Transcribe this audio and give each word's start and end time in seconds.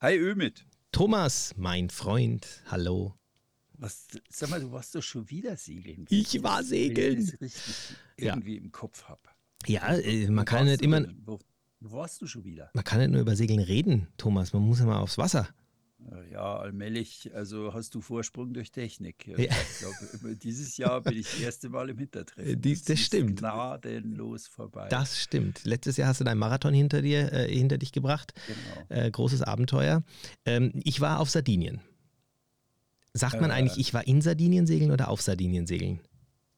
Hi 0.00 0.16
Ömit. 0.16 0.64
Thomas, 0.92 1.54
mein 1.56 1.90
Freund, 1.90 2.62
hallo. 2.66 3.14
Was, 3.72 4.06
sag 4.30 4.48
mal, 4.48 4.60
du 4.60 4.70
warst 4.70 4.94
doch 4.94 5.02
schon 5.02 5.28
wieder 5.28 5.56
segeln. 5.56 6.06
Ich 6.08 6.40
war 6.40 6.62
segeln. 6.62 7.16
Wenn 7.16 7.24
ich 7.24 7.30
das 7.32 7.40
richtig 7.40 7.96
irgendwie 8.16 8.54
ja. 8.54 8.62
im 8.62 8.70
Kopf 8.70 9.08
habe. 9.08 9.22
Ja, 9.66 9.92
äh, 9.96 10.28
man 10.30 10.44
kann 10.44 10.66
nicht 10.66 10.82
immer. 10.82 11.04
Wo, 11.24 11.40
wo 11.80 11.96
warst 11.96 12.22
du 12.22 12.28
schon 12.28 12.44
wieder? 12.44 12.70
Man 12.74 12.84
kann 12.84 13.00
nicht 13.00 13.10
nur 13.10 13.20
über 13.20 13.34
Segeln 13.34 13.58
reden, 13.58 14.06
Thomas. 14.18 14.52
Man 14.52 14.62
muss 14.62 14.78
ja 14.78 14.86
mal 14.86 15.00
aufs 15.00 15.18
Wasser. 15.18 15.48
Ja, 16.30 16.58
allmählich, 16.58 17.30
also 17.34 17.74
hast 17.74 17.94
du 17.94 18.00
Vorsprung 18.00 18.54
durch 18.54 18.70
Technik. 18.70 19.26
Ja. 19.26 19.36
Ich 19.38 19.78
glaube, 19.78 20.36
dieses 20.36 20.76
Jahr 20.76 21.00
bin 21.00 21.18
ich 21.18 21.28
das 21.28 21.40
erste 21.40 21.68
Mal 21.68 21.90
im 21.90 21.98
Hintertreffen. 21.98 22.60
Dies, 22.60 22.84
das, 22.84 22.96
das 22.96 23.06
stimmt. 23.06 23.40
Gnadenlos 23.40 24.46
vorbei. 24.46 24.88
Das 24.88 25.18
stimmt. 25.18 25.64
Letztes 25.64 25.96
Jahr 25.96 26.08
hast 26.08 26.20
du 26.20 26.24
deinen 26.24 26.38
Marathon 26.38 26.72
hinter 26.72 27.02
dir, 27.02 27.32
äh, 27.32 27.52
hinter 27.52 27.78
dich 27.78 27.92
gebracht. 27.92 28.32
Genau. 28.46 29.02
Äh, 29.06 29.10
großes 29.10 29.42
Abenteuer. 29.42 30.04
Ähm, 30.44 30.72
ich 30.84 31.00
war 31.00 31.18
auf 31.18 31.30
Sardinien. 31.30 31.80
Sagt 33.12 33.40
man 33.40 33.50
äh, 33.50 33.54
eigentlich, 33.54 33.78
ich 33.78 33.92
war 33.92 34.06
in 34.06 34.20
Sardinien 34.22 34.66
segeln 34.66 34.92
oder 34.92 35.08
auf 35.08 35.20
Sardinien 35.20 35.66
segeln? 35.66 36.00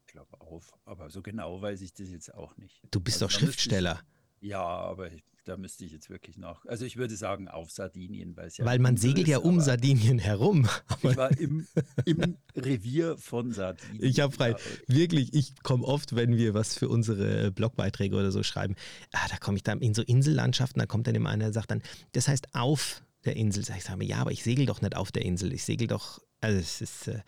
Ich 0.07 0.13
glaube 0.13 0.41
auf, 0.41 0.73
aber 0.85 1.09
so 1.09 1.23
genau 1.23 1.63
weiß 1.63 1.81
ich 1.81 1.95
das 1.95 2.11
jetzt 2.11 2.35
auch 2.35 2.57
nicht. 2.59 2.83
Du 2.91 3.01
bist 3.01 3.23
also, 3.23 3.33
doch 3.33 3.41
Schriftsteller. 3.41 4.01
Ja, 4.41 4.63
aber 4.63 5.11
ich 5.13 5.23
da 5.51 5.57
müsste 5.57 5.85
ich 5.85 5.91
jetzt 5.91 6.09
wirklich 6.11 6.39
nach. 6.39 6.65
Also 6.67 6.85
ich 6.85 6.97
würde 6.97 7.17
sagen 7.17 7.49
auf 7.49 7.73
Sardinien, 7.73 8.37
weil 8.37 8.47
es 8.47 8.57
ja. 8.57 8.65
Weil 8.65 8.79
man 8.79 8.97
segelt 8.97 9.27
ist, 9.27 9.33
ja 9.33 9.39
um 9.39 9.61
Sardinien 9.61 10.21
herum. 10.21 10.69
ich 11.03 11.17
war 11.17 11.37
im, 11.37 11.67
im, 12.05 12.37
Revier 12.55 13.17
von 13.19 13.53
Sardinien. 13.53 14.05
Ich 14.05 14.21
habe 14.21 14.33
frei. 14.33 14.55
Wirklich, 14.87 15.35
ich 15.35 15.61
komme 15.65 15.85
oft, 15.85 16.15
wenn 16.15 16.37
wir 16.37 16.55
was 16.55 16.79
für 16.79 16.89
unsere 16.89 17.51
Blogbeiträge 17.51 18.15
oder 18.15 18.31
so 18.31 18.45
schreiben, 18.45 18.77
ah, 19.13 19.27
da 19.29 19.39
komme 19.39 19.57
ich 19.57 19.65
dann 19.65 19.81
in 19.81 19.93
so 19.93 20.03
Insellandschaften, 20.03 20.79
da 20.79 20.87
kommt 20.87 21.09
dann 21.09 21.17
immer 21.17 21.31
einer, 21.31 21.47
der 21.47 21.53
sagt 21.53 21.73
dann, 21.73 21.83
das 22.13 22.29
heißt 22.29 22.55
auf 22.55 23.03
der 23.25 23.35
Insel. 23.35 23.65
Sag 23.65 23.79
ich 23.79 23.85
sage, 23.85 24.05
ja, 24.05 24.19
aber 24.19 24.31
ich 24.31 24.45
segel 24.45 24.67
doch 24.67 24.81
nicht 24.83 24.97
auf 24.97 25.11
der 25.11 25.25
Insel. 25.25 25.53
Ich 25.53 25.65
segel 25.65 25.89
doch 25.89 26.21
also 26.41 26.59
es 26.59 26.81
ist, 26.81 27.09
äh, 27.09 27.19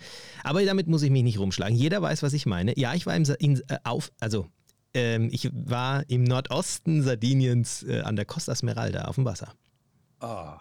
aber 0.45 0.64
damit 0.64 0.86
muss 0.86 1.03
ich 1.03 1.11
mich 1.11 1.25
nicht 1.25 1.41
rumschlagen. 1.41 1.77
Jeder 1.77 2.01
weiß, 2.01 2.23
was 2.23 2.33
ich 2.33 2.47
meine. 2.47 2.79
Ja, 2.79 2.95
ich 2.95 3.05
war 3.05 3.17
im, 3.17 3.25
in, 3.41 3.61
äh, 3.69 3.79
auf, 3.84 4.12
also 4.20 4.47
ähm, 4.95 5.29
ich 5.33 5.51
war 5.53 6.09
im 6.09 6.25
Nordosten 6.25 7.03
Sardiniens 7.03 7.83
äh, 7.83 8.01
an 8.01 8.17
der 8.17 8.25
Costa 8.25 8.55
Smeralda 8.55 9.07
auf 9.07 9.17
dem 9.17 9.25
Wasser. 9.25 9.55
Ah, 10.21 10.61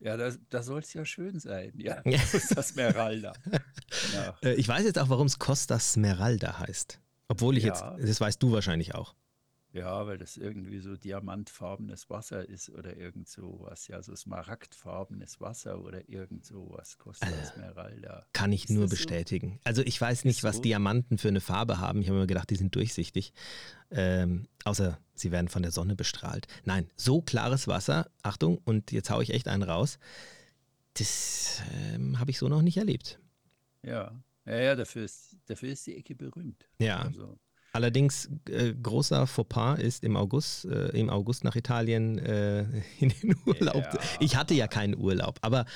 ja, 0.00 0.16
da, 0.16 0.30
da 0.48 0.62
soll 0.62 0.80
es 0.80 0.94
ja 0.94 1.04
schön 1.04 1.40
sein. 1.40 1.72
Ja, 1.76 2.02
Costa 2.30 2.62
Smeralda. 2.62 3.32
ja. 4.14 4.34
Äh, 4.42 4.54
ich 4.54 4.66
weiß 4.66 4.84
jetzt 4.84 4.98
auch, 4.98 5.08
warum 5.08 5.26
es 5.26 5.38
Costa 5.38 5.78
Smeralda 5.78 6.58
heißt. 6.58 7.00
Obwohl 7.28 7.56
ich 7.56 7.64
ja. 7.64 7.70
jetzt, 7.70 8.08
das 8.08 8.20
weißt 8.20 8.42
du 8.42 8.52
wahrscheinlich 8.52 8.94
auch. 8.94 9.14
Ja, 9.72 10.04
weil 10.06 10.18
das 10.18 10.36
irgendwie 10.36 10.80
so 10.80 10.96
diamantfarbenes 10.96 12.10
Wasser 12.10 12.48
ist 12.48 12.70
oder 12.70 12.96
irgend 12.96 13.28
sowas. 13.28 13.86
Ja, 13.86 14.02
so 14.02 14.16
smaragdfarbenes 14.16 15.40
Wasser 15.40 15.80
oder 15.80 16.08
irgend 16.08 16.44
sowas. 16.44 16.98
Costa 16.98 17.28
äh, 17.28 17.46
Smeralda. 17.46 18.26
Kann 18.32 18.50
ich 18.50 18.64
ist 18.64 18.70
nur 18.70 18.88
bestätigen. 18.88 19.52
So? 19.52 19.60
Also 19.64 19.82
ich 19.82 20.00
weiß 20.00 20.24
nicht, 20.24 20.42
was 20.42 20.56
so? 20.56 20.62
Diamanten 20.62 21.18
für 21.18 21.28
eine 21.28 21.40
Farbe 21.40 21.78
haben. 21.78 22.02
Ich 22.02 22.08
habe 22.08 22.18
mir 22.18 22.26
gedacht, 22.26 22.50
die 22.50 22.56
sind 22.56 22.74
durchsichtig. 22.74 23.32
Ähm, 23.92 24.48
außer 24.64 24.98
sie 25.14 25.30
werden 25.30 25.48
von 25.48 25.62
der 25.62 25.70
Sonne 25.70 25.94
bestrahlt. 25.94 26.48
Nein, 26.64 26.90
so 26.96 27.22
klares 27.22 27.68
Wasser. 27.68 28.10
Achtung, 28.22 28.58
und 28.64 28.90
jetzt 28.90 29.10
haue 29.10 29.22
ich 29.22 29.30
echt 29.30 29.46
einen 29.46 29.62
raus. 29.62 30.00
Das 30.94 31.62
ähm, 31.72 32.18
habe 32.18 32.32
ich 32.32 32.38
so 32.38 32.48
noch 32.48 32.62
nicht 32.62 32.76
erlebt. 32.76 33.20
Ja, 33.84 34.20
ja, 34.46 34.58
ja 34.58 34.74
dafür, 34.74 35.04
ist, 35.04 35.36
dafür 35.46 35.70
ist 35.70 35.86
die 35.86 35.96
Ecke 35.96 36.16
berühmt. 36.16 36.68
Ja. 36.80 37.02
Also. 37.02 37.38
Allerdings 37.72 38.28
äh, 38.48 38.74
großer 38.74 39.26
Fauxpas 39.26 39.76
ist 39.76 40.02
im 40.02 40.16
August, 40.16 40.64
äh, 40.64 40.88
im 40.88 41.08
August 41.08 41.44
nach 41.44 41.54
Italien 41.54 42.18
äh, 42.18 42.62
in 42.98 43.10
den 43.10 43.36
Urlaub. 43.46 43.84
Ja. 43.92 44.00
Ich 44.18 44.36
hatte 44.36 44.54
ja 44.54 44.66
keinen 44.66 44.96
Urlaub, 44.96 45.38
aber 45.42 45.66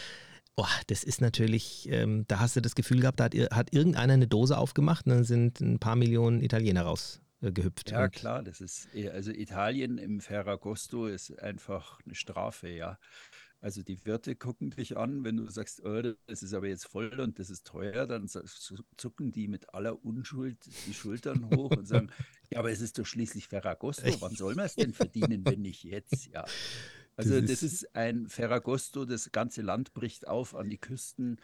oh, 0.56 0.67
das 0.89 1.05
ist 1.05 1.20
natürlich, 1.20 1.89
ähm, 1.91 2.25
da 2.28 2.41
hast 2.41 2.56
du 2.56 2.61
das 2.61 2.75
Gefühl 2.75 3.00
gehabt, 3.00 3.20
da 3.20 3.25
hat, 3.25 3.34
hat, 3.34 3.72
irgendeiner 3.72 4.15
eine 4.15 4.27
Dose 4.27 4.59
aufgemacht 4.59 5.06
und 5.06 5.12
dann 5.12 5.25
sind 5.25 5.61
ein 5.61 5.78
paar 5.78 5.97
Millionen 5.97 6.41
Italiener 6.41 6.83
rausgehüpft. 6.83 7.91
Ja, 7.91 8.09
klar, 8.09 8.43
das 8.43 8.60
ist, 8.60 8.88
also 9.12 9.31
Italien 9.31 9.99
im 9.99 10.21
Ferragosto 10.21 11.06
ist 11.06 11.38
einfach 11.41 12.00
eine 12.04 12.15
Strafe, 12.15 12.69
ja. 12.69 12.99
Also 13.64 13.82
die 13.82 14.04
Wirte 14.04 14.36
gucken 14.36 14.69
dich 14.69 14.98
an, 14.98 15.25
wenn 15.25 15.38
du 15.38 15.48
sagst, 15.48 15.82
oh, 15.86 16.02
das 16.26 16.42
ist 16.42 16.52
aber 16.52 16.69
jetzt 16.69 16.84
voll 16.84 17.19
und 17.19 17.38
das 17.38 17.48
ist 17.48 17.66
teuer, 17.66 18.06
dann 18.06 18.28
zucken 18.28 19.32
die 19.32 19.48
mit 19.48 19.72
aller 19.72 20.04
Unschuld 20.04 20.58
die 20.86 20.92
Schultern 20.92 21.48
hoch 21.48 21.70
und 21.70 21.88
sagen, 21.88 22.10
ja, 22.50 22.58
aber 22.58 22.70
es 22.70 22.82
ist 22.82 22.98
doch 22.98 23.06
schließlich 23.06 23.48
Ferragosto, 23.48 24.20
wann 24.20 24.34
soll 24.36 24.54
man 24.54 24.66
es 24.66 24.74
denn 24.74 24.92
verdienen, 24.92 25.47
wenn 25.47 25.62
nicht 25.62 25.82
jetzt? 25.82 26.26
Ja. 26.26 26.44
Also 27.16 27.41
das 27.41 27.62
ist 27.62 27.97
ein 27.97 28.28
Ferragosto, 28.28 29.06
das 29.06 29.32
ganze 29.32 29.62
Land 29.62 29.94
bricht 29.94 30.28
auf 30.28 30.54
an 30.54 30.69
die 30.69 30.76
Küsten 30.76 31.38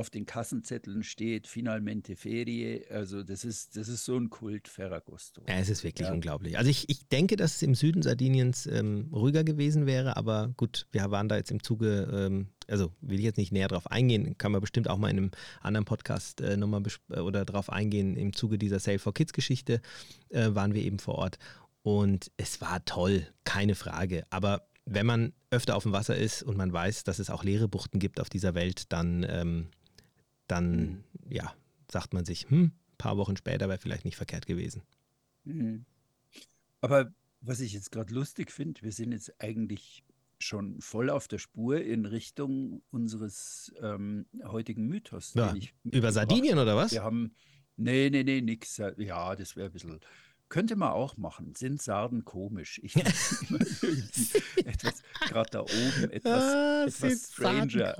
auf 0.00 0.08
den 0.08 0.24
Kassenzetteln 0.24 1.02
steht 1.02 1.46
Finalmente 1.46 2.16
Ferie. 2.16 2.86
Also 2.90 3.22
das 3.22 3.44
ist, 3.44 3.76
das 3.76 3.88
ist 3.88 4.06
so 4.06 4.16
ein 4.16 4.30
Kult 4.30 4.66
Ferragosto. 4.66 5.42
Ja, 5.46 5.56
es 5.56 5.68
ist 5.68 5.84
wirklich 5.84 6.08
ja. 6.08 6.14
unglaublich. 6.14 6.56
Also 6.56 6.70
ich, 6.70 6.88
ich 6.88 7.06
denke, 7.08 7.36
dass 7.36 7.56
es 7.56 7.62
im 7.62 7.74
Süden 7.74 8.00
Sardiniens 8.00 8.66
ähm, 8.66 9.10
ruhiger 9.12 9.44
gewesen 9.44 9.84
wäre, 9.84 10.16
aber 10.16 10.54
gut, 10.56 10.86
wir 10.90 11.10
waren 11.10 11.28
da 11.28 11.36
jetzt 11.36 11.50
im 11.50 11.62
Zuge, 11.62 12.08
ähm, 12.12 12.48
also 12.66 12.92
will 13.02 13.18
ich 13.18 13.24
jetzt 13.26 13.36
nicht 13.36 13.52
näher 13.52 13.68
drauf 13.68 13.90
eingehen, 13.90 14.38
kann 14.38 14.52
man 14.52 14.62
bestimmt 14.62 14.88
auch 14.88 14.96
mal 14.96 15.10
in 15.10 15.18
einem 15.18 15.30
anderen 15.60 15.84
Podcast 15.84 16.40
äh, 16.40 16.56
nochmal 16.56 16.82
äh, 17.10 17.20
oder 17.20 17.44
drauf 17.44 17.70
eingehen. 17.70 18.16
Im 18.16 18.32
Zuge 18.32 18.56
dieser 18.56 18.80
Sale 18.80 18.98
for 18.98 19.12
Kids 19.12 19.34
Geschichte 19.34 19.82
äh, 20.30 20.48
waren 20.54 20.72
wir 20.72 20.82
eben 20.82 20.98
vor 20.98 21.16
Ort 21.16 21.38
und 21.82 22.32
es 22.38 22.62
war 22.62 22.82
toll, 22.86 23.26
keine 23.44 23.74
Frage. 23.74 24.24
Aber 24.30 24.66
wenn 24.86 25.04
man 25.04 25.34
öfter 25.50 25.76
auf 25.76 25.82
dem 25.82 25.92
Wasser 25.92 26.16
ist 26.16 26.42
und 26.42 26.56
man 26.56 26.72
weiß, 26.72 27.04
dass 27.04 27.18
es 27.18 27.28
auch 27.28 27.44
leere 27.44 27.68
Buchten 27.68 27.98
gibt 27.98 28.18
auf 28.18 28.30
dieser 28.30 28.54
Welt, 28.54 28.92
dann 28.92 29.26
ähm, 29.28 29.68
dann 30.50 31.04
ja, 31.28 31.54
sagt 31.90 32.12
man 32.12 32.24
sich, 32.24 32.48
hm, 32.50 32.64
ein 32.64 32.72
paar 32.98 33.16
Wochen 33.16 33.36
später 33.36 33.68
wäre 33.68 33.78
vielleicht 33.78 34.04
nicht 34.04 34.16
verkehrt 34.16 34.46
gewesen. 34.46 34.82
Mhm. 35.44 35.84
Aber 36.80 37.12
was 37.40 37.60
ich 37.60 37.72
jetzt 37.72 37.92
gerade 37.92 38.12
lustig 38.14 38.50
finde, 38.50 38.82
wir 38.82 38.92
sind 38.92 39.12
jetzt 39.12 39.32
eigentlich 39.40 40.04
schon 40.38 40.80
voll 40.80 41.10
auf 41.10 41.28
der 41.28 41.38
Spur 41.38 41.80
in 41.82 42.06
Richtung 42.06 42.82
unseres 42.90 43.72
ähm, 43.82 44.26
heutigen 44.44 44.86
Mythos. 44.86 45.34
Ja, 45.34 45.54
über 45.84 46.12
Sardinien 46.12 46.58
oder 46.58 46.76
was? 46.76 46.92
Wir 46.92 47.02
haben, 47.02 47.34
nee, 47.76 48.08
nee, 48.10 48.24
nee, 48.24 48.40
nix. 48.40 48.80
Ja, 48.96 49.36
das 49.36 49.56
wäre 49.56 49.66
ein 49.66 49.72
bisschen 49.72 50.00
könnte 50.50 50.76
man 50.76 50.90
auch 50.90 51.16
machen. 51.16 51.54
Sind 51.54 51.80
Sarden 51.80 52.24
komisch? 52.24 52.80
Ich 52.82 52.96
etwas 54.66 55.02
gerade 55.20 55.50
da 55.50 55.60
oben 55.60 56.10
etwas, 56.10 56.42
ah, 56.42 56.84
etwas 56.86 57.32
stranger. 57.32 57.96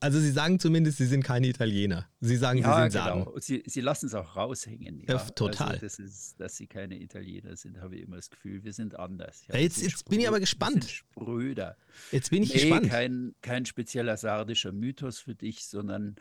also 0.00 0.20
Sie 0.20 0.30
sagen 0.30 0.60
zumindest, 0.60 0.98
Sie 0.98 1.06
sind 1.06 1.24
keine 1.24 1.48
Italiener. 1.48 2.08
Sie 2.20 2.36
sagen, 2.36 2.60
ja, 2.60 2.74
Sie 2.74 2.82
sind 2.82 2.92
Sarden. 2.92 3.24
Genau. 3.24 3.38
Sie, 3.38 3.62
Sie 3.66 3.80
lassen 3.80 4.06
es 4.06 4.14
auch 4.14 4.36
raushängen. 4.36 5.00
Ja, 5.00 5.14
ja 5.14 5.18
total. 5.30 5.70
Also 5.70 5.80
das 5.80 5.98
ist, 5.98 6.38
dass 6.38 6.56
Sie 6.56 6.66
keine 6.66 7.00
Italiener 7.00 7.56
sind, 7.56 7.80
habe 7.80 7.96
ich 7.96 8.02
immer 8.02 8.16
das 8.16 8.30
Gefühl. 8.30 8.62
Wir 8.62 8.72
sind 8.72 8.96
anders. 8.98 9.44
Ja, 9.48 9.58
jetzt, 9.58 9.82
jetzt 9.82 10.08
bin 10.08 10.20
ich 10.20 10.28
aber 10.28 10.38
gespannt. 10.38 10.84
Spröder. 10.84 11.76
Jetzt 12.12 12.30
bin 12.30 12.42
ich 12.42 12.54
nee, 12.54 12.60
gespannt. 12.60 12.90
Kein, 12.90 13.34
kein 13.40 13.64
spezieller 13.64 14.16
sardischer 14.16 14.72
Mythos 14.72 15.18
für 15.18 15.34
dich, 15.34 15.66
sondern 15.66 16.16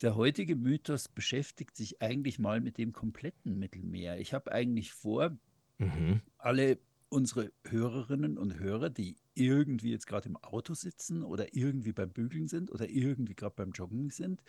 der 0.00 0.16
heutige 0.16 0.56
Mythos 0.56 1.08
beschäftigt 1.08 1.76
sich 1.76 2.00
eigentlich 2.02 2.38
mal 2.38 2.60
mit 2.60 2.78
dem 2.78 2.92
kompletten 2.92 3.58
Mittelmeer. 3.58 4.18
Ich 4.18 4.32
habe 4.32 4.52
eigentlich 4.52 4.92
vor, 4.92 5.36
mhm. 5.78 6.20
alle 6.38 6.78
unsere 7.08 7.52
Hörerinnen 7.64 8.36
und 8.36 8.58
Hörer, 8.58 8.90
die 8.90 9.16
irgendwie 9.34 9.90
jetzt 9.90 10.06
gerade 10.06 10.28
im 10.28 10.36
Auto 10.36 10.74
sitzen 10.74 11.22
oder 11.22 11.54
irgendwie 11.54 11.92
beim 11.92 12.10
Bügeln 12.10 12.48
sind 12.48 12.70
oder 12.70 12.88
irgendwie 12.88 13.34
gerade 13.34 13.54
beim 13.56 13.72
Joggen 13.72 14.10
sind, 14.10 14.42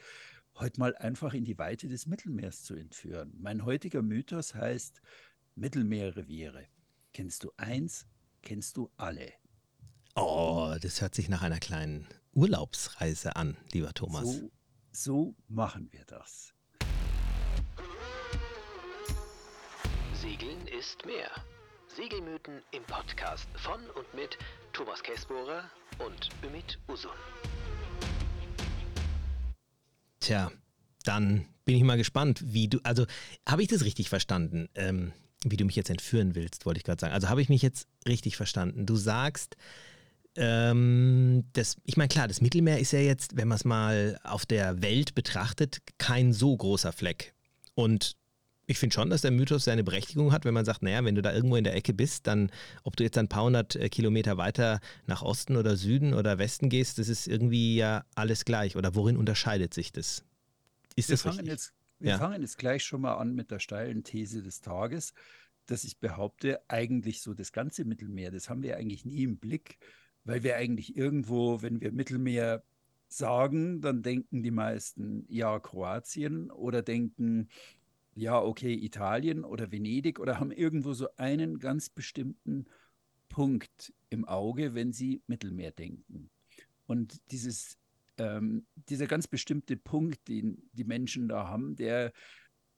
heute 0.56 0.80
mal 0.80 0.96
einfach 0.98 1.34
in 1.34 1.46
die 1.46 1.58
Weite 1.58 1.88
des 1.88 2.06
Mittelmeers 2.06 2.64
zu 2.64 2.76
entführen. 2.76 3.34
Mein 3.40 3.66
heutiger 3.66 4.02
Mythos 4.02 4.56
heißt 4.56 5.02
Mittelmeerreviere. 5.56 6.66
Kennst 7.14 7.44
du 7.44 7.52
eins, 7.58 8.08
kennst 8.42 8.78
du 8.78 8.90
alle. 8.98 9.32
Oh, 10.16 10.76
das 10.82 11.02
hört 11.02 11.16
sich 11.16 11.30
nach 11.30 11.42
einer 11.42 11.60
kleinen 11.60 12.08
Urlaubsreise 12.34 13.36
an, 13.36 13.58
lieber 13.72 13.94
Thomas. 13.94 14.26
So 14.26 14.52
so 14.92 15.36
machen 15.48 15.90
wir 15.92 16.06
das. 16.06 16.54
Segeln 20.14 20.68
ist 20.68 21.06
mehr. 21.06 21.30
Segelmythen 21.88 22.62
im 22.72 22.84
Podcast 22.84 23.48
von 23.56 23.80
und 23.92 24.14
mit 24.14 24.38
Thomas 24.74 25.02
Käsbohrer 25.02 25.70
und 26.00 26.30
Ümit 26.44 26.80
Usun. 26.88 27.12
Tja, 30.20 30.52
dann 31.04 31.46
bin 31.66 31.76
ich 31.76 31.84
mal 31.84 31.98
gespannt, 31.98 32.42
wie 32.44 32.68
du, 32.68 32.80
also 32.84 33.06
habe 33.48 33.62
ich 33.62 33.68
das 33.68 33.84
richtig 33.84 34.10
verstanden, 34.10 34.70
ähm, 34.76 35.14
wie 35.44 35.58
du 35.58 35.66
mich 35.66 35.76
jetzt 35.76 35.90
entführen 35.90 36.36
willst, 36.36 36.66
wollte 36.66 36.80
ich 36.80 36.84
gerade 36.84 37.00
sagen. 37.00 37.14
Also 37.14 37.30
habe 37.30 37.42
ich 37.42 37.50
mich 37.50 37.62
jetzt 37.62 37.88
richtig 38.08 38.36
verstanden. 38.36 38.86
Du 38.86 38.96
sagst, 38.96 39.56
ähm, 40.36 41.46
das, 41.54 41.78
ich 41.86 41.98
meine, 41.98 42.08
klar, 42.08 42.28
das 42.28 42.42
Mittelmeer 42.42 42.80
ist 42.80 42.92
ja 42.92 43.00
jetzt, 43.00 43.36
wenn 43.38 43.48
man 43.48 43.58
es 43.58 43.66
mal 43.66 44.20
auf 44.24 44.46
der 44.46 44.82
Welt 44.82 45.16
betrachtet, 45.16 45.80
kein 45.98 46.34
so 46.34 46.56
großer 46.56 46.92
Fleck. 46.92 47.34
Und 47.76 48.16
ich 48.70 48.78
finde 48.78 48.94
schon, 48.94 49.10
dass 49.10 49.22
der 49.22 49.32
Mythos 49.32 49.64
seine 49.64 49.84
Berechtigung 49.84 50.32
hat, 50.32 50.46
wenn 50.46 50.54
man 50.54 50.64
sagt, 50.64 50.84
naja, 50.84 51.04
wenn 51.04 51.16
du 51.16 51.24
da 51.24 51.34
irgendwo 51.34 51.56
in 51.56 51.64
der 51.64 51.76
Ecke 51.76 51.92
bist, 51.92 52.28
dann, 52.28 52.52
ob 52.84 52.96
du 52.96 53.04
jetzt 53.04 53.18
ein 53.18 53.28
paar 53.28 53.46
hundert 53.46 53.76
äh, 53.76 53.90
Kilometer 53.90 54.38
weiter 54.38 54.80
nach 55.08 55.24
Osten 55.24 55.58
oder 55.58 55.76
Süden 55.76 56.14
oder 56.14 56.38
Westen 56.38 56.70
gehst, 56.70 57.00
das 57.00 57.10
ist 57.10 57.28
irgendwie 57.28 57.78
ja 57.78 58.06
alles 58.14 58.46
gleich. 58.46 58.76
Oder 58.76 58.94
worin 58.94 59.18
unterscheidet 59.18 59.74
sich 59.74 59.92
das? 59.92 60.24
Ist 60.96 61.10
wir 61.10 61.14
das 61.14 61.22
fangen 61.24 61.46
Jetzt, 61.48 61.74
wir 61.98 62.12
ja. 62.12 62.18
fangen 62.20 62.44
jetzt 62.44 62.60
gleich 62.60 62.84
schon 62.84 63.02
mal 63.02 63.16
an 63.16 63.34
mit 63.34 63.50
der 63.50 63.60
steilen 63.60 64.04
These 64.04 64.44
des 64.44 64.62
Tages, 64.62 65.14
dass 65.66 65.84
ich 65.84 65.98
behaupte, 65.98 66.62
eigentlich 66.68 67.22
so 67.24 67.34
das 67.34 67.52
ganze 67.52 67.86
Mittelmeer, 67.86 68.30
das 68.30 68.50
haben 68.50 68.62
wir 68.62 68.78
eigentlich 68.78 69.04
nie 69.04 69.24
im 69.24 69.38
Blick, 69.38 69.80
weil 70.24 70.44
wir 70.44 70.56
eigentlich 70.56 70.96
irgendwo, 70.96 71.62
wenn 71.62 71.82
wir 71.82 71.92
Mittelmeer 71.92 72.64
sagen, 73.08 73.82
dann 73.82 74.04
denken 74.04 74.44
die 74.44 74.52
meisten, 74.52 75.26
ja, 75.28 75.60
Kroatien 75.60 76.52
oder 76.52 76.82
denken, 76.82 77.50
ja, 78.14 78.40
okay, 78.40 78.74
Italien 78.74 79.44
oder 79.44 79.72
Venedig 79.72 80.20
oder 80.20 80.40
haben 80.40 80.52
irgendwo 80.52 80.94
so 80.94 81.08
einen 81.18 81.60
ganz 81.60 81.90
bestimmten 81.90 82.66
Punkt 83.30 83.94
im 84.10 84.26
Auge, 84.26 84.74
wenn 84.74 84.92
sie 84.92 85.22
Mittelmeer 85.28 85.72
denken. 85.72 86.30
Und 86.86 87.20
dieses, 87.32 87.78
ähm, 88.18 88.66
dieser 88.76 89.08
ganz 89.08 89.28
bestimmte 89.28 89.78
Punkt, 89.78 90.28
den 90.28 90.70
die 90.74 90.84
Menschen 90.84 91.28
da 91.28 91.48
haben, 91.48 91.76
der, 91.76 92.12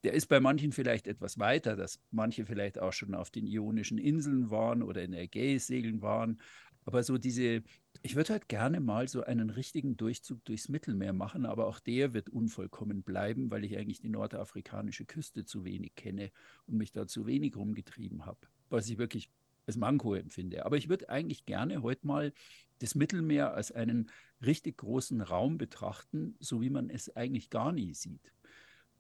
der 0.04 0.14
ist 0.14 0.28
bei 0.28 0.40
manchen 0.40 0.72
vielleicht 0.72 1.08
etwas 1.08 1.40
weiter, 1.40 1.76
dass 1.76 2.00
manche 2.12 2.46
vielleicht 2.46 2.80
auch 2.80 2.94
schon 2.94 3.16
auf 3.16 3.32
den 3.32 3.48
Ionischen 3.48 3.98
Inseln 3.98 4.50
waren 4.52 4.84
oder 4.84 5.04
in 5.04 5.12
der 5.12 5.22
Ägäis 5.22 5.68
segeln 5.68 6.02
waren. 6.02 6.40
Aber 6.86 7.04
so 7.04 7.18
diese, 7.18 7.64
ich 8.02 8.16
würde 8.16 8.34
halt 8.34 8.50
gerne 8.50 8.80
mal 8.80 9.08
so 9.08 9.24
einen 9.24 9.50
richtigen 9.50 9.98
Durchzug 9.98 10.44
durchs 10.46 10.70
Mittelmeer 10.70 11.14
machen, 11.14 11.46
aber 11.46 11.68
auch 11.68 11.80
der 11.80 12.14
wird 12.14 12.30
unvollkommen 12.30 13.04
bleiben, 13.04 13.52
weil 13.52 13.64
ich 13.64 13.78
eigentlich 13.78 14.00
die 14.00 14.10
nordafrikanische 14.10 15.06
Küste 15.06 15.46
zu 15.46 15.64
wenig 15.64 15.96
kenne 15.96 16.32
und 16.66 16.78
mich 16.78 16.92
da 16.92 17.08
zu 17.08 17.26
wenig 17.28 17.56
rumgetrieben 17.56 18.26
habe, 18.26 18.40
was 18.70 18.90
ich 18.90 18.98
wirklich 18.98 19.30
als 19.68 19.78
Manko 19.78 20.16
empfinde. 20.16 20.66
Aber 20.66 20.78
ich 20.78 20.90
würde 20.90 21.10
eigentlich 21.10 21.46
gerne 21.46 21.84
heute 21.84 22.08
mal 22.08 22.34
das 22.80 22.96
Mittelmeer 22.96 23.54
als 23.54 23.72
einen 23.72 24.10
richtig 24.44 24.78
großen 24.78 25.22
Raum 25.22 25.58
betrachten, 25.60 26.36
so 26.40 26.62
wie 26.62 26.72
man 26.72 26.90
es 26.90 27.16
eigentlich 27.16 27.52
gar 27.52 27.72
nie 27.72 27.94
sieht. 27.94 28.34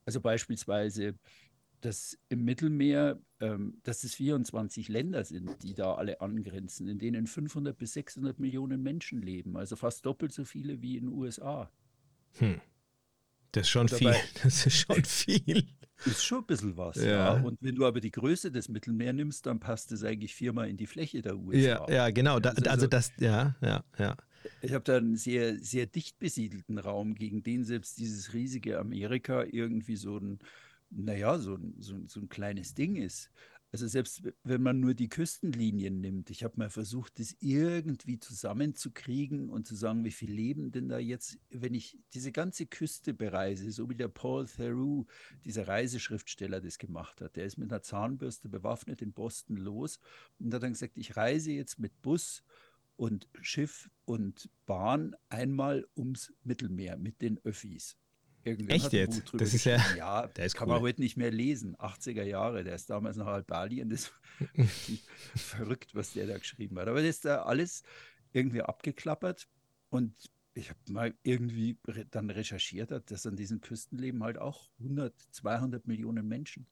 Also 0.05 0.21
beispielsweise 0.21 1.15
dass 1.81 2.17
im 2.29 2.45
Mittelmeer, 2.45 3.19
ähm, 3.39 3.79
dass 3.83 4.03
es 4.03 4.15
24 4.15 4.87
Länder 4.87 5.23
sind, 5.23 5.63
die 5.63 5.73
da 5.73 5.95
alle 5.95 6.21
angrenzen, 6.21 6.87
in 6.87 6.99
denen 6.99 7.27
500 7.27 7.77
bis 7.77 7.93
600 7.93 8.39
Millionen 8.39 8.81
Menschen 8.81 9.21
leben, 9.21 9.57
also 9.57 9.75
fast 9.75 10.05
doppelt 10.05 10.31
so 10.31 10.45
viele 10.45 10.81
wie 10.81 10.97
in 10.97 11.07
den 11.07 11.13
USA. 11.13 11.71
Hm. 12.37 12.61
Das 13.51 13.63
ist 13.63 13.69
schon 13.69 13.89
viel. 13.89 14.15
Das 14.43 14.65
ist 14.65 14.77
schon 14.77 15.03
viel. 15.03 15.67
Ist 16.05 16.23
schon 16.23 16.39
ein 16.39 16.45
bisschen 16.45 16.77
was, 16.77 16.95
ja. 16.95 17.03
ja. 17.03 17.31
Und 17.33 17.57
wenn 17.61 17.75
du 17.75 17.85
aber 17.85 17.99
die 17.99 18.11
Größe 18.11 18.51
des 18.51 18.69
Mittelmeers 18.69 19.13
nimmst, 19.13 19.45
dann 19.45 19.59
passt 19.59 19.91
es 19.91 20.03
eigentlich 20.03 20.33
viermal 20.33 20.69
in 20.69 20.77
die 20.77 20.87
Fläche 20.87 21.21
der 21.21 21.37
USA. 21.37 21.59
Ja, 21.59 21.89
ja 21.89 22.09
genau. 22.09 22.39
Da, 22.39 22.51
also, 22.51 22.69
also 22.69 22.87
das, 22.87 23.11
ja, 23.19 23.55
ja, 23.61 23.83
ja. 23.99 24.17
Ich 24.61 24.73
habe 24.73 24.83
da 24.83 24.97
einen 24.97 25.15
sehr, 25.15 25.59
sehr 25.59 25.85
dicht 25.85 26.17
besiedelten 26.17 26.79
Raum, 26.79 27.13
gegen 27.13 27.43
den 27.43 27.63
selbst 27.63 27.99
dieses 27.99 28.33
riesige 28.33 28.79
Amerika 28.79 29.43
irgendwie 29.43 29.95
so 29.95 30.17
ein 30.17 30.39
naja, 30.91 31.39
so, 31.39 31.57
so, 31.79 31.95
so 32.07 32.19
ein 32.19 32.29
kleines 32.29 32.73
Ding 32.73 32.95
ist. 32.95 33.31
Also 33.73 33.87
selbst 33.87 34.23
wenn 34.43 34.61
man 34.61 34.81
nur 34.81 34.93
die 34.93 35.07
Küstenlinien 35.07 36.01
nimmt, 36.01 36.29
ich 36.29 36.43
habe 36.43 36.55
mal 36.57 36.69
versucht, 36.69 37.19
das 37.19 37.37
irgendwie 37.39 38.19
zusammenzukriegen 38.19 39.49
und 39.49 39.65
zu 39.65 39.75
sagen, 39.75 40.03
wie 40.03 40.11
viel 40.11 40.29
leben 40.29 40.73
denn 40.73 40.89
da 40.89 40.99
jetzt, 40.99 41.39
wenn 41.49 41.73
ich 41.73 41.97
diese 42.13 42.33
ganze 42.33 42.65
Küste 42.65 43.13
bereise, 43.13 43.71
so 43.71 43.89
wie 43.89 43.95
der 43.95 44.09
Paul 44.09 44.45
Theroux, 44.45 45.05
dieser 45.45 45.69
Reiseschriftsteller, 45.69 46.59
das 46.59 46.79
gemacht 46.79 47.21
hat. 47.21 47.37
Der 47.37 47.45
ist 47.45 47.57
mit 47.57 47.71
einer 47.71 47.81
Zahnbürste 47.81 48.49
bewaffnet 48.49 49.01
in 49.01 49.13
Boston 49.13 49.55
los 49.55 49.99
und 50.37 50.53
hat 50.53 50.63
dann 50.63 50.73
gesagt, 50.73 50.97
ich 50.97 51.15
reise 51.15 51.53
jetzt 51.53 51.79
mit 51.79 52.01
Bus 52.01 52.43
und 52.97 53.29
Schiff 53.39 53.89
und 54.03 54.49
Bahn 54.65 55.15
einmal 55.29 55.87
ums 55.95 56.33
Mittelmeer 56.43 56.97
mit 56.97 57.21
den 57.21 57.39
Öffis. 57.45 57.97
Irgendwann 58.43 58.75
Echt 58.75 58.93
jetzt? 58.93 59.23
Das 59.33 59.53
ist 59.53 59.65
ja, 59.65 59.77
ja 59.95 60.27
der 60.35 60.45
ist 60.45 60.55
kann 60.55 60.67
cool. 60.67 60.75
man 60.75 60.83
heute 60.83 61.01
nicht 61.01 61.17
mehr 61.17 61.31
lesen. 61.31 61.75
80er 61.77 62.23
Jahre, 62.23 62.63
der 62.63 62.75
ist 62.75 62.89
damals 62.89 63.17
nach 63.17 63.27
Albalien. 63.27 63.89
Das 63.89 64.11
ist 64.53 65.05
verrückt, 65.35 65.93
was 65.93 66.13
der 66.13 66.27
da 66.27 66.37
geschrieben 66.37 66.79
hat. 66.79 66.87
Aber 66.87 67.01
das 67.01 67.09
ist 67.09 67.25
da 67.25 67.43
alles 67.43 67.83
irgendwie 68.33 68.61
abgeklappert. 68.61 69.47
Und 69.89 70.13
ich 70.53 70.69
habe 70.69 70.79
mal 70.89 71.13
irgendwie 71.23 71.77
dann 72.09 72.29
recherchiert, 72.29 72.91
dass 73.09 73.25
an 73.25 73.35
diesen 73.35 73.61
Küsten 73.61 73.97
leben 73.97 74.23
halt 74.23 74.37
auch 74.37 74.69
100, 74.79 75.13
200 75.31 75.87
Millionen 75.87 76.27
Menschen, 76.27 76.65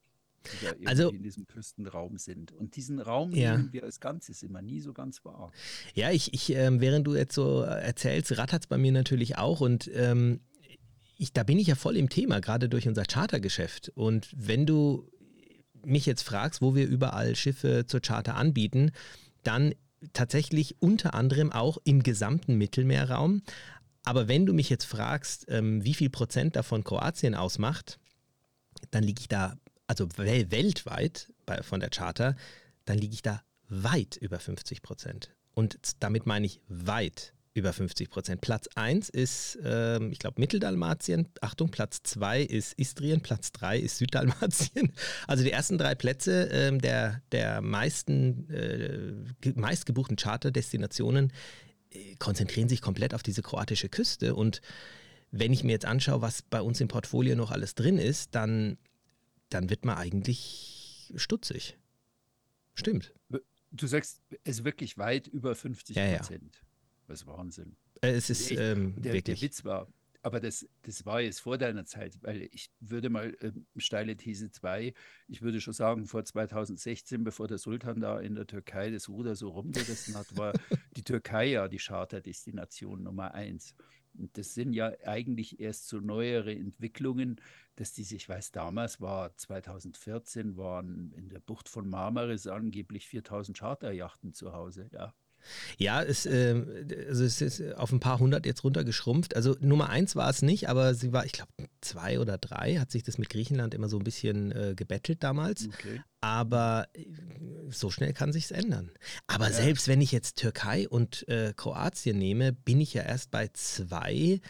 die 0.45 0.65
da 0.65 0.71
irgendwie 0.71 0.87
also, 0.87 1.09
in 1.09 1.23
diesem 1.23 1.47
Küstenraum 1.47 2.17
sind. 2.17 2.51
Und 2.51 2.75
diesen 2.75 2.99
Raum 2.99 3.31
ja. 3.31 3.55
nehmen 3.55 3.73
wir 3.73 3.83
als 3.83 3.99
Ganzes 3.99 4.41
immer 4.41 4.61
nie 4.61 4.81
so 4.81 4.93
ganz 4.93 5.23
wahr. 5.23 5.51
Ja, 5.93 6.11
ich, 6.11 6.33
ich 6.33 6.55
äh, 6.55 6.79
während 6.79 7.07
du 7.07 7.15
jetzt 7.15 7.35
so 7.35 7.61
erzählst, 7.61 8.37
rattert 8.37 8.63
es 8.63 8.67
bei 8.67 8.77
mir 8.77 8.91
natürlich 8.91 9.37
auch. 9.37 9.61
Und 9.61 9.89
ähm, 9.93 10.41
ich, 11.19 11.33
da 11.33 11.43
bin 11.43 11.59
ich 11.59 11.67
ja 11.67 11.75
voll 11.75 11.97
im 11.97 12.09
Thema, 12.09 12.39
gerade 12.39 12.69
durch 12.69 12.87
unser 12.87 13.03
Chartergeschäft. 13.03 13.89
Und 13.89 14.29
wenn 14.33 14.65
du 14.65 15.11
mich 15.83 16.05
jetzt 16.05 16.23
fragst, 16.23 16.61
wo 16.61 16.75
wir 16.75 16.87
überall 16.87 17.35
Schiffe 17.35 17.85
zur 17.85 17.99
Charter 17.99 18.35
anbieten, 18.35 18.91
dann 19.43 19.75
tatsächlich 20.13 20.81
unter 20.81 21.13
anderem 21.13 21.51
auch 21.51 21.77
im 21.83 22.03
gesamten 22.03 22.55
Mittelmeerraum. 22.55 23.43
Aber 24.03 24.29
wenn 24.29 24.45
du 24.45 24.53
mich 24.53 24.69
jetzt 24.69 24.85
fragst, 24.85 25.45
ähm, 25.49 25.83
wie 25.83 25.93
viel 25.93 26.09
Prozent 26.09 26.55
davon 26.55 26.85
Kroatien 26.85 27.35
ausmacht, 27.35 27.99
dann 28.91 29.03
liege 29.03 29.19
ich 29.19 29.27
da, 29.27 29.57
also 29.87 30.07
weltweit 30.17 31.33
bei, 31.45 31.61
von 31.63 31.81
der 31.81 31.89
Charter, 31.89 32.37
dann 32.85 32.97
liege 32.97 33.13
ich 33.13 33.21
da 33.21 33.43
weit 33.67 34.15
über 34.15 34.39
50 34.39 34.81
Prozent. 34.81 35.35
Und 35.53 35.77
damit 35.99 36.25
meine 36.25 36.45
ich 36.45 36.61
weit 36.69 37.33
über 37.59 37.73
50 37.73 38.09
Prozent. 38.09 38.41
Platz 38.41 38.67
1 38.75 39.09
ist, 39.09 39.59
ähm, 39.63 40.11
ich 40.11 40.19
glaube, 40.19 40.39
Mitteldalmatien. 40.39 41.27
Achtung, 41.41 41.69
Platz 41.69 42.01
2 42.03 42.41
ist 42.41 42.73
Istrien, 42.79 43.21
Platz 43.21 43.51
3 43.51 43.77
ist 43.79 43.97
Süddalmatien. 43.97 44.91
Also 45.27 45.43
die 45.43 45.51
ersten 45.51 45.77
drei 45.77 45.95
Plätze 45.95 46.49
ähm, 46.51 46.79
der, 46.79 47.21
der 47.31 47.61
meisten, 47.61 48.49
äh, 48.49 49.51
meistgebuchten 49.55 50.15
Charterdestinationen 50.15 51.31
äh, 51.91 52.15
konzentrieren 52.15 52.69
sich 52.69 52.81
komplett 52.81 53.13
auf 53.13 53.23
diese 53.23 53.41
kroatische 53.41 53.89
Küste. 53.89 54.35
Und 54.35 54.61
wenn 55.31 55.53
ich 55.53 55.63
mir 55.63 55.71
jetzt 55.71 55.85
anschaue, 55.85 56.21
was 56.21 56.41
bei 56.41 56.61
uns 56.61 56.81
im 56.81 56.87
Portfolio 56.87 57.35
noch 57.35 57.51
alles 57.51 57.75
drin 57.75 57.97
ist, 57.97 58.33
dann, 58.35 58.77
dann 59.49 59.69
wird 59.69 59.85
man 59.85 59.97
eigentlich 59.97 61.13
stutzig. 61.15 61.77
Stimmt. 62.73 63.13
Du 63.71 63.87
sagst, 63.87 64.21
es 64.43 64.57
ist 64.57 64.63
wirklich 64.63 64.97
weit 64.97 65.27
über 65.27 65.53
50 65.55 65.95
Prozent. 65.95 66.29
Ja, 66.29 66.35
ja. 66.35 66.68
Das 67.09 67.21
ist 67.21 67.27
Wahnsinn. 67.27 67.75
Äh, 68.01 68.11
es 68.11 68.29
ist 68.29 68.51
ähm, 68.51 68.93
der, 69.01 69.13
wirklich. 69.13 69.39
Der 69.39 69.49
Witz 69.49 69.65
war, 69.65 69.87
aber 70.21 70.39
das, 70.39 70.67
das 70.83 71.05
war 71.05 71.21
jetzt 71.21 71.39
vor 71.39 71.57
deiner 71.57 71.85
Zeit, 71.85 72.17
weil 72.21 72.49
ich 72.51 72.69
würde 72.79 73.09
mal 73.09 73.35
äh, 73.39 73.51
steile 73.77 74.15
These 74.15 74.51
2, 74.51 74.93
ich 75.27 75.41
würde 75.41 75.61
schon 75.61 75.73
sagen, 75.73 76.05
vor 76.05 76.23
2016, 76.23 77.23
bevor 77.23 77.47
der 77.47 77.57
Sultan 77.57 78.01
da 78.01 78.19
in 78.19 78.35
der 78.35 78.45
Türkei 78.45 78.91
das 78.91 79.09
Ruder 79.09 79.35
so 79.35 79.49
rumgerissen 79.49 80.15
hat, 80.15 80.37
war 80.37 80.53
die 80.97 81.03
Türkei 81.03 81.45
ja 81.47 81.67
die 81.67 81.77
Charterdestination 81.77 83.03
Nummer 83.03 83.33
eins. 83.33 83.75
Und 84.17 84.37
das 84.37 84.53
sind 84.53 84.73
ja 84.73 84.91
eigentlich 85.05 85.59
erst 85.59 85.87
so 85.87 85.99
neuere 85.99 86.53
Entwicklungen, 86.53 87.39
dass 87.75 87.93
die, 87.93 88.01
ich 88.01 88.27
weiß, 88.27 88.51
damals 88.51 88.99
war 88.99 89.35
2014, 89.37 90.57
waren 90.57 91.13
in 91.13 91.29
der 91.29 91.39
Bucht 91.39 91.69
von 91.69 91.89
Marmaris 91.89 92.47
angeblich 92.47 93.07
4000 93.07 93.57
Charterjachten 93.57 94.33
zu 94.33 94.51
Hause, 94.51 94.89
ja. 94.91 95.13
Ja, 95.77 96.01
es, 96.01 96.25
äh, 96.25 96.61
also 97.07 97.23
es 97.23 97.41
ist 97.41 97.75
auf 97.75 97.91
ein 97.91 97.99
paar 97.99 98.19
hundert 98.19 98.45
jetzt 98.45 98.63
runtergeschrumpft. 98.63 99.35
Also 99.35 99.55
Nummer 99.59 99.89
eins 99.89 100.15
war 100.15 100.29
es 100.29 100.41
nicht, 100.41 100.69
aber 100.69 100.93
sie 100.93 101.13
war, 101.13 101.25
ich 101.25 101.33
glaube, 101.33 101.51
zwei 101.81 102.19
oder 102.19 102.37
drei, 102.37 102.77
hat 102.77 102.91
sich 102.91 103.03
das 103.03 103.17
mit 103.17 103.29
Griechenland 103.29 103.73
immer 103.73 103.89
so 103.89 103.97
ein 103.97 104.03
bisschen 104.03 104.51
äh, 104.51 104.73
gebettelt 104.75 105.23
damals. 105.23 105.67
Okay. 105.67 106.01
Aber 106.21 106.87
äh, 106.93 107.05
so 107.69 107.89
schnell 107.89 108.13
kann 108.13 108.33
sich's 108.33 108.51
ändern. 108.51 108.91
Aber 109.27 109.47
ja. 109.47 109.53
selbst 109.53 109.87
wenn 109.87 110.01
ich 110.01 110.11
jetzt 110.11 110.37
Türkei 110.37 110.87
und 110.87 111.27
äh, 111.27 111.53
Kroatien 111.55 112.17
nehme, 112.17 112.53
bin 112.53 112.81
ich 112.81 112.93
ja 112.93 113.03
erst 113.03 113.31
bei 113.31 113.49
zwei. 113.53 114.41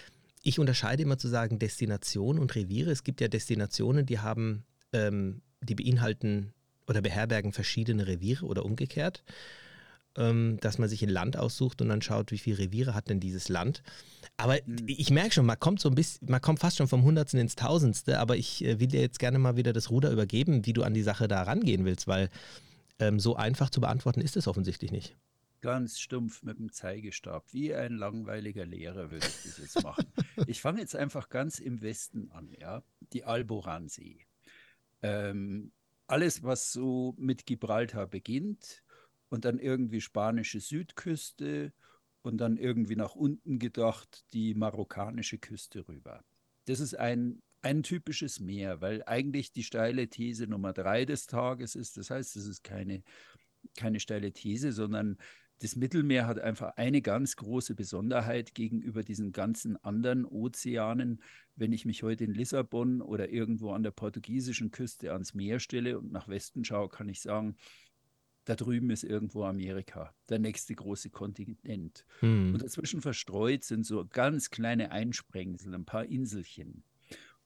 Ich 0.42 0.60
unterscheide 0.60 1.04
immer 1.04 1.18
zu 1.18 1.28
sagen 1.28 1.60
Destination 1.60 2.40
und 2.40 2.56
Reviere. 2.56 2.92
Es 2.92 3.04
gibt 3.04 3.22
ja 3.22 3.28
Destinationen, 3.28 4.06
die 4.06 4.20
haben, 4.20 4.64
ähm, 4.94 5.42
die 5.62 5.76
beinhalten 5.76 6.54
oder 6.88 7.02
beherbergen 7.02 7.54
verschiedene 7.54 8.08
Reviere 8.08 8.46
oder 8.46 8.66
umgekehrt 8.66 9.24
dass 10.16 10.78
man 10.78 10.90
sich 10.90 11.02
ein 11.02 11.10
Land 11.10 11.38
aussucht 11.38 11.82
und 11.82 11.90
dann 11.90 12.02
schaut, 12.02 12.32
wie 12.32 12.38
viele 12.38 12.58
Reviere 12.58 12.94
hat 12.94 13.10
denn 13.10 13.20
dieses 13.20 13.48
Land. 13.48 13.84
Aber 14.38 14.58
mhm. 14.66 14.84
ich 14.88 15.12
merke 15.12 15.32
schon, 15.32 15.46
man 15.46 15.60
kommt 15.60 15.80
so 15.80 15.90
ein 15.90 15.96
bisschen, 15.96 16.30
man 16.30 16.42
kommt 16.42 16.60
fast 16.60 16.78
schon 16.78 16.88
vom 16.88 17.04
Hundertsten 17.04 17.40
ins 17.40 17.56
Tausendste, 17.56 18.20
aber 18.20 18.36
ich 18.36 18.66
äh, 18.66 18.80
will 18.80 18.88
dir 18.88 19.02
jetzt 19.02 19.20
gerne 19.20 19.40
mal 19.40 19.56
wieder 19.56 19.72
das 19.72 19.90
Ruder 19.90 20.12
übergeben, 20.12 20.66
wie 20.66 20.74
du 20.74 20.84
an 20.84 20.94
die 20.94 21.04
Sache 21.04 21.28
da 21.28 21.44
rangehen 21.44 21.86
willst, 21.86 22.08
weil 22.08 22.30
ähm, 23.00 23.20
so 23.20 23.36
einfach 23.36 23.70
zu 23.70 23.82
beantworten 23.82 24.22
ist 24.22 24.36
es 24.36 24.48
offensichtlich 24.48 24.92
nicht. 24.92 25.16
Ganz 25.62 26.00
stumpf 26.00 26.42
mit 26.44 26.58
dem 26.58 26.72
Zeigestab, 26.72 27.46
wie 27.52 27.74
ein 27.74 27.94
langweiliger 27.94 28.66
Lehrer 28.66 29.12
würde 29.12 29.28
ich 29.28 29.44
das 29.44 29.58
jetzt 29.58 29.84
machen. 29.84 30.06
ich 30.48 30.60
fange 30.62 30.82
jetzt 30.82 30.96
einfach 30.96 31.30
ganz 31.30 31.60
im 31.60 31.82
Westen 31.82 32.32
an, 32.32 32.50
ja, 32.60 32.82
die 33.14 33.26
Alboransee. 33.26 34.26
ähm, 35.02 35.72
alles, 36.08 36.42
was 36.44 36.74
so 36.74 37.14
mit 37.18 37.46
Gibraltar 37.46 38.08
beginnt 38.08 38.84
und 39.30 39.46
dann 39.46 39.60
irgendwie 39.60 40.02
spanische 40.02 40.60
Südküste 40.60 41.74
und 42.22 42.38
dann 42.38 42.58
irgendwie 42.58 42.96
nach 42.96 43.16
unten 43.16 43.60
gedacht 43.60 44.26
die 44.34 44.54
marokkanische 44.54 45.38
Küste 45.38 45.88
rüber. 45.88 46.24
Das 46.66 46.80
ist 46.80 46.96
ein, 46.96 47.42
ein 47.62 47.84
typisches 47.84 48.40
Meer, 48.40 48.82
weil 48.82 49.04
eigentlich 49.06 49.52
die 49.52 49.64
steile 49.64 50.08
These 50.08 50.48
Nummer 50.48 50.74
drei 50.74 51.06
des 51.06 51.28
Tages 51.28 51.76
ist. 51.76 51.98
Das 51.98 52.10
heißt, 52.10 52.36
es 52.36 52.46
ist 52.46 52.64
keine, 52.64 53.04
keine 53.78 54.00
steile 54.00 54.32
These, 54.32 54.72
sondern 54.72 55.18
das 55.62 55.76
Mittelmeer 55.76 56.26
hat 56.26 56.40
einfach 56.40 56.78
eine 56.78 57.02
ganz 57.02 57.36
große 57.36 57.76
Besonderheit 57.76 58.56
gegenüber 58.56 59.04
diesen 59.04 59.34
ganzen 59.34 59.76
anderen 59.84 60.26
Ozeanen. 60.26 61.22
Wenn 61.58 61.74
ich 61.74 61.86
mich 61.86 62.02
heute 62.02 62.24
in 62.24 62.34
Lissabon 62.34 63.02
oder 63.02 63.30
irgendwo 63.30 63.72
an 63.72 63.84
der 63.84 63.92
portugiesischen 63.92 64.72
Küste 64.72 65.12
ans 65.12 65.34
Meer 65.34 65.60
stelle 65.60 66.00
und 66.00 66.14
nach 66.14 66.30
Westen 66.30 66.64
schaue, 66.64 66.88
kann 66.88 67.10
ich 67.10 67.22
sagen, 67.22 67.58
da 68.50 68.56
drüben 68.56 68.90
ist 68.90 69.04
irgendwo 69.04 69.44
Amerika, 69.44 70.12
der 70.28 70.40
nächste 70.40 70.74
große 70.74 71.12
Kontinent. 71.12 72.04
Hm. 72.22 72.52
Und 72.52 72.64
dazwischen 72.64 73.00
verstreut 73.00 73.64
sind 73.64 73.86
so 73.86 74.08
ganz 74.10 74.50
kleine 74.50 74.92
Einsprengsel, 74.92 75.76
ein 75.76 75.86
paar 75.86 76.06
Inselchen. 76.06 76.84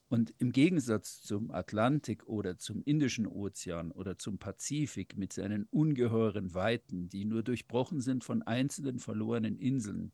Und 0.08 0.32
im 0.38 0.50
Gegensatz 0.50 1.20
zum 1.20 1.50
Atlantik 1.50 2.26
oder 2.26 2.56
zum 2.56 2.82
Indischen 2.84 3.26
Ozean 3.26 3.92
oder 3.92 4.16
zum 4.16 4.38
Pazifik 4.38 5.18
mit 5.18 5.34
seinen 5.34 5.64
ungeheuren 5.70 6.54
Weiten, 6.54 7.10
die 7.10 7.26
nur 7.26 7.42
durchbrochen 7.42 8.00
sind 8.00 8.24
von 8.24 8.40
einzelnen 8.40 8.98
verlorenen 8.98 9.58
Inseln, 9.58 10.12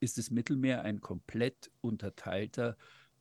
ist 0.00 0.18
das 0.18 0.30
Mittelmeer 0.30 0.82
ein 0.82 1.00
komplett 1.00 1.70
unterteilter 1.80 2.76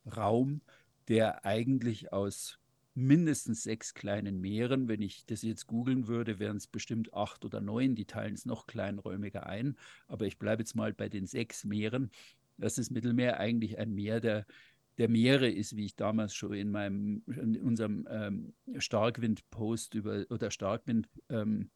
Raum, 0.06 0.60
der 1.08 1.46
eigentlich 1.46 2.12
aus 2.12 2.60
mindestens 2.96 3.64
sechs 3.64 3.94
kleinen 3.94 4.40
Meeren. 4.40 4.88
Wenn 4.88 5.02
ich 5.02 5.26
das 5.26 5.42
jetzt 5.42 5.68
googeln 5.68 6.08
würde, 6.08 6.40
wären 6.40 6.58
es 6.58 6.68
bestimmt 6.68 7.14
acht 7.14 7.46
oder 7.46 7.62
neun. 7.62 7.96
Die 7.96 8.06
teilen 8.06 8.34
es 8.34 8.46
noch 8.46 8.68
kleinräumiger 8.68 9.46
ein. 9.46 9.76
Aber 10.08 10.26
ich 10.26 10.40
bleibe 10.40 10.62
jetzt 10.62 10.76
mal 10.76 10.94
bei 10.94 11.10
den 11.10 11.28
sechs 11.28 11.64
Meeren. 11.66 12.10
Das 12.58 12.78
ist 12.78 12.92
Mittelmeer 12.92 13.40
eigentlich 13.40 13.78
ein 13.78 13.94
Meer 13.94 14.22
der, 14.22 14.46
der 14.98 15.10
Meere 15.10 15.50
ist, 15.50 15.76
wie 15.76 15.86
ich 15.86 15.96
damals 15.96 16.34
schon 16.34 16.54
in 16.54 16.72
meinem 16.72 17.24
in 17.28 17.62
unserem 17.62 18.08
ähm, 18.10 18.54
Starkwind-Post 18.78 19.94
über 19.94 20.26
oder 20.30 20.52
Starkwind 20.52 21.10
ähm, 21.30 21.70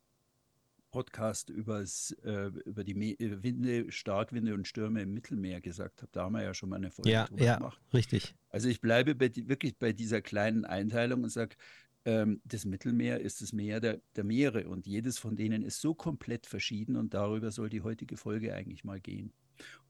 Podcast 0.91 1.49
übers, 1.49 2.11
äh, 2.23 2.51
über 2.65 2.83
die 2.83 2.93
Me 2.93 3.11
äh, 3.19 3.43
Winde, 3.43 3.91
Starkwinde 3.91 4.53
und 4.53 4.67
Stürme 4.67 5.01
im 5.01 5.13
Mittelmeer 5.13 5.61
gesagt 5.61 6.01
habe. 6.01 6.11
Da 6.11 6.23
haben 6.23 6.33
wir 6.33 6.43
ja 6.43 6.53
schon 6.53 6.69
mal 6.69 6.77
eine 6.77 6.91
Folge 6.91 7.11
ja, 7.11 7.27
ja, 7.37 7.57
gemacht. 7.57 7.79
Richtig. 7.93 8.35
Also 8.49 8.69
ich 8.69 8.81
bleibe 8.81 9.15
bei, 9.15 9.31
wirklich 9.35 9.77
bei 9.77 9.93
dieser 9.93 10.21
kleinen 10.21 10.65
Einteilung 10.65 11.23
und 11.23 11.29
sage, 11.29 11.55
ähm, 12.05 12.41
das 12.45 12.65
Mittelmeer 12.65 13.19
ist 13.19 13.41
das 13.41 13.53
Meer 13.53 13.79
der, 13.79 14.01
der 14.15 14.23
Meere 14.23 14.69
und 14.69 14.87
jedes 14.87 15.17
von 15.17 15.35
denen 15.35 15.63
ist 15.63 15.81
so 15.81 15.93
komplett 15.93 16.47
verschieden 16.47 16.95
und 16.95 17.13
darüber 17.13 17.51
soll 17.51 17.69
die 17.69 17.81
heutige 17.81 18.17
Folge 18.17 18.53
eigentlich 18.53 18.83
mal 18.83 18.99
gehen. 18.99 19.33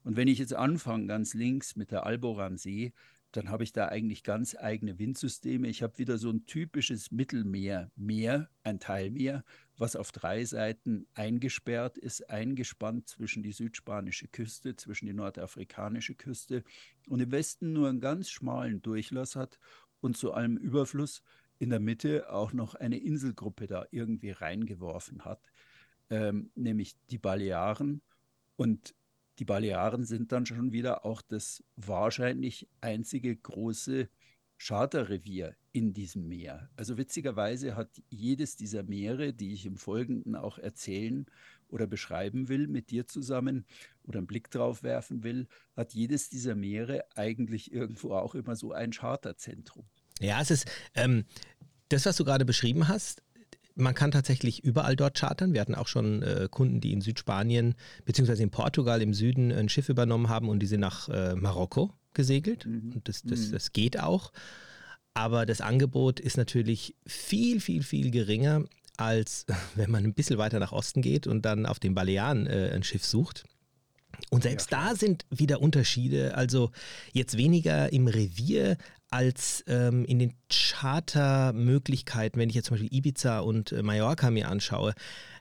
Und 0.02 0.16
wenn 0.16 0.28
ich 0.28 0.38
jetzt 0.38 0.54
anfange, 0.54 1.06
ganz 1.06 1.34
links 1.34 1.76
mit 1.76 1.90
der 1.90 2.04
Alboransee, 2.04 2.92
dann 3.32 3.48
habe 3.48 3.62
ich 3.62 3.72
da 3.72 3.88
eigentlich 3.88 4.24
ganz 4.24 4.56
eigene 4.56 4.98
Windsysteme. 4.98 5.68
Ich 5.68 5.82
habe 5.82 5.98
wieder 5.98 6.18
so 6.18 6.30
ein 6.30 6.46
typisches 6.46 7.12
Mittelmeer-Meer, 7.12 8.50
ein 8.64 8.80
Teilmeer, 8.80 9.44
was 9.80 9.96
auf 9.96 10.12
drei 10.12 10.44
Seiten 10.44 11.06
eingesperrt 11.14 11.96
ist, 11.96 12.28
eingespannt 12.28 13.08
zwischen 13.08 13.42
die 13.42 13.52
südspanische 13.52 14.28
Küste, 14.28 14.76
zwischen 14.76 15.06
die 15.06 15.14
nordafrikanische 15.14 16.14
Küste 16.14 16.64
und 17.08 17.20
im 17.20 17.32
Westen 17.32 17.72
nur 17.72 17.88
einen 17.88 18.00
ganz 18.00 18.28
schmalen 18.28 18.82
Durchlass 18.82 19.36
hat 19.36 19.58
und 20.02 20.18
zu 20.18 20.32
allem 20.32 20.58
Überfluss 20.58 21.22
in 21.58 21.70
der 21.70 21.80
Mitte 21.80 22.30
auch 22.30 22.52
noch 22.52 22.74
eine 22.74 22.98
Inselgruppe 22.98 23.66
da 23.66 23.86
irgendwie 23.90 24.32
reingeworfen 24.32 25.24
hat, 25.24 25.50
ähm, 26.10 26.50
nämlich 26.54 26.96
die 27.10 27.18
Balearen. 27.18 28.02
Und 28.56 28.94
die 29.38 29.46
Balearen 29.46 30.04
sind 30.04 30.32
dann 30.32 30.44
schon 30.44 30.72
wieder 30.72 31.06
auch 31.06 31.22
das 31.22 31.64
wahrscheinlich 31.76 32.68
einzige 32.82 33.34
große 33.34 34.10
Charterrevier 34.60 35.56
in 35.72 35.94
diesem 35.94 36.28
Meer. 36.28 36.68
Also 36.76 36.98
witzigerweise 36.98 37.76
hat 37.76 37.88
jedes 38.10 38.56
dieser 38.56 38.82
Meere, 38.82 39.32
die 39.32 39.54
ich 39.54 39.64
im 39.64 39.76
Folgenden 39.76 40.36
auch 40.36 40.58
erzählen 40.58 41.26
oder 41.68 41.86
beschreiben 41.86 42.48
will 42.48 42.68
mit 42.68 42.90
dir 42.90 43.06
zusammen 43.06 43.64
oder 44.02 44.18
einen 44.18 44.26
Blick 44.26 44.50
drauf 44.50 44.82
werfen 44.82 45.22
will, 45.22 45.48
hat 45.76 45.94
jedes 45.94 46.28
dieser 46.28 46.54
Meere 46.54 47.04
eigentlich 47.14 47.72
irgendwo 47.72 48.12
auch 48.12 48.34
immer 48.34 48.54
so 48.54 48.72
ein 48.72 48.92
Charterzentrum. 48.92 49.84
Ja, 50.20 50.40
es 50.42 50.50
ist 50.50 50.70
ähm, 50.94 51.24
das, 51.88 52.04
was 52.04 52.16
du 52.16 52.24
gerade 52.24 52.44
beschrieben 52.44 52.88
hast, 52.88 53.22
man 53.76 53.94
kann 53.94 54.10
tatsächlich 54.10 54.62
überall 54.62 54.94
dort 54.94 55.18
chartern. 55.18 55.54
Wir 55.54 55.62
hatten 55.62 55.74
auch 55.74 55.88
schon 55.88 56.22
äh, 56.22 56.48
Kunden, 56.50 56.80
die 56.80 56.92
in 56.92 57.00
Südspanien 57.00 57.76
bzw. 58.04 58.42
in 58.42 58.50
Portugal 58.50 59.00
im 59.00 59.14
Süden 59.14 59.52
ein 59.52 59.70
Schiff 59.70 59.88
übernommen 59.88 60.28
haben 60.28 60.50
und 60.50 60.58
die 60.60 60.66
sind 60.66 60.80
nach 60.80 61.08
äh, 61.08 61.34
Marokko 61.34 61.94
gesegelt. 62.14 62.66
Mhm. 62.66 62.92
Und 62.94 63.08
das, 63.08 63.22
das, 63.22 63.48
mhm. 63.48 63.52
das 63.52 63.72
geht 63.72 63.98
auch. 63.98 64.32
Aber 65.14 65.46
das 65.46 65.60
Angebot 65.60 66.20
ist 66.20 66.36
natürlich 66.36 66.94
viel, 67.06 67.60
viel, 67.60 67.82
viel 67.82 68.10
geringer, 68.10 68.64
als 68.96 69.46
wenn 69.74 69.90
man 69.90 70.04
ein 70.04 70.14
bisschen 70.14 70.38
weiter 70.38 70.60
nach 70.60 70.72
Osten 70.72 71.02
geht 71.02 71.26
und 71.26 71.42
dann 71.44 71.66
auf 71.66 71.78
den 71.78 71.94
Balearen 71.94 72.46
äh, 72.46 72.72
ein 72.74 72.82
Schiff 72.82 73.04
sucht. 73.04 73.44
Und 74.28 74.42
selbst 74.42 74.70
ja, 74.70 74.88
da 74.88 74.94
sind 74.94 75.24
wieder 75.30 75.60
Unterschiede. 75.60 76.34
Also 76.34 76.70
jetzt 77.12 77.36
weniger 77.36 77.92
im 77.92 78.06
Revier 78.06 78.76
als 79.10 79.64
ähm, 79.66 80.04
in 80.04 80.18
den 80.18 80.34
Chartermöglichkeiten, 80.48 82.40
wenn 82.40 82.48
ich 82.48 82.54
jetzt 82.54 82.66
zum 82.66 82.74
Beispiel 82.74 82.96
Ibiza 82.96 83.40
und 83.40 83.72
äh, 83.72 83.82
Mallorca 83.82 84.30
mir 84.30 84.48
anschaue, 84.48 84.94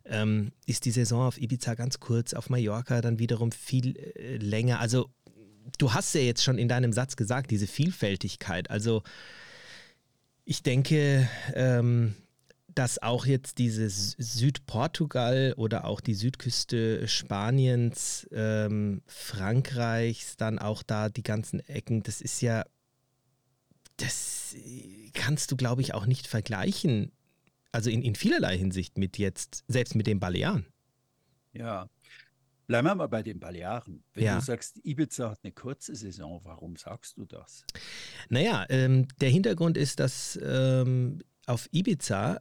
ähm, 0.06 0.52
ist 0.66 0.86
die 0.86 0.92
Saison 0.92 1.22
auf 1.22 1.40
Ibiza 1.40 1.76
ganz 1.76 2.00
kurz, 2.00 2.34
auf 2.34 2.50
Mallorca 2.50 3.02
dann 3.02 3.20
wiederum 3.20 3.52
viel 3.52 3.96
äh, 3.98 4.38
länger. 4.38 4.80
Also 4.80 5.10
du 5.78 5.94
hast 5.94 6.14
ja 6.16 6.22
jetzt 6.22 6.44
schon 6.44 6.58
in 6.58 6.68
deinem 6.68 6.94
Satz 6.94 7.16
gesagt, 7.16 7.52
diese 7.52 7.68
Vielfältigkeit. 7.68 8.70
Also 8.70 9.04
ich 10.46 10.64
denke, 10.64 11.30
ähm, 11.54 12.16
dass 12.68 13.02
auch 13.02 13.26
jetzt 13.26 13.58
dieses 13.58 14.12
Südportugal 14.18 15.54
oder 15.58 15.86
auch 15.86 16.02
die 16.02 16.14
Südküste 16.14 17.08
Spaniens, 17.08 18.28
ähm, 18.32 19.02
Frankreichs, 19.06 20.38
dann 20.38 20.60
auch 20.60 20.84
da 20.84 21.10
die 21.10 21.24
ganzen 21.24 21.60
Ecken, 21.68 22.04
das 22.04 22.22
ist 22.22 22.42
ja 22.42 22.64
das 23.98 24.56
kannst 25.14 25.52
du, 25.52 25.58
glaube 25.58 25.82
ich, 25.82 25.94
auch 25.94 26.06
nicht 26.06 26.28
vergleichen. 26.28 27.12
Also 27.72 27.90
in, 27.90 28.02
in 28.02 28.16
vielerlei 28.16 28.58
Hinsicht 28.58 28.98
mit 28.98 29.18
jetzt, 29.18 29.64
selbst 29.68 29.96
mit 29.96 30.08
den 30.08 30.20
Balearen. 30.20 30.66
Ja. 31.54 31.90
Bleiben 32.70 32.88
wir 32.88 32.94
mal 32.94 33.08
bei 33.08 33.24
den 33.24 33.40
Balearen. 33.40 34.04
Wenn 34.14 34.24
ja. 34.24 34.36
du 34.36 34.46
sagst, 34.46 34.80
Ibiza 34.86 35.32
hat 35.32 35.40
eine 35.44 35.52
kurze 35.52 35.96
Saison, 35.96 36.40
warum 36.44 36.76
sagst 36.76 37.18
du 37.18 37.26
das? 37.26 37.66
Naja, 38.30 38.66
ähm, 38.70 39.08
der 39.22 39.30
Hintergrund 39.30 39.76
ist, 39.76 40.00
dass 40.00 40.40
ähm, 40.42 41.20
auf 41.48 41.68
Ibiza 41.72 42.40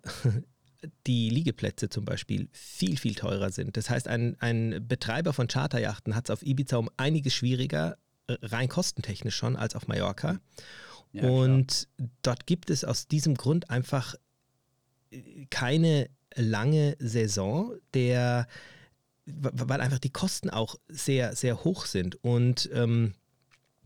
die 1.07 1.31
Liegeplätze 1.31 1.89
zum 1.89 2.05
Beispiel 2.05 2.51
viel, 2.53 2.99
viel 2.99 3.15
teurer 3.15 3.51
sind. 3.51 3.79
Das 3.79 3.89
heißt, 3.89 4.07
ein, 4.07 4.37
ein 4.39 4.87
Betreiber 4.87 5.33
von 5.33 5.49
Charterjachten 5.49 6.15
hat 6.15 6.27
es 6.27 6.31
auf 6.31 6.43
Ibiza 6.43 6.77
um 6.77 6.91
einiges 6.99 7.33
schwieriger, 7.33 7.97
äh, 8.27 8.37
rein 8.43 8.69
kostentechnisch 8.69 9.35
schon, 9.35 9.57
als 9.57 9.75
auf 9.75 9.89
Mallorca 9.89 10.39
und 11.13 11.89
klar. 11.97 12.09
dort 12.23 12.47
gibt 12.47 12.69
es 12.69 12.85
aus 12.85 13.09
diesem 13.09 13.35
Grund 13.35 13.71
einfach 13.71 14.15
äh, 15.11 15.47
keine 15.51 16.11
lange 16.35 16.97
Saison, 16.99 17.75
der, 17.95 18.47
weil 19.41 19.81
einfach 19.81 19.99
die 19.99 20.13
Kosten 20.13 20.51
auch 20.51 20.77
sehr, 20.89 21.37
sehr 21.37 21.65
hoch 21.65 21.87
sind. 21.87 22.23
Und 22.23 22.71
ähm, 22.73 23.15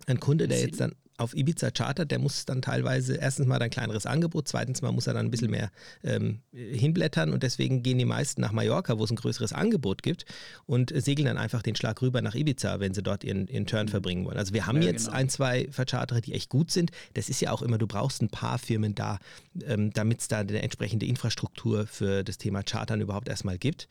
ein 0.06 0.20
Kunde, 0.20 0.49
der 0.49 0.61
jetzt 0.61 0.80
dann 0.80 0.94
auf 1.18 1.34
Ibiza 1.37 1.70
chartert, 1.70 2.11
der 2.11 2.18
muss 2.18 2.44
dann 2.44 2.62
teilweise 2.62 3.14
erstens 3.14 3.46
mal 3.46 3.61
ein 3.61 3.70
kleineres 3.70 4.06
Angebot, 4.06 4.49
zweitens 4.49 4.82
mal 4.82 4.92
muss 4.92 5.06
er 5.06 5.14
dann 5.14 5.26
ein 5.26 5.30
bisschen 5.30 5.50
mehr 5.50 5.70
ähm, 6.02 6.40
hinblättern 6.52 7.32
und 7.32 7.42
deswegen 7.42 7.82
gehen 7.82 7.99
die 7.99 8.04
meisten 8.04 8.40
nach 8.40 8.52
Mallorca, 8.52 8.99
wo 8.99 9.04
es 9.04 9.11
ein 9.11 9.16
größeres 9.16 9.52
Angebot 9.52 10.02
gibt 10.02 10.25
und 10.66 10.92
segeln 10.94 11.26
dann 11.26 11.38
einfach 11.38 11.62
den 11.62 11.76
Schlag 11.76 12.00
rüber 12.02 12.22
nach 12.22 12.34
Ibiza, 12.34 12.80
wenn 12.80 12.94
sie 12.94 13.02
dort 13.02 13.25
ihren, 13.25 13.46
ihren 13.46 13.66
Turn 13.66 13.87
mhm. 13.87 13.90
verbringen 13.90 14.25
wollen. 14.25 14.38
Also 14.38 14.54
wir 14.54 14.66
haben 14.66 14.82
ja, 14.82 14.88
jetzt 14.88 15.06
genau. 15.06 15.16
ein, 15.16 15.28
zwei 15.28 15.68
Vercharterer, 15.70 16.20
die 16.20 16.32
echt 16.32 16.49
gut 16.49 16.70
sind. 16.70 16.90
Das 17.14 17.28
ist 17.28 17.40
ja 17.40 17.52
auch 17.52 17.62
immer, 17.62 17.78
du 17.78 17.87
brauchst 17.87 18.22
ein 18.22 18.28
paar 18.28 18.58
Firmen 18.58 18.94
da, 18.94 19.18
ähm, 19.64 19.92
damit 19.92 20.20
es 20.20 20.28
da 20.28 20.38
eine 20.38 20.62
entsprechende 20.62 21.06
Infrastruktur 21.06 21.87
für 21.87 22.25
das 22.25 22.38
Thema 22.38 22.62
Chartern 22.62 23.00
überhaupt 23.00 23.28
erstmal 23.28 23.58
gibt. 23.58 23.88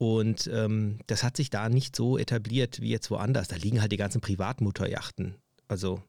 Und 0.00 0.48
ähm, 0.50 0.98
das 1.08 1.22
hat 1.22 1.36
sich 1.36 1.50
da 1.50 1.68
nicht 1.68 1.94
so 1.94 2.16
etabliert 2.16 2.80
wie 2.80 2.88
jetzt 2.88 3.10
woanders. 3.10 3.48
Da 3.48 3.56
liegen 3.56 3.82
halt 3.82 3.92
die 3.92 3.98
ganzen 3.98 4.22
Privatmotorjachten. 4.22 5.34
Also 5.68 6.02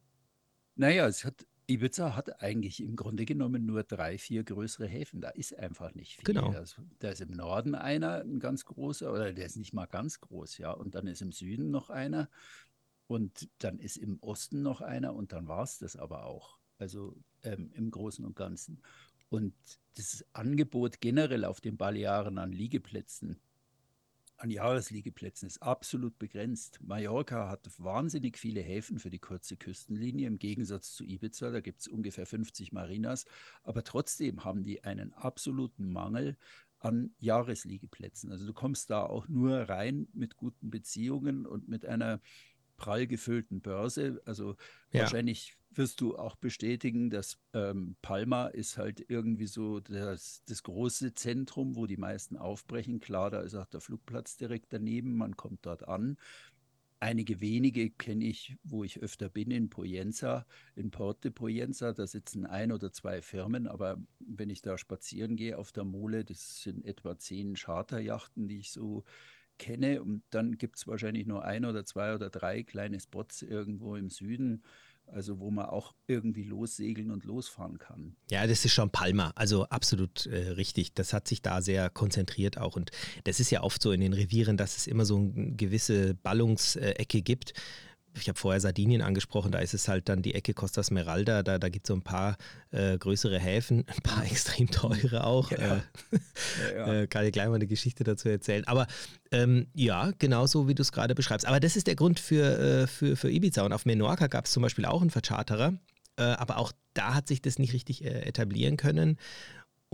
naja, 0.78 1.06
es 1.08 1.26
hat, 1.26 1.46
Ibiza 1.68 2.16
hat 2.16 2.42
eigentlich 2.42 2.82
im 2.82 2.96
Grunde 2.96 3.26
genommen 3.26 3.66
nur 3.66 3.84
drei, 3.84 4.18
vier 4.18 4.46
größere 4.46 4.88
Häfen. 4.88 5.20
Da 5.20 5.32
ist 5.32 5.60
einfach 5.60 5.94
nicht 5.94 6.16
viel. 6.16 6.24
Genau. 6.24 6.52
Also, 6.52 6.82
da 7.00 7.10
ist 7.10 7.20
im 7.20 7.32
Norden 7.32 7.76
einer, 7.76 8.22
ein 8.22 8.40
ganz 8.40 8.64
großer, 8.64 9.12
oder 9.12 9.34
der 9.34 9.46
ist 9.46 9.58
nicht 9.58 9.74
mal 9.74 9.88
ganz 9.88 10.22
groß, 10.22 10.60
ja. 10.60 10.72
Und 10.72 10.96
dann 10.96 11.08
ist 11.08 11.22
im 11.22 11.34
Süden 11.34 11.70
noch 11.70 11.90
einer. 11.90 12.30
Und 13.08 13.50
dann 13.58 13.78
ist 13.78 13.98
im 13.98 14.20
Osten 14.22 14.62
noch 14.62 14.80
einer 14.80 15.14
und 15.14 15.34
dann 15.34 15.50
war 15.50 15.64
es 15.64 15.80
das 15.80 15.98
aber 15.98 16.28
auch. 16.28 16.60
Also 16.78 17.18
ähm, 17.44 17.72
im 17.74 17.92
Großen 17.92 18.24
und 18.24 18.38
Ganzen. 18.38 18.82
Und 19.28 19.54
das 19.98 20.26
Angebot 20.32 21.02
generell 21.02 21.44
auf 21.44 21.60
den 21.60 21.76
Balearen 21.76 22.38
an 22.38 22.54
Liegeplätzen 22.54 23.42
an 24.42 24.50
Jahresliegeplätzen 24.50 25.48
ist 25.48 25.62
absolut 25.62 26.18
begrenzt. 26.18 26.80
Mallorca 26.82 27.48
hat 27.48 27.70
wahnsinnig 27.78 28.40
viele 28.40 28.62
Häfen 28.62 28.98
für 28.98 29.12
die 29.12 29.20
kurze 29.20 29.56
Küstenlinie 29.56 30.28
im 30.28 30.40
Gegensatz 30.40 30.94
zu 30.94 31.04
Ibiza. 31.04 31.52
Da 31.52 31.60
gibt 31.60 31.82
es 31.82 31.88
ungefähr 31.88 32.26
50 32.26 32.72
Marinas. 32.72 33.26
Aber 33.64 33.84
trotzdem 33.84 34.44
haben 34.44 34.64
die 34.64 34.84
einen 34.84 35.14
absoluten 35.14 35.92
Mangel 35.92 36.38
an 36.80 37.14
Jahresliegeplätzen. 37.20 38.32
Also 38.32 38.48
du 38.48 38.54
kommst 38.54 38.90
da 38.90 39.04
auch 39.04 39.28
nur 39.28 39.70
rein 39.70 40.08
mit 40.14 40.38
guten 40.38 40.72
Beziehungen 40.72 41.46
und 41.46 41.68
mit 41.68 41.86
einer 41.86 42.20
prall 42.78 43.06
gefüllten 43.06 43.62
Börse. 43.62 44.24
Also 44.26 44.56
ja. 44.92 45.02
wahrscheinlich 45.02 45.56
wirst 45.74 46.01
du 46.01 46.18
auch 46.18 46.36
bestätigen, 46.36 47.10
dass 47.10 47.40
ähm, 47.54 47.96
Palma 48.01 48.48
ist 48.48 48.78
halt 48.78 49.06
irgendwie 49.08 49.48
so 49.48 49.80
das, 49.80 50.44
das 50.46 50.63
große 50.63 51.13
Zentrum, 51.13 51.75
wo 51.75 51.86
die 51.86 51.98
meisten 51.98 52.38
aufbrechen. 52.38 53.00
Klar, 53.00 53.32
da 53.32 53.42
ist 53.42 53.56
auch 53.56 53.68
der 53.68 53.82
Flugplatz 53.82 54.38
direkt 54.38 54.74
daneben, 54.74 55.16
man 55.16 55.38
kommt 55.38 55.66
dort 55.66 55.88
an. 55.88 56.18
Einige 57.00 57.42
wenige 57.42 57.90
kenne 57.90 58.25
ich, 58.25 58.58
wo 58.63 58.84
ich 58.84 59.00
öfter 59.01 59.28
bin, 59.28 59.50
in 59.50 59.70
Poyenza, 59.72 60.46
in 60.75 60.92
Porte 60.92 61.32
Poyenza. 61.32 61.94
Da 61.94 62.06
sitzen 62.06 62.46
ein 62.46 62.72
oder 62.72 62.92
zwei 62.92 63.24
Firmen, 63.24 63.66
aber 63.66 63.98
wenn 64.20 64.51
ich 64.51 64.62
da 64.62 64.78
spazieren 64.78 65.36
gehe 65.36 65.58
auf 65.58 65.72
der 65.72 65.84
Mole, 65.84 66.24
das 66.24 66.62
sind 66.62 66.86
etwa 66.86 67.18
zehn 67.18 67.56
Charterjachten, 67.56 68.48
die 68.48 68.60
ich 68.60 68.72
so 68.72 69.04
kenne. 69.58 70.04
Und 70.04 70.22
dann 70.30 70.60
gibt 70.60 70.78
es 70.78 70.86
wahrscheinlich 70.86 71.25
nur 71.25 71.44
ein 71.44 71.66
oder 71.66 71.86
zwei 71.86 72.13
oder 72.13 72.30
drei 72.30 72.62
kleine 72.62 73.00
Spots 73.00 73.42
irgendwo 73.42 73.96
im 73.96 74.12
Süden. 74.12 74.62
Also 75.12 75.39
wo 75.39 75.51
man 75.51 75.65
auch 75.65 75.94
irgendwie 76.08 76.44
lossegeln 76.44 77.12
und 77.12 77.25
losfahren 77.25 77.77
kann. 77.77 78.15
Ja, 78.30 78.48
das 78.48 78.63
ist 78.65 78.74
schon 78.74 78.89
Palma. 78.89 79.32
Also 79.36 79.65
absolut 79.65 80.25
äh, 80.25 80.51
richtig. 80.51 80.94
Das 80.94 81.13
hat 81.13 81.27
sich 81.27 81.41
da 81.41 81.62
sehr 81.62 81.89
konzentriert 81.89 82.58
auch. 82.58 82.75
Und 82.75 82.91
das 83.25 83.39
ist 83.39 83.51
ja 83.51 83.62
oft 83.62 83.82
so 83.82 83.91
in 83.91 84.01
den 84.01 84.13
Revieren, 84.13 84.58
dass 84.58 84.77
es 84.77 84.88
immer 84.88 85.06
so 85.06 85.18
eine 85.18 85.51
gewisse 85.53 86.15
Ballungsecke 86.15 87.22
gibt 87.22 87.53
ich 88.15 88.27
habe 88.27 88.38
vorher 88.38 88.60
Sardinien 88.60 89.01
angesprochen, 89.01 89.51
da 89.51 89.60
ist 89.60 89.74
es 89.74 89.88
halt 89.88 90.10
dann 90.10 90.22
die 90.22 90.36
Ecke 90.36 90.53
Costa 90.53 90.84
Smeralda, 90.84 91.44
da, 91.44 91.58
da 91.58 91.70
gibt 91.70 91.86
es 91.86 91.88
so 91.88 91.94
ein 91.94 92.01
paar 92.01 92.38
äh, 92.72 92.98
größere 92.98 93.39
Häfen, 93.39 93.86
ein 93.88 94.01
paar 94.01 94.25
extrem 94.25 94.70
teure 94.70 95.24
auch. 95.25 95.51
Ja. 95.51 95.58
Äh, 95.58 95.60
ja, 95.62 96.75
ja. 96.75 96.94
Äh, 97.01 97.08
kann 97.08 97.25
ich 97.25 97.32
gleich 97.32 97.48
mal 97.48 97.56
eine 97.56 97.68
Geschichte 97.68 98.03
dazu 98.03 98.27
erzählen. 98.27 98.65
Aber 98.68 98.88
ähm, 99.32 99.68
ja, 99.74 100.12
genauso 100.20 100.68
wie 100.68 100.75
du 100.75 100.82
es 100.82 100.91
gerade 100.91 101.15
beschreibst. 101.15 101.46
Aber 101.48 101.60
das 101.60 101.75
ist 101.75 101.88
der 101.88 101.96
Grund 101.96 102.20
für, 102.20 102.84
äh, 102.84 102.88
für, 102.88 103.15
für 103.15 103.32
Ibiza. 103.32 103.63
Und 103.63 103.74
auf 103.74 103.86
Menorca 103.86 104.27
gab 104.27 104.46
es 104.46 104.51
zum 104.51 104.63
Beispiel 104.63 104.86
auch 104.86 105.01
einen 105.01 105.10
Vercharterer, 105.10 105.74
äh, 106.18 106.24
aber 106.24 106.58
auch 106.58 106.72
da 106.94 107.13
hat 107.13 107.27
sich 107.27 107.41
das 107.41 107.60
nicht 107.60 107.74
richtig 107.74 108.03
äh, 108.03 108.22
etablieren 108.22 108.77
können. 108.77 109.18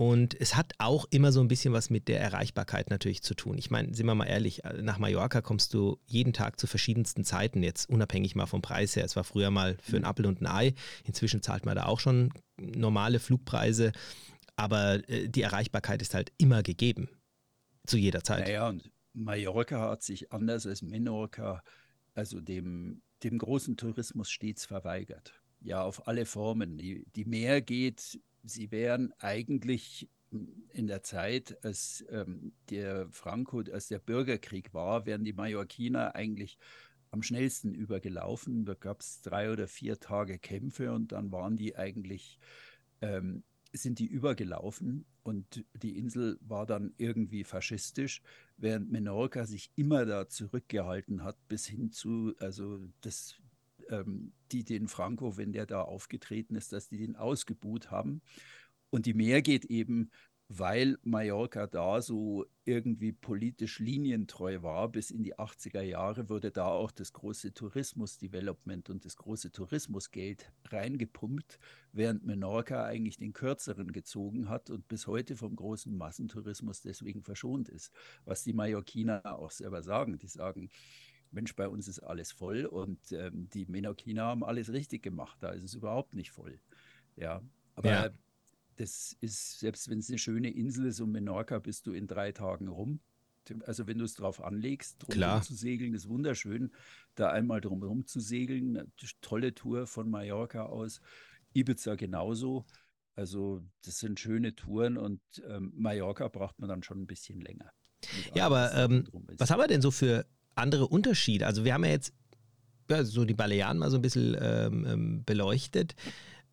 Und 0.00 0.40
es 0.40 0.54
hat 0.54 0.74
auch 0.78 1.06
immer 1.10 1.32
so 1.32 1.40
ein 1.40 1.48
bisschen 1.48 1.72
was 1.72 1.90
mit 1.90 2.06
der 2.06 2.20
Erreichbarkeit 2.20 2.88
natürlich 2.88 3.20
zu 3.20 3.34
tun. 3.34 3.58
Ich 3.58 3.72
meine, 3.72 3.92
sind 3.94 4.06
wir 4.06 4.14
mal 4.14 4.26
ehrlich, 4.26 4.64
äh, 4.64 4.80
nach 4.80 4.98
Mallorca 4.98 5.40
kommst 5.40 5.74
du 5.74 5.98
jeden 6.06 6.32
Tag 6.32 6.60
zu 6.60 6.68
verschiedensten 6.68 7.24
Zeiten, 7.24 7.64
jetzt 7.64 7.90
unabhängig 7.90 8.36
mal 8.36 8.46
vom 8.46 8.62
Preis 8.62 8.94
her. 8.94 9.04
Es 9.04 9.16
war 9.16 9.24
früher 9.24 9.50
mal 9.50 9.76
für 9.82 9.96
einen 9.96 10.04
mhm. 10.04 10.08
Apfel 10.08 10.26
und 10.26 10.40
ein 10.40 10.46
Ei. 10.46 10.74
Inzwischen 11.02 11.42
zahlt 11.42 11.66
man 11.66 11.74
da 11.74 11.86
auch 11.86 11.98
schon 11.98 12.32
normale 12.56 13.18
Flugpreise. 13.18 13.90
Aber 14.54 15.02
äh, 15.10 15.28
die 15.28 15.42
Erreichbarkeit 15.42 16.00
ist 16.00 16.14
halt 16.14 16.30
immer 16.38 16.62
gegeben. 16.62 17.08
Zu 17.84 17.98
jeder 17.98 18.22
Zeit. 18.22 18.46
Naja, 18.46 18.68
und 18.68 18.92
Mallorca 19.14 19.80
hat 19.80 20.04
sich 20.04 20.30
anders 20.30 20.64
als 20.64 20.80
Menorca, 20.80 21.64
also 22.14 22.40
dem, 22.40 23.02
dem 23.24 23.38
großen 23.38 23.76
Tourismus 23.76 24.30
stets 24.30 24.64
verweigert. 24.64 25.42
Ja, 25.60 25.82
auf 25.82 26.06
alle 26.06 26.24
Formen. 26.24 26.78
Die, 26.78 27.04
die 27.16 27.24
mehr 27.24 27.60
geht 27.60 28.20
sie 28.44 28.70
wären 28.70 29.12
eigentlich 29.18 30.08
in 30.72 30.86
der 30.86 31.02
Zeit, 31.02 31.58
als 31.64 32.04
ähm, 32.10 32.52
der 32.70 33.08
Franco, 33.10 33.62
als 33.72 33.88
der 33.88 33.98
Bürgerkrieg 33.98 34.74
war, 34.74 35.06
wären 35.06 35.24
die 35.24 35.32
Mallorquiner 35.32 36.14
eigentlich 36.14 36.58
am 37.10 37.22
schnellsten 37.22 37.74
übergelaufen. 37.74 38.64
Da 38.64 38.74
gab 38.74 39.00
es 39.00 39.22
drei 39.22 39.50
oder 39.50 39.66
vier 39.68 39.98
Tage 39.98 40.38
Kämpfe 40.38 40.92
und 40.92 41.12
dann 41.12 41.32
waren 41.32 41.56
die 41.56 41.76
eigentlich, 41.76 42.38
ähm, 43.00 43.42
sind 43.72 43.98
die 43.98 44.06
übergelaufen 44.06 45.06
und 45.22 45.64
die 45.82 45.98
Insel 45.98 46.38
war 46.40 46.66
dann 46.66 46.94
irgendwie 46.98 47.44
faschistisch, 47.44 48.22
während 48.56 48.90
Menorca 48.90 49.46
sich 49.46 49.70
immer 49.76 50.04
da 50.06 50.28
zurückgehalten 50.28 51.22
hat, 51.22 51.36
bis 51.48 51.66
hin 51.66 51.90
zu, 51.90 52.34
also 52.38 52.80
das 53.00 53.40
ähm, 53.88 54.32
die 54.52 54.64
den 54.64 54.88
Franco, 54.88 55.36
wenn 55.36 55.52
der 55.52 55.66
da 55.66 55.82
aufgetreten 55.82 56.54
ist, 56.54 56.72
dass 56.72 56.88
die 56.88 56.98
den 56.98 57.16
ausgebuht 57.16 57.90
haben. 57.90 58.22
Und 58.90 59.06
die 59.06 59.14
mehr 59.14 59.42
geht 59.42 59.66
eben, 59.66 60.10
weil 60.48 60.96
Mallorca 61.02 61.66
da 61.66 62.00
so 62.00 62.46
irgendwie 62.64 63.12
politisch 63.12 63.80
linientreu 63.80 64.62
war, 64.62 64.88
bis 64.88 65.10
in 65.10 65.22
die 65.22 65.36
80er 65.36 65.82
Jahre 65.82 66.30
wurde 66.30 66.50
da 66.50 66.68
auch 66.68 66.90
das 66.90 67.12
große 67.12 67.52
Tourismusdevelopment 67.52 68.88
und 68.88 69.04
das 69.04 69.16
große 69.16 69.52
Tourismusgeld 69.52 70.50
reingepumpt, 70.70 71.58
während 71.92 72.24
Menorca 72.24 72.84
eigentlich 72.84 73.18
den 73.18 73.34
kürzeren 73.34 73.92
gezogen 73.92 74.48
hat 74.48 74.70
und 74.70 74.88
bis 74.88 75.06
heute 75.06 75.36
vom 75.36 75.54
großen 75.54 75.94
Massentourismus 75.94 76.80
deswegen 76.80 77.22
verschont 77.22 77.68
ist. 77.68 77.92
Was 78.24 78.42
die 78.42 78.54
Mallorquiner 78.54 79.38
auch 79.38 79.50
selber 79.50 79.82
sagen. 79.82 80.18
Die 80.18 80.28
sagen, 80.28 80.70
Mensch, 81.30 81.54
bei 81.54 81.68
uns 81.68 81.88
ist 81.88 82.00
alles 82.00 82.32
voll 82.32 82.64
und 82.64 83.12
ähm, 83.12 83.48
die 83.50 83.66
Menorquiner 83.66 84.22
haben 84.22 84.44
alles 84.44 84.72
richtig 84.72 85.02
gemacht. 85.02 85.38
Da 85.40 85.50
ist 85.50 85.64
es 85.64 85.74
überhaupt 85.74 86.14
nicht 86.14 86.30
voll. 86.30 86.58
Ja, 87.16 87.42
aber 87.74 87.90
ja. 87.90 88.10
das 88.76 89.16
ist, 89.20 89.60
selbst 89.60 89.88
wenn 89.88 89.98
es 89.98 90.08
eine 90.08 90.18
schöne 90.18 90.50
Insel 90.50 90.86
ist, 90.86 91.00
um 91.00 91.12
Menorca 91.12 91.58
bist 91.58 91.86
du 91.86 91.92
in 91.92 92.06
drei 92.06 92.32
Tagen 92.32 92.68
rum. 92.68 93.00
Also 93.66 93.86
wenn 93.86 93.98
du 93.98 94.04
es 94.04 94.14
drauf 94.14 94.42
anlegst, 94.42 94.96
drum 94.98 95.42
zu 95.42 95.54
segeln, 95.54 95.94
ist 95.94 96.08
wunderschön. 96.08 96.70
Da 97.14 97.30
einmal 97.30 97.60
drumherum 97.60 98.06
zu 98.06 98.20
segeln, 98.20 98.92
tolle 99.22 99.54
Tour 99.54 99.86
von 99.86 100.10
Mallorca 100.10 100.66
aus. 100.66 101.00
Ibiza 101.54 101.94
genauso. 101.94 102.66
Also 103.14 103.64
das 103.84 103.98
sind 103.98 104.20
schöne 104.20 104.54
Touren 104.54 104.96
und 104.96 105.20
ähm, 105.48 105.72
Mallorca 105.74 106.28
braucht 106.28 106.58
man 106.60 106.68
dann 106.68 106.82
schon 106.82 107.00
ein 107.00 107.06
bisschen 107.06 107.40
länger. 107.40 107.72
Ja, 108.34 108.46
aber 108.46 108.72
ähm, 108.74 109.08
was 109.38 109.50
haben 109.50 109.58
wir 109.58 109.66
denn 109.66 109.82
so 109.82 109.90
für 109.90 110.24
andere 110.58 110.88
Unterschiede? 110.88 111.46
Also 111.46 111.64
wir 111.64 111.74
haben 111.74 111.84
ja 111.84 111.90
jetzt 111.90 112.12
ja, 112.90 113.04
so 113.04 113.24
die 113.24 113.34
Balearen 113.34 113.78
mal 113.78 113.90
so 113.90 113.96
ein 113.96 114.02
bisschen 114.02 114.36
ähm, 114.40 114.86
ähm, 114.86 115.24
beleuchtet. 115.24 115.94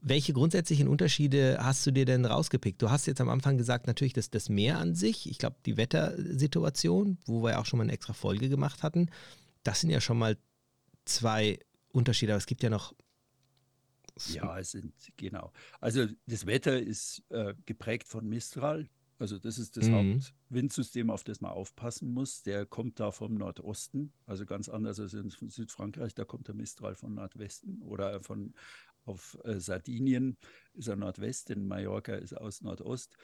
Welche 0.01 0.33
grundsätzlichen 0.33 0.87
Unterschiede 0.87 1.57
hast 1.61 1.85
du 1.87 1.91
dir 1.91 2.05
denn 2.05 2.25
rausgepickt? 2.25 2.81
Du 2.81 2.91
hast 2.91 3.07
jetzt 3.07 3.21
am 3.21 3.29
Anfang 3.29 3.57
gesagt, 3.57 3.87
natürlich 3.87 4.13
das, 4.13 4.29
das 4.29 4.49
Meer 4.49 4.77
an 4.77 4.93
sich, 4.93 5.29
ich 5.29 5.39
glaube 5.39 5.55
die 5.65 5.77
Wettersituation, 5.77 7.17
wo 7.25 7.41
wir 7.41 7.51
ja 7.51 7.59
auch 7.59 7.65
schon 7.65 7.77
mal 7.77 7.83
eine 7.83 7.93
extra 7.93 8.13
Folge 8.13 8.49
gemacht 8.49 8.83
hatten, 8.83 9.09
das 9.63 9.81
sind 9.81 9.89
ja 9.89 10.01
schon 10.01 10.19
mal 10.19 10.37
zwei 11.05 11.59
Unterschiede, 11.91 12.33
aber 12.33 12.37
es 12.37 12.45
gibt 12.45 12.61
ja 12.61 12.69
noch 12.69 12.93
ja, 14.27 14.59
es 14.59 14.71
sind, 14.71 14.93
genau. 15.17 15.51
Also 15.81 16.07
das 16.25 16.45
Wetter 16.45 16.79
ist 16.79 17.21
äh, 17.29 17.53
geprägt 17.65 18.07
von 18.07 18.27
Mistral. 18.27 18.87
Also 19.17 19.39
das 19.39 19.58
ist 19.58 19.78
das 19.78 19.88
mhm. 19.88 20.21
Hauptwindsystem, 20.49 21.10
auf 21.10 21.23
das 21.23 21.39
man 21.39 21.51
aufpassen 21.51 22.12
muss. 22.12 22.43
Der 22.43 22.65
kommt 22.65 22.99
da 22.99 23.12
vom 23.12 23.36
Nordosten, 23.36 24.12
also 24.25 24.45
ganz 24.45 24.67
anders 24.67 24.99
als 24.99 25.13
in 25.13 25.30
Südfrankreich. 25.30 26.13
Da 26.13 26.25
kommt 26.25 26.47
der 26.47 26.56
Mistral 26.56 26.95
von 26.95 27.13
Nordwesten 27.15 27.82
oder 27.82 28.21
von 28.21 28.54
auf 29.06 29.38
äh, 29.43 29.60
Sardinien 29.60 30.38
ist 30.73 30.88
er 30.88 30.95
Nordwest, 30.95 31.51
in 31.51 31.67
Mallorca 31.67 32.15
ist 32.15 32.34
er 32.34 32.41
aus 32.41 32.62
Nordost. 32.62 33.15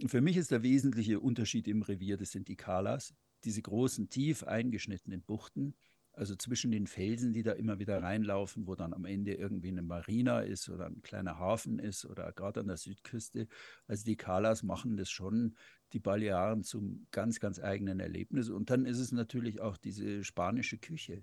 Und 0.00 0.08
für 0.08 0.20
mich 0.20 0.36
ist 0.36 0.50
der 0.50 0.62
wesentliche 0.62 1.20
Unterschied 1.20 1.68
im 1.68 1.82
Revier, 1.82 2.16
das 2.16 2.30
sind 2.30 2.48
die 2.48 2.56
Kalas, 2.56 3.14
diese 3.44 3.62
großen, 3.62 4.08
tief 4.08 4.44
eingeschnittenen 4.44 5.22
Buchten 5.22 5.74
also 6.16 6.34
zwischen 6.34 6.70
den 6.70 6.86
Felsen, 6.86 7.32
die 7.32 7.42
da 7.42 7.52
immer 7.52 7.78
wieder 7.78 8.02
reinlaufen, 8.02 8.66
wo 8.66 8.74
dann 8.74 8.94
am 8.94 9.04
Ende 9.04 9.34
irgendwie 9.34 9.68
eine 9.68 9.82
Marina 9.82 10.40
ist 10.40 10.68
oder 10.70 10.86
ein 10.86 11.02
kleiner 11.02 11.38
Hafen 11.38 11.78
ist 11.78 12.06
oder 12.06 12.32
gerade 12.32 12.60
an 12.60 12.68
der 12.68 12.78
Südküste. 12.78 13.46
Also 13.86 14.04
die 14.04 14.16
Kalas 14.16 14.62
machen 14.62 14.96
das 14.96 15.10
schon, 15.10 15.56
die 15.92 16.00
Balearen 16.00 16.62
zum 16.62 17.06
ganz, 17.10 17.38
ganz 17.38 17.60
eigenen 17.60 18.00
Erlebnis. 18.00 18.48
Und 18.48 18.70
dann 18.70 18.86
ist 18.86 18.98
es 18.98 19.12
natürlich 19.12 19.60
auch 19.60 19.76
diese 19.76 20.24
spanische 20.24 20.78
Küche. 20.78 21.22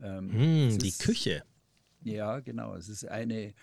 Ähm, 0.00 0.32
hm, 0.32 0.78
die 0.78 0.88
ist, 0.88 1.00
Küche. 1.00 1.44
Ja, 2.02 2.40
genau. 2.40 2.74
Es 2.74 2.88
ist 2.88 3.06
eine 3.06 3.54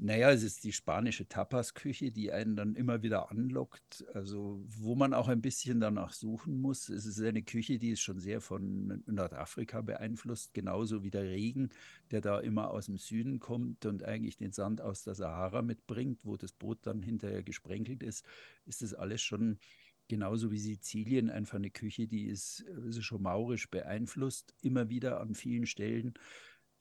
naja, 0.00 0.30
es 0.30 0.44
ist 0.44 0.62
die 0.62 0.72
spanische 0.72 1.26
Tapas-Küche, 1.26 2.12
die 2.12 2.30
einen 2.30 2.54
dann 2.54 2.76
immer 2.76 3.02
wieder 3.02 3.32
anlockt, 3.32 4.06
also 4.14 4.64
wo 4.68 4.94
man 4.94 5.12
auch 5.12 5.26
ein 5.26 5.42
bisschen 5.42 5.80
danach 5.80 6.12
suchen 6.12 6.60
muss. 6.60 6.88
Es 6.88 7.04
ist 7.04 7.20
eine 7.20 7.42
Küche, 7.42 7.80
die 7.80 7.90
ist 7.90 8.00
schon 8.00 8.20
sehr 8.20 8.40
von 8.40 9.02
Nordafrika 9.06 9.80
beeinflusst, 9.80 10.54
genauso 10.54 11.02
wie 11.02 11.10
der 11.10 11.24
Regen, 11.24 11.70
der 12.12 12.20
da 12.20 12.38
immer 12.38 12.70
aus 12.70 12.86
dem 12.86 12.96
Süden 12.96 13.40
kommt 13.40 13.86
und 13.86 14.04
eigentlich 14.04 14.36
den 14.36 14.52
Sand 14.52 14.80
aus 14.80 15.02
der 15.02 15.16
Sahara 15.16 15.62
mitbringt, 15.62 16.20
wo 16.22 16.36
das 16.36 16.52
Boot 16.52 16.78
dann 16.82 17.02
hinterher 17.02 17.42
gesprenkelt 17.42 18.04
ist, 18.04 18.24
ist 18.66 18.82
das 18.82 18.94
alles 18.94 19.20
schon 19.20 19.58
genauso 20.06 20.50
wie 20.52 20.58
Sizilien 20.58 21.28
einfach 21.28 21.56
eine 21.56 21.70
Küche, 21.70 22.06
die 22.06 22.26
ist, 22.26 22.60
ist 22.60 23.02
schon 23.04 23.22
maurisch 23.22 23.68
beeinflusst, 23.68 24.54
immer 24.62 24.88
wieder 24.88 25.20
an 25.20 25.34
vielen 25.34 25.66
Stellen 25.66 26.14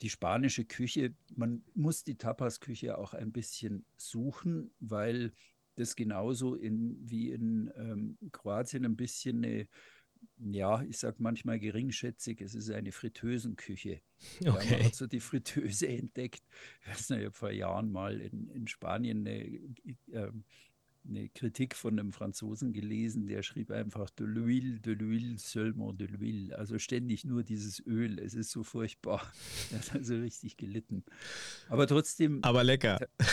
die 0.02 0.10
spanische 0.10 0.66
Küche, 0.66 1.16
man 1.36 1.64
muss 1.74 2.04
die 2.04 2.18
Tapas-Küche 2.18 2.98
auch 2.98 3.14
ein 3.14 3.32
bisschen 3.32 3.86
suchen, 3.98 4.72
weil 4.80 5.34
das 5.76 5.96
genauso 5.96 6.56
in, 6.56 6.98
wie 7.10 7.32
in 7.32 7.72
ähm, 7.76 8.18
Kroatien 8.32 8.86
ein 8.86 8.96
bisschen 8.96 9.44
eine, 9.44 9.68
ja, 10.38 10.82
ich 10.84 10.98
sage 10.98 11.18
manchmal 11.20 11.60
geringschätzig, 11.60 12.42
es 12.42 12.56
ist 12.56 12.72
eine 12.72 12.92
Fritteusenküche. 12.92 14.02
Okay. 14.40 14.46
Ja, 14.46 14.54
man 14.54 14.86
hat 14.86 14.96
so 14.96 15.08
die 15.08 15.20
Fritteuse 15.20 15.88
entdeckt. 15.88 16.44
Ich 16.82 16.88
weiß 16.88 17.10
nicht, 17.12 17.20
ich 17.20 17.26
habe 17.26 17.36
vor 17.36 17.52
Jahren 17.52 17.92
mal 17.92 18.20
in, 18.22 18.50
in 18.50 18.68
Spanien 18.68 19.28
eine, 19.28 19.46
äh, 20.12 20.32
eine 21.08 21.30
Kritik 21.30 21.76
von 21.76 22.00
einem 22.00 22.12
Franzosen 22.12 22.74
gelesen, 22.74 23.28
der 23.28 23.44
schrieb 23.44 23.72
einfach 23.72 24.10
de 24.12 24.26
l'huile, 24.26 24.80
de 24.80 24.94
l'huile, 24.94 25.38
seulement 25.38 25.94
de 25.94 26.08
l'huile. 26.08 26.54
Also 26.54 26.80
ständig 26.80 27.26
nur 27.26 27.44
dieses 27.44 27.86
Öl. 27.86 28.20
Es 28.20 28.34
ist 28.34 28.52
so 28.52 28.64
furchtbar. 28.64 29.22
Er 29.72 29.80
hat 29.80 29.96
also 29.96 30.16
richtig 30.16 30.58
gelitten. 30.58 31.04
Aber 31.70 31.88
trotzdem. 31.88 32.44
Aber 32.44 32.64
lecker. 32.64 33.00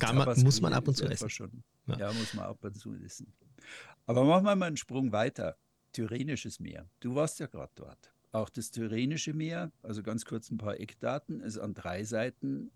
Man, 0.00 0.42
muss 0.42 0.62
man 0.62 0.72
ab 0.72 0.88
und 0.88 0.96
zu 0.96 1.04
essen. 1.04 1.28
Schon, 1.28 1.62
ja. 1.86 1.98
ja, 1.98 2.12
muss 2.14 2.32
man 2.32 2.46
ab 2.46 2.64
und 2.64 2.74
zu 2.74 2.94
essen. 2.94 3.30
Aber 4.06 4.24
machen 4.24 4.46
wir 4.46 4.56
mal 4.56 4.66
einen 4.66 4.78
Sprung 4.78 5.12
weiter. 5.12 5.58
Tyrrhenisches 5.92 6.60
Meer. 6.60 6.88
Du 7.00 7.14
warst 7.14 7.40
ja 7.40 7.46
gerade 7.46 7.72
dort. 7.74 8.12
Auch 8.32 8.48
das 8.48 8.70
Tyrrhenische 8.70 9.34
Meer, 9.34 9.70
also 9.82 10.02
ganz 10.02 10.24
kurz 10.24 10.50
ein 10.50 10.56
paar 10.56 10.80
Eckdaten, 10.80 11.40
ist 11.40 11.58
an 11.58 11.74
drei 11.74 12.04
Seiten 12.04 12.70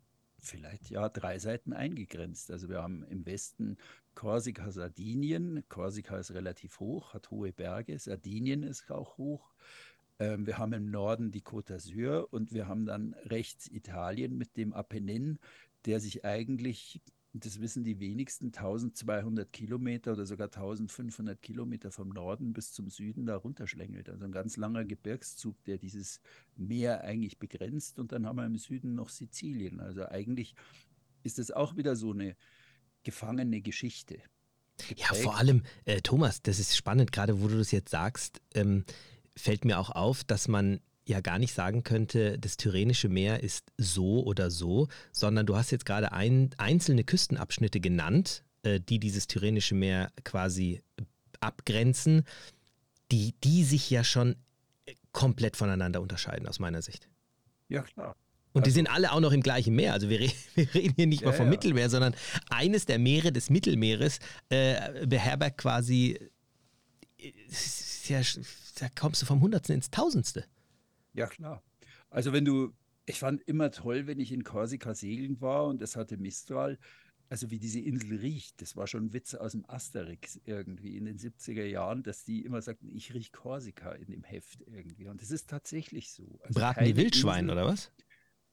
vielleicht 0.47 0.91
ja 0.91 1.09
drei 1.09 1.39
Seiten 1.39 1.73
eingegrenzt. 1.73 2.51
Also 2.51 2.69
wir 2.69 2.83
haben 2.83 3.05
im 3.05 3.27
Westen 3.27 3.77
Korsika, 4.15 4.71
Sardinien. 4.71 5.65
Korsika 5.69 6.17
ist 6.19 6.33
relativ 6.33 6.81
hoch, 6.81 7.15
hat 7.15 7.31
hohe 7.31 7.53
Berge. 7.53 7.99
Sardinien 7.99 8.63
ist 8.63 8.91
auch 8.91 9.19
hoch. 9.19 9.53
Ähm, 10.19 10.47
wir 10.47 10.59
haben 10.59 10.73
im 10.73 10.91
Norden 10.91 11.31
die 11.31 11.43
Côte 11.43 11.75
d'Azur 11.75 12.27
und 12.31 12.53
wir 12.53 12.67
haben 12.69 12.87
dann 12.87 13.15
rechts 13.25 13.69
Italien 13.69 14.37
mit 14.39 14.57
dem 14.57 14.73
Apennin, 14.73 15.39
der 15.85 16.01
sich 16.01 16.25
eigentlich 16.25 17.01
das 17.45 17.61
wissen 17.61 17.85
die 17.85 17.99
wenigsten, 17.99 18.47
1200 18.47 19.53
Kilometer 19.53 20.13
oder 20.13 20.27
sogar 20.27 20.47
1500 20.47 21.41
Kilometer 21.43 21.91
vom 21.91 22.09
Norden 22.11 22.53
bis 22.53 22.73
zum 22.73 22.89
Süden 22.89 23.27
da 23.27 23.37
runterschlängelt. 23.37 24.09
Also 24.09 24.25
ein 24.25 24.33
ganz 24.33 24.57
langer 24.57 24.85
Gebirgszug, 24.85 25.63
der 25.65 25.79
dieses 25.79 26.21
Meer 26.57 27.03
eigentlich 27.03 27.39
begrenzt. 27.39 27.99
Und 27.99 28.13
dann 28.13 28.27
haben 28.27 28.37
wir 28.37 28.47
im 28.47 28.57
Süden 28.57 28.95
noch 28.95 29.09
Sizilien. 29.09 29.81
Also 29.81 30.07
eigentlich 30.07 30.55
ist 31.25 31.39
das 31.39 31.51
auch 31.51 31.77
wieder 31.77 31.97
so 31.97 32.13
eine 32.13 32.37
gefangene 33.03 33.61
Geschichte. 33.61 34.19
Ja, 34.97 35.15
vor 35.15 35.37
allem, 35.37 35.63
äh, 35.85 36.01
Thomas, 36.03 36.43
das 36.43 36.59
ist 36.59 36.77
spannend, 36.77 37.11
gerade 37.11 37.41
wo 37.41 37.49
du 37.49 37.59
das 37.59 37.71
jetzt 37.71 37.91
sagst, 37.91 38.41
ähm, 38.55 38.85
fällt 39.35 39.65
mir 39.65 39.79
auch 39.79 39.91
auf, 39.91 40.25
dass 40.25 40.49
man 40.49 40.81
ja 41.07 41.21
gar 41.21 41.39
nicht 41.39 41.55
sagen 41.55 41.85
könnte, 41.85 42.39
das 42.39 42.57
Tyrrhenische 42.57 43.09
Meer 43.09 43.43
ist 43.43 43.73
so 43.79 44.25
oder 44.25 44.51
so, 44.51 44.89
sondern 45.13 45.47
du 45.47 45.57
hast 45.57 45.71
jetzt 45.71 45.87
gerade 45.87 46.13
ein, 46.13 46.51
einzelne 46.59 47.05
Küstenabschnitte 47.05 47.81
genannt, 47.81 48.45
äh, 48.63 48.81
die 48.81 48.99
dieses 48.99 49.27
Tyrrhenische 49.29 49.75
Meer 49.75 50.11
quasi 50.25 50.83
abgrenzen, 51.41 52.25
die, 53.13 53.35
die 53.45 53.63
sich 53.63 53.89
ja 53.89 54.03
schon 54.03 54.37
komplett 55.13 55.57
voneinander 55.57 56.01
unterscheiden, 56.01 56.49
aus 56.49 56.59
meiner 56.59 56.83
Sicht. 56.83 57.09
Ja, 57.69 57.83
klar. 57.83 58.17
Und 58.53 58.63
also, 58.63 58.71
die 58.71 58.75
sind 58.75 58.91
alle 58.91 59.13
auch 59.13 59.21
noch 59.21 59.33
im 59.33 59.43
gleichen 59.43 59.75
Meer. 59.75 59.93
Also 59.93 60.09
wir, 60.09 60.19
re 60.21 60.31
wir 60.55 60.75
reden 60.75 60.95
hier 60.97 61.07
nicht 61.07 61.21
ja, 61.23 61.29
mal 61.29 61.35
vom 61.35 61.47
ja. 61.47 61.51
Mittelmeer, 61.51 61.89
sondern 61.89 62.15
eines 62.51 62.85
der 62.85 62.99
Meere 62.99 63.31
des 63.31 63.49
Mittelmeeres 63.49 64.19
äh, 64.49 65.07
beherbergt 65.07 65.59
quasi, 65.59 66.19
äh, 67.19 67.33
ja, 68.09 68.21
da 68.81 68.89
kommst 68.99 69.23
du 69.23 69.27
vom 69.27 69.41
Hundertsten 69.41 69.77
ins 69.77 69.91
Tausendste. 69.91 70.45
Ja, 71.17 71.27
klar. 71.27 71.63
Also 72.11 72.33
wenn 72.33 72.45
du, 72.45 72.75
ich 73.07 73.19
fand 73.19 73.43
immer 73.43 73.71
toll, 73.71 74.07
wenn 74.07 74.21
ich 74.21 74.33
in 74.33 74.45
Korsika 74.45 74.95
segeln 74.95 75.41
war 75.41 75.67
und 75.67 75.81
es 75.83 75.97
hatte 75.97 76.19
Mistral, 76.19 76.79
also 77.29 77.51
wie 77.51 77.59
diese 77.59 77.81
Insel 77.81 78.19
riecht, 78.19 78.61
das 78.63 78.77
war 78.77 78.87
schon 78.87 79.07
ein 79.07 79.13
Witz 79.13 79.35
aus 79.35 79.53
dem 79.53 79.69
Asterix 79.69 80.41
irgendwie 80.45 80.97
in 80.97 81.07
den 81.07 81.19
70er 81.19 81.65
Jahren, 81.65 82.03
dass 82.03 82.25
die 82.25 82.45
immer 82.45 82.63
sagten, 82.63 82.89
ich 82.89 83.13
rieche 83.15 83.33
Korsika 83.33 83.93
in 83.93 84.11
dem 84.11 84.23
Heft 84.23 84.61
irgendwie. 84.67 85.09
Und 85.09 85.23
das 85.23 85.31
ist 85.31 85.49
tatsächlich 85.49 86.13
so. 86.13 86.39
Also 86.43 86.61
Braten 86.61 86.85
die 86.85 86.97
Wildschweine 86.97 87.51
oder 87.51 87.67
was? 87.67 87.91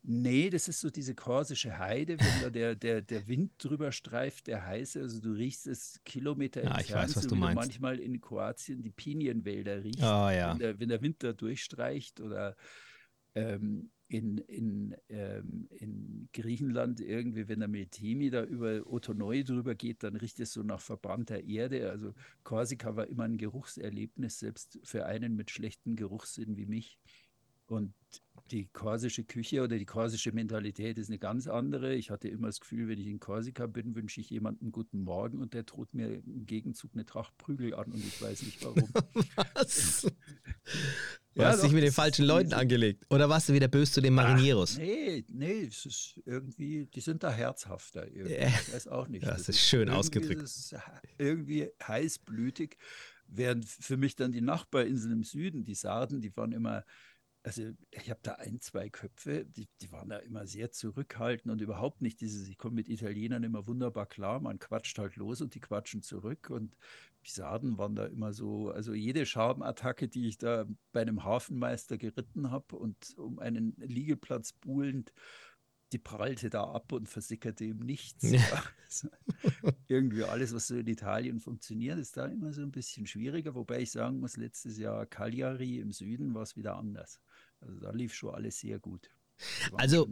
Nee, 0.05 0.49
das 0.49 0.67
ist 0.67 0.81
so 0.81 0.89
diese 0.89 1.15
korsische 1.15 1.79
Heide, 1.79 2.19
wenn 2.19 2.41
da 2.41 2.49
der, 2.49 2.75
der, 2.75 3.01
der 3.01 3.25
Wind 3.29 3.53
drüber 3.57 3.93
streift, 3.93 4.47
der 4.47 4.65
heiße, 4.65 4.99
also 4.99 5.21
du 5.21 5.31
riechst 5.31 5.65
es 5.65 6.01
Kilometer 6.03 6.61
ja, 6.61 6.77
entfernt, 6.77 6.87
ich 6.89 6.93
weiß, 6.93 7.15
was 7.15 7.23
so 7.23 7.29
du 7.29 7.35
meinst. 7.35 7.55
manchmal 7.55 7.99
in 7.99 8.19
Kroatien 8.19 8.81
die 8.81 8.89
Pinienwälder 8.91 9.81
riechst, 9.81 10.03
oh, 10.03 10.29
ja. 10.29 10.51
wenn, 10.51 10.59
der, 10.59 10.79
wenn 10.79 10.89
der 10.89 11.01
Wind 11.01 11.23
da 11.23 11.31
durchstreicht 11.31 12.19
oder 12.19 12.57
ähm, 13.33 13.91
in, 14.09 14.39
in, 14.39 14.95
ähm, 15.07 15.67
in 15.71 16.29
Griechenland 16.33 16.99
irgendwie, 16.99 17.47
wenn 17.47 17.59
der 17.59 17.69
Meltemi 17.69 18.29
da 18.29 18.43
über 18.43 18.85
Otonoi 18.85 19.43
drüber 19.43 19.73
geht, 19.73 20.03
dann 20.03 20.17
riecht 20.17 20.39
es 20.41 20.51
so 20.51 20.63
nach 20.63 20.81
verbrannter 20.81 21.41
Erde. 21.41 21.89
Also 21.89 22.13
Korsika 22.43 22.95
war 22.95 23.07
immer 23.07 23.23
ein 23.23 23.37
Geruchserlebnis, 23.37 24.39
selbst 24.39 24.79
für 24.83 25.05
einen 25.05 25.35
mit 25.35 25.49
schlechtem 25.49 25.95
Geruchssinn 25.95 26.57
wie 26.57 26.65
mich. 26.65 26.99
Und 27.65 27.93
die 28.53 28.67
korsische 28.67 29.23
Küche 29.23 29.63
oder 29.63 29.79
die 29.79 29.85
korsische 29.85 30.31
Mentalität 30.31 30.99
ist 30.99 31.09
eine 31.09 31.17
ganz 31.17 31.47
andere. 31.47 31.95
Ich 31.95 32.11
hatte 32.11 32.27
immer 32.27 32.47
das 32.47 32.59
Gefühl, 32.59 32.87
wenn 32.87 32.99
ich 32.99 33.07
in 33.07 33.19
Korsika 33.19 33.65
bin, 33.65 33.95
wünsche 33.95 34.21
ich 34.21 34.29
jemanden 34.29 34.71
guten 34.71 34.99
Morgen 34.99 35.39
und 35.39 35.55
der 35.55 35.63
droht 35.63 35.93
mir 35.95 36.07
im 36.07 36.45
Gegenzug 36.45 36.91
eine 36.93 37.03
Tracht 37.03 37.35
Prügel 37.39 37.73
an 37.73 37.91
und 37.91 37.97
ich 37.97 38.21
weiß 38.21 38.43
nicht 38.43 38.63
warum. 38.63 38.87
Was? 39.55 40.07
Du 41.33 41.41
ja, 41.41 41.47
hast 41.47 41.57
doch, 41.57 41.63
dich 41.63 41.73
mit 41.73 41.83
den 41.83 41.91
falschen 41.91 42.25
Leuten 42.25 42.53
angelegt. 42.53 43.07
Oder 43.09 43.27
warst 43.27 43.49
du 43.49 43.53
wieder 43.53 43.67
böse 43.67 43.93
zu 43.93 44.01
den 44.01 44.13
Marinieros? 44.13 44.75
Ach, 44.75 44.81
nee, 44.81 45.25
nee, 45.29 45.63
es 45.63 45.87
ist 45.87 46.21
irgendwie, 46.25 46.85
die 46.85 47.01
sind 47.01 47.23
da 47.23 47.31
herzhafter. 47.31 48.07
Irgendwie. 48.07 48.35
Ich 48.35 48.73
weiß 48.73 48.87
auch 48.89 49.07
nicht. 49.07 49.23
Ja, 49.23 49.31
das, 49.31 49.45
das 49.45 49.55
ist 49.55 49.61
schön 49.61 49.89
ausgedrückt. 49.89 50.43
Ist 50.43 50.75
irgendwie 51.17 51.69
heißblütig. 51.87 52.77
Während 53.27 53.65
für 53.65 53.97
mich 53.97 54.15
dann 54.15 54.31
die 54.31 54.41
Nachbarinseln 54.41 55.11
im 55.11 55.23
Süden, 55.23 55.63
die 55.63 55.73
Sarden, 55.73 56.21
die 56.21 56.35
waren 56.37 56.51
immer 56.51 56.85
also 57.43 57.71
ich 57.91 58.09
habe 58.09 58.21
da 58.23 58.33
ein, 58.35 58.61
zwei 58.61 58.89
Köpfe, 58.89 59.45
die, 59.45 59.67
die 59.81 59.91
waren 59.91 60.09
da 60.09 60.17
immer 60.17 60.47
sehr 60.47 60.71
zurückhaltend 60.71 61.51
und 61.51 61.61
überhaupt 61.61 62.01
nicht 62.01 62.21
dieses, 62.21 62.47
ich 62.47 62.57
komme 62.57 62.75
mit 62.75 62.87
Italienern 62.87 63.43
immer 63.43 63.67
wunderbar 63.67 64.05
klar, 64.05 64.39
man 64.39 64.59
quatscht 64.59 64.97
halt 64.97 65.17
los 65.17 65.41
und 65.41 65.53
die 65.53 65.59
quatschen 65.59 66.01
zurück 66.01 66.49
und 66.49 66.77
Pisaden 67.21 67.77
waren 67.77 67.95
da 67.95 68.05
immer 68.05 68.33
so, 68.33 68.69
also 68.69 68.93
jede 68.93 69.25
Schabenattacke, 69.25 70.07
die 70.07 70.27
ich 70.27 70.37
da 70.37 70.65
bei 70.93 71.01
einem 71.01 71.23
Hafenmeister 71.23 71.97
geritten 71.97 72.49
habe 72.49 72.77
und 72.77 73.13
um 73.17 73.39
einen 73.39 73.75
Liegeplatz 73.77 74.53
buhlend, 74.53 75.13
die 75.93 75.99
prallte 75.99 76.49
da 76.49 76.63
ab 76.63 76.91
und 76.91 77.07
versickerte 77.07 77.65
im 77.65 77.79
Nichts. 77.79 78.31
Ja. 78.31 78.41
Also, 78.93 79.09
irgendwie 79.87 80.23
alles, 80.23 80.53
was 80.53 80.67
so 80.67 80.75
in 80.75 80.85
Italien 80.85 81.39
funktioniert, 81.39 81.97
ist 81.97 82.15
da 82.15 82.27
immer 82.27 82.53
so 82.53 82.61
ein 82.61 82.69
bisschen 82.69 83.07
schwieriger, 83.07 83.55
wobei 83.55 83.81
ich 83.81 83.89
sagen 83.89 84.19
muss, 84.19 84.37
letztes 84.37 84.77
Jahr 84.77 85.07
Cagliari 85.07 85.79
im 85.79 85.91
Süden 85.91 86.35
war 86.35 86.43
es 86.43 86.55
wieder 86.55 86.75
anders. 86.75 87.19
Also 87.65 87.79
da 87.79 87.91
lief 87.91 88.13
schon 88.13 88.33
alles 88.33 88.59
sehr 88.59 88.79
gut. 88.79 89.09
Also, 89.73 90.07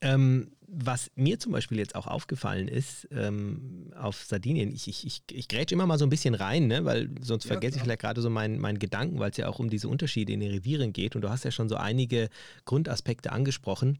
ähm, 0.00 0.52
was 0.66 1.10
mir 1.16 1.38
zum 1.38 1.52
Beispiel 1.52 1.78
jetzt 1.78 1.96
auch 1.96 2.06
aufgefallen 2.06 2.68
ist 2.68 3.08
ähm, 3.10 3.92
auf 3.96 4.22
Sardinien, 4.24 4.70
ich, 4.72 4.86
ich, 4.86 5.04
ich, 5.04 5.22
ich 5.30 5.48
grätsch 5.48 5.72
immer 5.72 5.86
mal 5.86 5.98
so 5.98 6.06
ein 6.06 6.10
bisschen 6.10 6.34
rein, 6.34 6.66
ne, 6.68 6.84
weil 6.84 7.10
sonst 7.20 7.44
ja, 7.44 7.48
vergesse 7.48 7.72
klar. 7.72 7.78
ich 7.78 7.84
vielleicht 7.84 8.00
gerade 8.00 8.22
so 8.22 8.30
meinen, 8.30 8.58
meinen 8.58 8.78
Gedanken, 8.78 9.18
weil 9.18 9.30
es 9.30 9.36
ja 9.36 9.48
auch 9.48 9.58
um 9.58 9.70
diese 9.70 9.88
Unterschiede 9.88 10.32
in 10.32 10.40
den 10.40 10.50
Revieren 10.50 10.92
geht. 10.92 11.16
Und 11.16 11.22
du 11.22 11.30
hast 11.30 11.44
ja 11.44 11.50
schon 11.50 11.68
so 11.68 11.76
einige 11.76 12.30
Grundaspekte 12.64 13.32
angesprochen. 13.32 13.98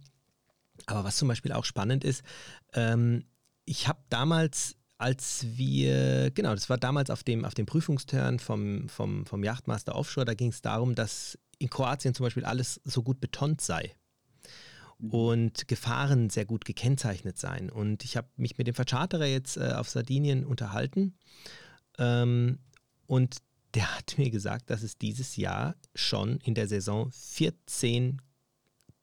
Aber 0.86 1.04
was 1.04 1.16
zum 1.16 1.28
Beispiel 1.28 1.52
auch 1.52 1.64
spannend 1.64 2.04
ist, 2.04 2.22
ähm, 2.74 3.24
ich 3.64 3.88
habe 3.88 3.98
damals 4.08 4.77
als 4.98 5.46
wir, 5.56 6.32
genau, 6.32 6.54
das 6.54 6.68
war 6.68 6.76
damals 6.76 7.08
auf 7.10 7.22
dem, 7.22 7.44
auf 7.44 7.54
dem 7.54 7.66
Prüfungsturn 7.66 8.40
vom, 8.40 8.88
vom, 8.88 9.24
vom 9.24 9.44
Yachtmaster 9.44 9.94
Offshore, 9.94 10.26
da 10.26 10.34
ging 10.34 10.50
es 10.50 10.60
darum, 10.60 10.96
dass 10.96 11.38
in 11.58 11.70
Kroatien 11.70 12.14
zum 12.14 12.24
Beispiel 12.24 12.44
alles 12.44 12.80
so 12.84 13.02
gut 13.02 13.20
betont 13.20 13.60
sei 13.60 13.94
mhm. 14.98 15.10
und 15.10 15.68
Gefahren 15.68 16.30
sehr 16.30 16.44
gut 16.44 16.64
gekennzeichnet 16.64 17.38
seien. 17.38 17.70
Und 17.70 18.04
ich 18.04 18.16
habe 18.16 18.28
mich 18.36 18.58
mit 18.58 18.66
dem 18.66 18.74
Vercharterer 18.74 19.26
jetzt 19.26 19.56
äh, 19.56 19.72
auf 19.72 19.88
Sardinien 19.88 20.44
unterhalten 20.44 21.16
ähm, 21.98 22.58
und 23.06 23.36
der 23.74 23.96
hat 23.96 24.18
mir 24.18 24.30
gesagt, 24.30 24.68
dass 24.68 24.82
es 24.82 24.98
dieses 24.98 25.36
Jahr 25.36 25.76
schon 25.94 26.38
in 26.38 26.54
der 26.54 26.66
Saison 26.66 27.10
14 27.12 28.20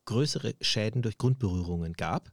größere 0.04 0.56
Schäden 0.60 1.02
durch 1.02 1.18
Grundberührungen 1.18 1.94
gab. 1.94 2.32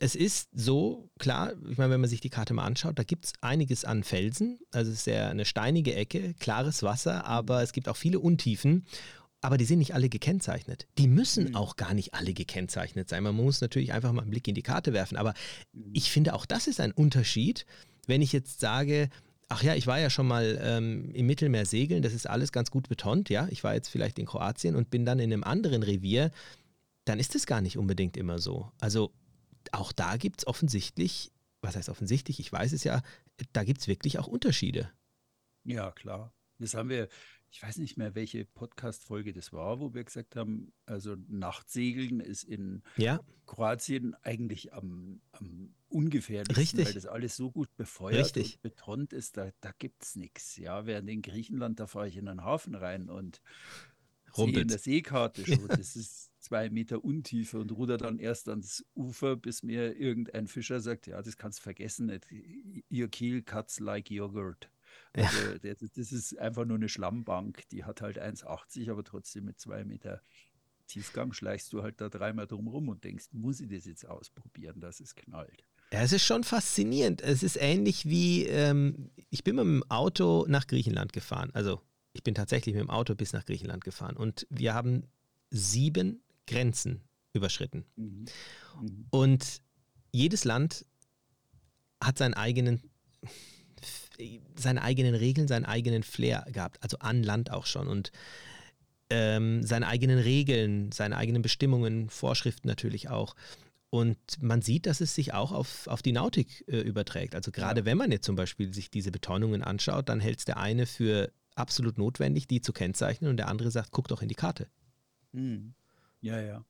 Es 0.00 0.14
ist 0.14 0.48
so, 0.52 1.10
klar, 1.18 1.54
ich 1.68 1.76
meine, 1.76 1.92
wenn 1.92 2.00
man 2.00 2.08
sich 2.08 2.20
die 2.20 2.30
Karte 2.30 2.54
mal 2.54 2.64
anschaut, 2.64 2.98
da 2.98 3.02
gibt 3.02 3.26
es 3.26 3.32
einiges 3.40 3.84
an 3.84 4.04
Felsen. 4.04 4.60
Also 4.70 4.92
es 4.92 4.98
ist 4.98 5.06
ja 5.06 5.28
eine 5.28 5.44
steinige 5.44 5.94
Ecke, 5.94 6.34
klares 6.38 6.84
Wasser, 6.84 7.24
aber 7.24 7.62
es 7.62 7.72
gibt 7.72 7.88
auch 7.88 7.96
viele 7.96 8.20
Untiefen. 8.20 8.86
Aber 9.40 9.56
die 9.56 9.64
sind 9.64 9.78
nicht 9.78 9.94
alle 9.94 10.08
gekennzeichnet. 10.08 10.86
Die 10.98 11.06
müssen 11.06 11.50
mhm. 11.50 11.56
auch 11.56 11.76
gar 11.76 11.94
nicht 11.94 12.14
alle 12.14 12.32
gekennzeichnet 12.32 13.08
sein. 13.08 13.22
Man 13.22 13.36
muss 13.36 13.60
natürlich 13.60 13.92
einfach 13.92 14.12
mal 14.12 14.22
einen 14.22 14.30
Blick 14.30 14.48
in 14.48 14.54
die 14.54 14.62
Karte 14.62 14.92
werfen. 14.92 15.16
Aber 15.16 15.34
mhm. 15.72 15.90
ich 15.92 16.10
finde, 16.10 16.34
auch 16.34 16.46
das 16.46 16.66
ist 16.66 16.80
ein 16.80 16.92
Unterschied, 16.92 17.66
wenn 18.06 18.22
ich 18.22 18.32
jetzt 18.32 18.60
sage, 18.60 19.10
ach 19.48 19.62
ja, 19.62 19.74
ich 19.74 19.86
war 19.86 19.98
ja 19.98 20.10
schon 20.10 20.26
mal 20.26 20.58
ähm, 20.62 21.10
im 21.12 21.26
Mittelmeer 21.26 21.66
segeln, 21.66 22.02
das 22.02 22.12
ist 22.12 22.28
alles 22.28 22.52
ganz 22.52 22.70
gut 22.70 22.88
betont, 22.88 23.30
ja. 23.30 23.48
Ich 23.50 23.64
war 23.64 23.74
jetzt 23.74 23.88
vielleicht 23.88 24.18
in 24.18 24.26
Kroatien 24.26 24.76
und 24.76 24.90
bin 24.90 25.04
dann 25.04 25.18
in 25.18 25.32
einem 25.32 25.44
anderen 25.44 25.82
Revier, 25.82 26.30
dann 27.04 27.18
ist 27.18 27.34
es 27.34 27.46
gar 27.46 27.60
nicht 27.60 27.78
unbedingt 27.78 28.16
immer 28.16 28.38
so. 28.38 28.70
Also 28.80 29.12
auch 29.74 29.92
da 29.92 30.16
gibt 30.16 30.40
es 30.40 30.46
offensichtlich 30.46 31.32
was 31.60 31.76
heißt 31.76 31.88
offensichtlich, 31.88 32.40
ich 32.40 32.52
weiß 32.52 32.72
es 32.72 32.84
ja, 32.84 33.02
da 33.52 33.64
gibt 33.64 33.80
es 33.80 33.88
wirklich 33.88 34.18
auch 34.18 34.26
Unterschiede. 34.26 34.90
Ja, 35.64 35.90
klar. 35.92 36.32
Das 36.58 36.74
haben 36.74 36.88
wir, 36.88 37.08
ich 37.50 37.62
weiß 37.62 37.78
nicht 37.78 37.96
mehr, 37.96 38.14
welche 38.14 38.44
Podcast-Folge 38.44 39.32
das 39.32 39.52
war, 39.52 39.80
wo 39.80 39.94
wir 39.94 40.02
gesagt 40.02 40.34
haben, 40.34 40.72
also 40.86 41.16
Nachtsegeln 41.28 42.20
ist 42.20 42.42
in 42.42 42.82
ja. 42.96 43.20
Kroatien 43.46 44.14
eigentlich 44.22 44.72
am, 44.72 45.20
am 45.32 45.74
ungefährlichsten, 45.88 46.56
Richtig. 46.56 46.86
weil 46.86 46.94
das 46.94 47.06
alles 47.06 47.36
so 47.36 47.50
gut 47.50 47.74
befeuert 47.76 48.36
Richtig. 48.36 48.54
und 48.54 48.62
betont 48.62 49.12
ist, 49.12 49.36
da, 49.36 49.50
da 49.60 49.72
gibt 49.78 50.04
es 50.04 50.16
nichts. 50.16 50.56
Ja, 50.56 50.86
während 50.86 51.08
in 51.08 51.22
Griechenland, 51.22 51.78
da 51.78 51.86
fahre 51.86 52.08
ich 52.08 52.16
in 52.16 52.28
einen 52.28 52.44
Hafen 52.44 52.74
rein 52.74 53.08
und 53.08 53.36
sehe 53.36 54.44
in 54.44 54.50
Rumpelt. 54.50 54.70
der 54.70 54.78
Seekarte 54.78 55.46
schon, 55.46 55.68
das 55.68 55.96
ist 55.96 56.27
zwei 56.40 56.70
Meter 56.70 57.04
Untiefe 57.04 57.58
und 57.58 57.72
ruder 57.72 57.96
dann 57.96 58.18
erst 58.18 58.48
ans 58.48 58.84
Ufer, 58.94 59.36
bis 59.36 59.62
mir 59.62 59.96
irgendein 59.96 60.46
Fischer 60.46 60.80
sagt, 60.80 61.06
ja, 61.06 61.20
das 61.20 61.36
kannst 61.36 61.58
du 61.58 61.62
vergessen, 61.62 62.10
your 62.90 63.08
keel 63.08 63.42
cuts 63.42 63.80
like 63.80 64.10
yogurt. 64.10 64.70
Ja. 65.16 65.24
Also 65.24 65.58
das, 65.58 65.92
das 65.92 66.12
ist 66.12 66.38
einfach 66.38 66.64
nur 66.64 66.76
eine 66.76 66.88
Schlammbank, 66.88 67.68
die 67.70 67.84
hat 67.84 68.00
halt 68.02 68.20
1,80, 68.20 68.90
aber 68.90 69.04
trotzdem 69.04 69.44
mit 69.44 69.58
zwei 69.58 69.84
Meter 69.84 70.22
Tiefgang 70.86 71.32
schleichst 71.32 71.72
du 71.72 71.82
halt 71.82 72.00
da 72.00 72.08
dreimal 72.08 72.46
drum 72.46 72.66
rum 72.66 72.88
und 72.88 73.04
denkst, 73.04 73.26
muss 73.32 73.60
ich 73.60 73.68
das 73.68 73.84
jetzt 73.84 74.08
ausprobieren, 74.08 74.80
dass 74.80 75.00
es 75.00 75.14
knallt. 75.14 75.64
Ja, 75.92 76.00
es 76.00 76.12
ist 76.12 76.24
schon 76.24 76.44
faszinierend. 76.44 77.22
Es 77.22 77.42
ist 77.42 77.56
ähnlich 77.56 78.06
wie, 78.06 78.44
ähm, 78.46 79.10
ich 79.30 79.44
bin 79.44 79.56
mit 79.56 79.64
dem 79.64 79.84
Auto 79.90 80.44
nach 80.48 80.66
Griechenland 80.66 81.12
gefahren. 81.12 81.50
Also 81.54 81.80
ich 82.12 82.22
bin 82.22 82.34
tatsächlich 82.34 82.74
mit 82.74 82.82
dem 82.82 82.90
Auto 82.90 83.14
bis 83.14 83.32
nach 83.32 83.44
Griechenland 83.44 83.84
gefahren. 83.84 84.16
Und 84.16 84.46
wir 84.50 84.74
haben 84.74 85.04
sieben 85.50 86.22
Grenzen 86.48 87.02
überschritten. 87.32 87.84
Mhm. 87.96 88.24
Mhm. 88.80 89.06
Und 89.10 89.62
jedes 90.12 90.44
Land 90.44 90.84
hat 92.02 92.18
seinen 92.18 92.34
eigenen, 92.34 92.82
seine 94.56 94.82
eigenen 94.82 95.14
Regeln, 95.14 95.48
seinen 95.48 95.64
eigenen 95.64 96.02
Flair 96.02 96.44
gehabt. 96.50 96.82
Also 96.82 96.98
an 96.98 97.22
Land 97.22 97.50
auch 97.52 97.66
schon. 97.66 97.86
Und 97.88 98.10
ähm, 99.10 99.62
seine 99.62 99.86
eigenen 99.86 100.18
Regeln, 100.18 100.92
seine 100.92 101.16
eigenen 101.16 101.42
Bestimmungen, 101.42 102.10
Vorschriften 102.10 102.68
natürlich 102.68 103.08
auch. 103.08 103.34
Und 103.90 104.18
man 104.42 104.60
sieht, 104.60 104.84
dass 104.86 105.00
es 105.00 105.14
sich 105.14 105.32
auch 105.32 105.50
auf, 105.52 105.86
auf 105.86 106.02
die 106.02 106.12
Nautik 106.12 106.64
äh, 106.68 106.80
überträgt. 106.80 107.34
Also 107.34 107.50
gerade 107.50 107.80
Ja. 107.80 107.86
wenn 107.86 107.96
man 107.96 108.12
jetzt 108.12 108.26
zum 108.26 108.36
Beispiel 108.36 108.74
sich 108.74 108.90
diese 108.90 109.10
Betonungen 109.10 109.62
anschaut, 109.62 110.08
dann 110.10 110.20
hält 110.20 110.40
es 110.40 110.44
der 110.44 110.58
eine 110.58 110.84
für 110.84 111.32
absolut 111.54 111.96
notwendig, 111.96 112.46
die 112.46 112.60
zu 112.60 112.72
kennzeichnen 112.72 113.30
und 113.30 113.38
der 113.38 113.48
andere 113.48 113.70
sagt, 113.70 113.90
guck 113.90 114.08
doch 114.08 114.20
in 114.20 114.28
die 114.28 114.34
Karte. 114.34 114.68
Mhm. 115.32 115.74
Ja, 116.20 116.40
ja. 116.40 116.64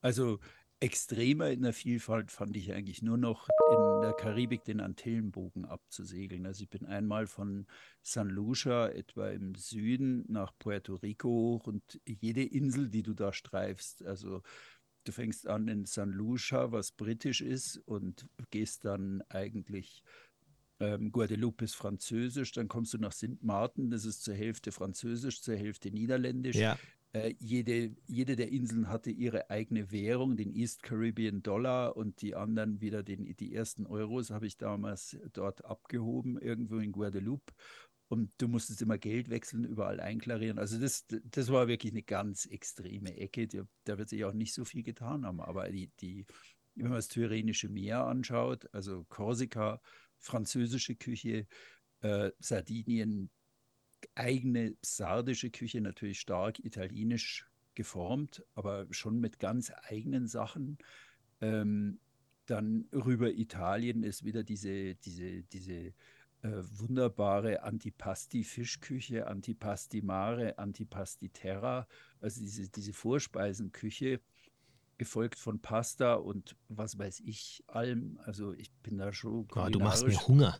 Also 0.00 0.38
extremer 0.80 1.50
in 1.50 1.62
der 1.62 1.72
Vielfalt 1.72 2.30
fand 2.30 2.56
ich 2.56 2.72
eigentlich 2.72 3.02
nur 3.02 3.18
noch 3.18 3.48
in 3.72 4.02
der 4.02 4.12
Karibik 4.12 4.64
den 4.64 4.80
Antillenbogen 4.80 5.64
abzusegeln. 5.64 6.46
Also 6.46 6.62
ich 6.62 6.70
bin 6.70 6.86
einmal 6.86 7.26
von 7.26 7.66
San 8.02 8.28
Lucia 8.28 8.88
etwa 8.88 9.28
im 9.30 9.54
Süden 9.56 10.24
nach 10.28 10.52
Puerto 10.58 10.94
Rico 10.94 11.28
hoch 11.28 11.66
und 11.66 12.00
jede 12.06 12.44
Insel, 12.44 12.88
die 12.88 13.02
du 13.02 13.12
da 13.14 13.32
streifst, 13.32 14.04
also 14.04 14.42
du 15.04 15.12
fängst 15.12 15.48
an 15.48 15.68
in 15.68 15.84
San 15.84 16.10
Lucia, 16.10 16.70
was 16.70 16.92
britisch 16.92 17.40
ist, 17.40 17.78
und 17.86 18.28
gehst 18.50 18.84
dann 18.84 19.22
eigentlich 19.30 20.02
ähm, 20.80 21.10
Guadeloupe 21.10 21.64
ist 21.64 21.74
französisch, 21.74 22.52
dann 22.52 22.68
kommst 22.68 22.94
du 22.94 22.98
nach 22.98 23.12
Sint 23.12 23.42
Maarten, 23.42 23.90
das 23.90 24.04
ist 24.04 24.22
zur 24.22 24.34
Hälfte 24.34 24.70
französisch, 24.70 25.42
zur 25.42 25.56
Hälfte 25.56 25.90
niederländisch. 25.90 26.56
Ja, 26.56 26.78
Äh, 27.12 27.34
jede, 27.38 27.96
jede 28.06 28.36
der 28.36 28.48
Inseln 28.48 28.88
hatte 28.88 29.10
ihre 29.10 29.48
eigene 29.50 29.90
Währung, 29.90 30.36
den 30.36 30.54
East 30.54 30.82
Caribbean 30.82 31.42
Dollar 31.42 31.96
und 31.96 32.20
die 32.20 32.34
anderen 32.34 32.80
wieder 32.80 33.02
den, 33.02 33.34
die 33.36 33.54
ersten 33.54 33.86
Euros 33.86 34.30
habe 34.30 34.46
ich 34.46 34.58
damals 34.58 35.16
dort 35.32 35.64
abgehoben, 35.64 36.38
irgendwo 36.38 36.78
in 36.78 36.92
Guadeloupe. 36.92 37.52
Und 38.08 38.32
du 38.38 38.48
musstest 38.48 38.80
immer 38.80 38.96
Geld 38.96 39.28
wechseln, 39.28 39.64
überall 39.64 40.00
einklarieren. 40.00 40.58
Also 40.58 40.78
das, 40.78 41.06
das 41.08 41.52
war 41.52 41.68
wirklich 41.68 41.92
eine 41.92 42.02
ganz 42.02 42.46
extreme 42.46 43.14
Ecke. 43.16 43.46
Da, 43.46 43.64
da 43.84 43.98
wird 43.98 44.08
sich 44.08 44.24
auch 44.24 44.32
nicht 44.32 44.54
so 44.54 44.64
viel 44.64 44.82
getan 44.82 45.26
haben. 45.26 45.40
Aber 45.40 45.68
die, 45.70 45.90
die, 46.00 46.24
wenn 46.74 46.88
man 46.88 46.94
das 46.94 47.08
Tyrrhenische 47.08 47.68
Meer 47.68 48.06
anschaut, 48.06 48.66
also 48.72 49.04
Korsika, 49.10 49.82
französische 50.20 50.96
Küche, 50.96 51.46
äh, 52.00 52.30
Sardinien, 52.38 53.30
eigene 54.14 54.76
sardische 54.82 55.50
Küche, 55.50 55.80
natürlich 55.80 56.20
stark 56.20 56.58
italienisch 56.64 57.46
geformt, 57.74 58.44
aber 58.54 58.86
schon 58.90 59.20
mit 59.20 59.38
ganz 59.38 59.72
eigenen 59.88 60.26
Sachen. 60.26 60.78
Ähm, 61.40 62.00
dann 62.46 62.88
rüber 62.92 63.30
Italien 63.30 64.02
ist 64.02 64.24
wieder 64.24 64.42
diese, 64.42 64.94
diese, 64.96 65.42
diese 65.44 65.92
äh, 66.42 66.62
wunderbare 66.72 67.62
Antipasti-Fischküche, 67.62 69.26
Antipasti 69.26 70.02
Mare, 70.02 70.58
Antipasti 70.58 71.28
Terra, 71.28 71.86
also 72.20 72.40
diese, 72.40 72.68
diese 72.68 72.92
Vorspeisenküche, 72.92 74.20
gefolgt 74.98 75.38
von 75.38 75.60
Pasta 75.60 76.14
und 76.14 76.56
was 76.68 76.98
weiß 76.98 77.20
ich 77.20 77.62
allem. 77.68 78.18
Also 78.24 78.52
ich 78.52 78.72
bin 78.82 78.98
da 78.98 79.12
schon 79.12 79.46
oh, 79.54 79.68
du 79.70 79.78
machst 79.78 80.06
mir 80.06 80.26
Hunger. 80.26 80.58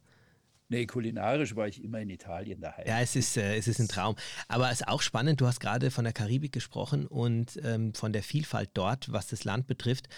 Nee, 0.69 0.87
kulinarisch 0.87 1.57
war 1.57 1.67
ich 1.67 1.83
immer 1.83 2.01
in 2.01 2.11
Italien 2.11 2.61
daheim. 2.61 2.87
Ja, 2.87 3.01
es 3.01 3.17
ist, 3.17 3.37
äh, 3.37 3.57
es 3.57 3.69
ist 3.69 3.79
ein 3.79 3.89
Traum. 3.89 4.17
Aber 4.49 4.71
es 4.71 4.81
ist 4.81 4.89
auch 4.89 5.01
spannend, 5.01 5.41
du 5.41 5.47
hast 5.47 5.61
gerade 5.61 5.91
von 5.91 6.05
der 6.05 6.13
Karibik 6.13 6.53
gesprochen 6.53 7.07
und 7.07 7.59
ähm, 7.65 7.95
von 7.95 8.13
der 8.13 8.23
Vielfalt 8.23 8.71
dort, 8.75 9.11
was 9.11 9.29
das 9.29 9.45
Land 9.45 9.67
betrifft. 9.67 10.09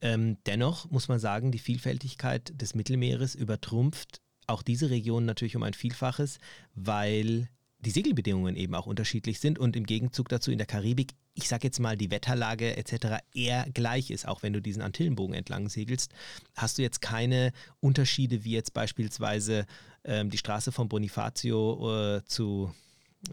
Ähm, 0.00 0.38
dennoch 0.46 0.90
muss 0.90 1.08
man 1.08 1.20
sagen, 1.20 1.52
die 1.52 1.58
Vielfältigkeit 1.58 2.52
des 2.60 2.74
Mittelmeeres 2.74 3.34
übertrumpft 3.34 4.20
auch 4.50 4.62
diese 4.62 4.90
Region 4.90 5.24
natürlich 5.24 5.56
um 5.56 5.62
ein 5.62 5.74
Vielfaches, 5.74 6.38
weil 6.74 7.48
die 7.80 7.90
Segelbedingungen 7.90 8.56
eben 8.56 8.74
auch 8.74 8.86
unterschiedlich 8.86 9.40
sind 9.40 9.58
und 9.58 9.74
im 9.76 9.84
Gegenzug 9.86 10.28
dazu 10.28 10.50
in 10.50 10.58
der 10.58 10.66
Karibik, 10.66 11.12
ich 11.34 11.48
sage 11.48 11.66
jetzt 11.66 11.80
mal, 11.80 11.96
die 11.96 12.10
Wetterlage 12.10 12.76
etc. 12.76 13.22
eher 13.34 13.66
gleich 13.72 14.10
ist, 14.10 14.26
auch 14.28 14.42
wenn 14.42 14.52
du 14.52 14.60
diesen 14.60 14.82
Antillenbogen 14.82 15.34
entlang 15.34 15.68
segelst, 15.68 16.12
hast 16.56 16.78
du 16.78 16.82
jetzt 16.82 17.00
keine 17.00 17.52
Unterschiede 17.80 18.44
wie 18.44 18.52
jetzt 18.52 18.74
beispielsweise 18.74 19.64
ähm, 20.04 20.28
die 20.30 20.38
Straße 20.38 20.72
von 20.72 20.88
Bonifacio 20.88 22.16
äh, 22.18 22.24
zu, 22.24 22.72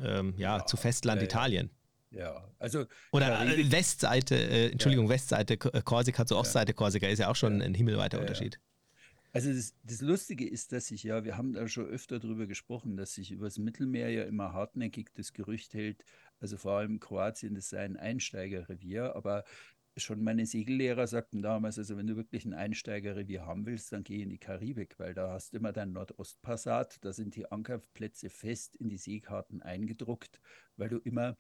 ähm, 0.02 0.34
ja, 0.38 0.58
Ja, 0.60 0.66
zu 0.66 0.78
Festland 0.78 1.22
ja, 1.22 1.28
ja. 1.28 1.30
Italien. 1.30 1.70
Ja, 2.12 2.50
also 2.58 2.86
Oder 3.12 3.28
Karibik- 3.38 3.68
äh, 3.68 3.72
Westseite, 3.72 4.36
äh, 4.36 4.72
Entschuldigung, 4.72 5.10
Westseite 5.10 5.58
K- 5.58 5.70
äh, 5.70 5.82
Korsika 5.82 6.26
zu 6.26 6.38
Ostseite 6.38 6.74
Korsika 6.74 7.08
ist 7.08 7.20
ja 7.20 7.30
auch 7.30 7.36
schon 7.36 7.62
ein 7.62 7.74
himmelweiter 7.74 8.18
Ja, 8.18 8.24
ja. 8.24 8.28
Unterschied. 8.30 8.60
Also 9.38 9.52
das, 9.54 9.76
das 9.84 10.02
Lustige 10.02 10.48
ist, 10.50 10.72
dass 10.72 10.88
sich 10.88 11.04
ja, 11.04 11.24
wir 11.24 11.38
haben 11.38 11.54
da 11.54 11.68
schon 11.68 11.86
öfter 11.86 12.18
drüber 12.20 12.48
gesprochen, 12.48 12.98
dass 12.98 13.14
sich 13.14 13.32
über 13.32 13.46
das 13.46 13.58
Mittelmeer 13.60 14.10
ja 14.10 14.24
immer 14.24 14.54
hartnäckig 14.54 15.14
das 15.14 15.32
Gerücht 15.34 15.74
hält, 15.74 16.04
also 16.40 16.58
vor 16.58 16.72
allem 16.74 17.00
Kroatien, 17.00 17.54
das 17.54 17.70
sei 17.70 17.80
ein 17.84 17.98
Einsteigerrevier, 17.98 19.16
aber 19.16 19.44
schon 19.98 20.24
meine 20.24 20.46
Segellehrer 20.46 21.08
sagten 21.08 21.42
damals, 21.42 21.78
also 21.78 21.98
wenn 21.98 22.08
du 22.08 22.16
wirklich 22.16 22.46
ein 22.46 22.54
Einsteigerrevier 22.54 23.46
haben 23.46 23.66
willst, 23.66 23.92
dann 23.92 24.04
geh 24.04 24.22
in 24.24 24.30
die 24.30 24.38
Karibik, 24.40 24.98
weil 25.00 25.14
da 25.14 25.32
hast 25.34 25.54
du 25.54 25.58
immer 25.58 25.74
dein 25.74 25.92
Nordostpassat, 25.92 27.04
da 27.04 27.14
sind 27.14 27.36
die 27.36 27.52
Ankerplätze 27.52 28.30
fest 28.30 28.76
in 28.76 28.90
die 28.90 28.98
Seekarten 28.98 29.62
eingedruckt, 29.62 30.40
weil 30.78 30.90
du 30.90 30.98
immer 31.00 31.36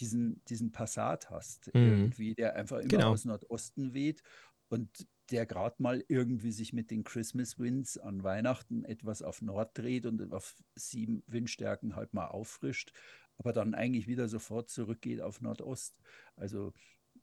diesen, 0.00 0.42
diesen 0.44 0.72
Passat 0.72 1.30
hast, 1.30 1.72
Mhm. 1.74 1.82
irgendwie, 1.82 2.34
der 2.34 2.54
einfach 2.56 2.78
immer 2.80 3.04
Genau. 3.04 3.06
aus 3.06 3.24
Nordosten 3.24 3.94
weht 3.94 4.22
und 4.68 5.06
der 5.30 5.46
gerade 5.46 5.82
mal 5.82 6.04
irgendwie 6.08 6.52
sich 6.52 6.72
mit 6.72 6.90
den 6.90 7.04
Christmas 7.04 7.58
Winds 7.58 7.98
an 7.98 8.22
Weihnachten 8.22 8.84
etwas 8.84 9.22
auf 9.22 9.42
Nord 9.42 9.76
dreht 9.76 10.06
und 10.06 10.32
auf 10.32 10.54
sieben 10.74 11.22
Windstärken 11.26 11.96
halt 11.96 12.14
mal 12.14 12.28
auffrischt, 12.28 12.92
aber 13.38 13.52
dann 13.52 13.74
eigentlich 13.74 14.06
wieder 14.06 14.28
sofort 14.28 14.70
zurückgeht 14.70 15.20
auf 15.20 15.40
Nordost. 15.40 15.96
Also 16.36 16.72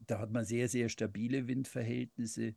da 0.08 0.20
hat 0.20 0.32
man 0.32 0.46
sehr, 0.46 0.68
sehr 0.68 0.90
stabile 0.90 1.48
Windverhältnisse. 1.48 2.56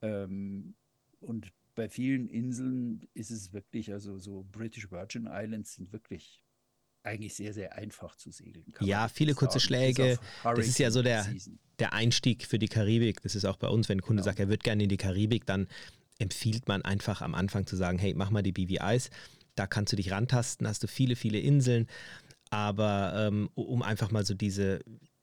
Ähm, 0.00 0.74
und 1.20 1.52
bei 1.74 1.88
vielen 1.88 2.28
Inseln 2.28 3.08
ist 3.14 3.30
es 3.30 3.52
wirklich, 3.52 3.92
also 3.92 4.18
so 4.18 4.46
British 4.52 4.90
Virgin 4.90 5.28
Islands 5.28 5.74
sind 5.74 5.92
wirklich 5.92 6.43
eigentlich 7.04 7.34
sehr, 7.34 7.52
sehr 7.52 7.74
einfach 7.76 8.16
zu 8.16 8.30
segeln. 8.30 8.64
Ja, 8.80 9.08
viele 9.08 9.34
kurze 9.34 9.58
sagen, 9.58 9.66
Schläge. 9.66 10.18
Das 10.42 10.66
ist 10.66 10.78
ja 10.78 10.90
so 10.90 11.02
der- 11.02 11.24
Season. 11.24 11.58
Der 11.80 11.92
Einstieg 11.92 12.46
für 12.46 12.58
die 12.60 12.68
Karibik, 12.68 13.20
das 13.22 13.34
ist 13.34 13.44
auch 13.44 13.56
bei 13.56 13.68
uns, 13.68 13.88
wenn 13.88 13.98
ein 13.98 14.02
Kunde 14.02 14.20
Ja. 14.20 14.24
sagt, 14.24 14.38
er 14.38 14.48
wird 14.48 14.62
gerne 14.62 14.84
in 14.84 14.88
die 14.88 14.96
Karibik, 14.96 15.44
dann 15.44 15.66
empfiehlt 16.18 16.68
man 16.68 16.82
einfach 16.82 17.20
am 17.20 17.34
Anfang 17.34 17.66
zu 17.66 17.74
sagen, 17.76 17.98
hey, 17.98 18.14
mach 18.14 18.30
mal 18.30 18.42
die 18.42 18.52
BVIs, 18.52 19.10
da 19.56 19.66
kannst 19.66 19.92
du 19.92 19.96
dich 19.96 20.12
rantasten, 20.12 20.66
hast 20.68 20.84
du 20.84 20.86
viele, 20.86 21.16
viele 21.16 21.40
Inseln, 21.40 21.88
aber 22.50 23.26
ähm, 23.28 23.50
um 23.54 23.82
einfach 23.82 24.10
mal 24.12 24.24
so 24.24 24.34
diese, 24.34 24.80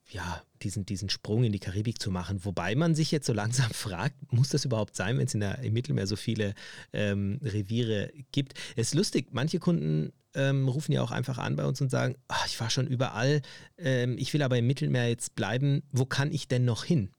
ja, 0.09 0.43
diesen, 0.61 0.85
diesen 0.85 1.09
Sprung 1.09 1.45
in 1.45 1.53
die 1.53 1.59
Karibik 1.59 2.01
zu 2.01 2.11
machen, 2.11 2.43
wobei 2.43 2.75
man 2.75 2.95
sich 2.95 3.11
jetzt 3.11 3.25
so 3.27 3.33
langsam 3.33 3.69
fragt, 3.73 4.33
muss 4.33 4.49
das 4.49 4.65
überhaupt 4.65 4.95
sein, 4.97 5.17
wenn 5.17 5.27
es 5.27 5.33
in 5.33 5.39
der, 5.39 5.59
im 5.59 5.71
Mittelmeer 5.73 6.07
so 6.07 6.17
viele 6.17 6.53
ähm, 6.91 7.39
Reviere 7.41 8.11
gibt? 8.33 8.53
Es 8.75 8.89
ist 8.89 8.95
lustig, 8.95 9.27
manche 9.31 9.59
Kunden 9.59 10.11
ähm, 10.33 10.67
rufen 10.67 10.91
ja 10.91 11.01
auch 11.01 11.11
einfach 11.11 11.37
an 11.37 11.55
bei 11.55 11.65
uns 11.65 11.81
und 11.81 11.89
sagen, 11.89 12.15
"Ah, 12.27 12.43
ich 12.45 12.59
war 12.59 12.69
schon 12.69 12.87
überall, 12.87 13.41
ähm, 13.77 14.17
ich 14.17 14.33
will 14.33 14.41
aber 14.41 14.57
im 14.57 14.67
Mittelmeer 14.67 15.09
jetzt 15.09 15.35
bleiben, 15.35 15.83
wo 15.91 16.05
kann 16.05 16.31
ich 16.31 16.47
denn 16.47 16.65
noch 16.65 16.83
hin? 16.85 17.11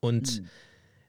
Und 0.00 0.28
Hm. 0.38 0.48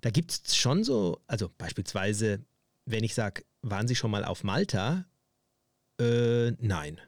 da 0.01 0.09
gibt 0.09 0.31
es 0.31 0.55
schon 0.55 0.83
so, 0.83 1.21
also 1.27 1.49
beispielsweise 1.57 2.45
wenn 2.85 3.03
ich 3.03 3.13
sage, 3.13 3.43
waren 3.61 3.87
Sie 3.87 3.95
schon 3.95 4.11
mal 4.11 4.25
auf 4.25 4.43
Malta? 4.43 5.05
Äh, 5.99 6.51
nein. 6.59 6.99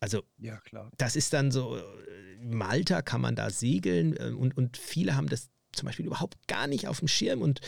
Also, 0.00 0.22
ja, 0.38 0.58
klar. 0.60 0.90
das 0.96 1.16
ist 1.16 1.32
dann 1.32 1.50
so, 1.50 1.76
äh, 1.76 1.82
Malta 2.40 3.02
kann 3.02 3.20
man 3.20 3.36
da 3.36 3.50
segeln 3.50 4.16
äh, 4.16 4.30
und, 4.30 4.56
und 4.56 4.76
viele 4.76 5.16
haben 5.16 5.28
das 5.28 5.50
zum 5.72 5.86
Beispiel 5.86 6.06
überhaupt 6.06 6.46
gar 6.48 6.66
nicht 6.66 6.88
auf 6.88 7.00
dem 7.00 7.08
Schirm 7.08 7.42
und 7.42 7.60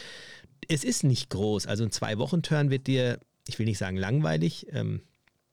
es 0.69 0.85
ist 0.85 1.05
nicht 1.05 1.31
groß. 1.31 1.67
Also 1.67 1.85
ein 1.85 1.91
Zwei-Wochen-Turn 1.91 2.71
wird 2.71 2.87
dir, 2.87 3.19
ich 3.49 3.59
will 3.59 3.67
nicht 3.67 3.79
sagen 3.79 3.97
langweilig, 3.97 4.67
ähm. 4.73 5.03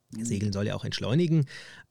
Segeln 0.10 0.54
soll 0.54 0.67
ja 0.67 0.73
auch 0.73 0.86
entschleunigen, 0.86 1.47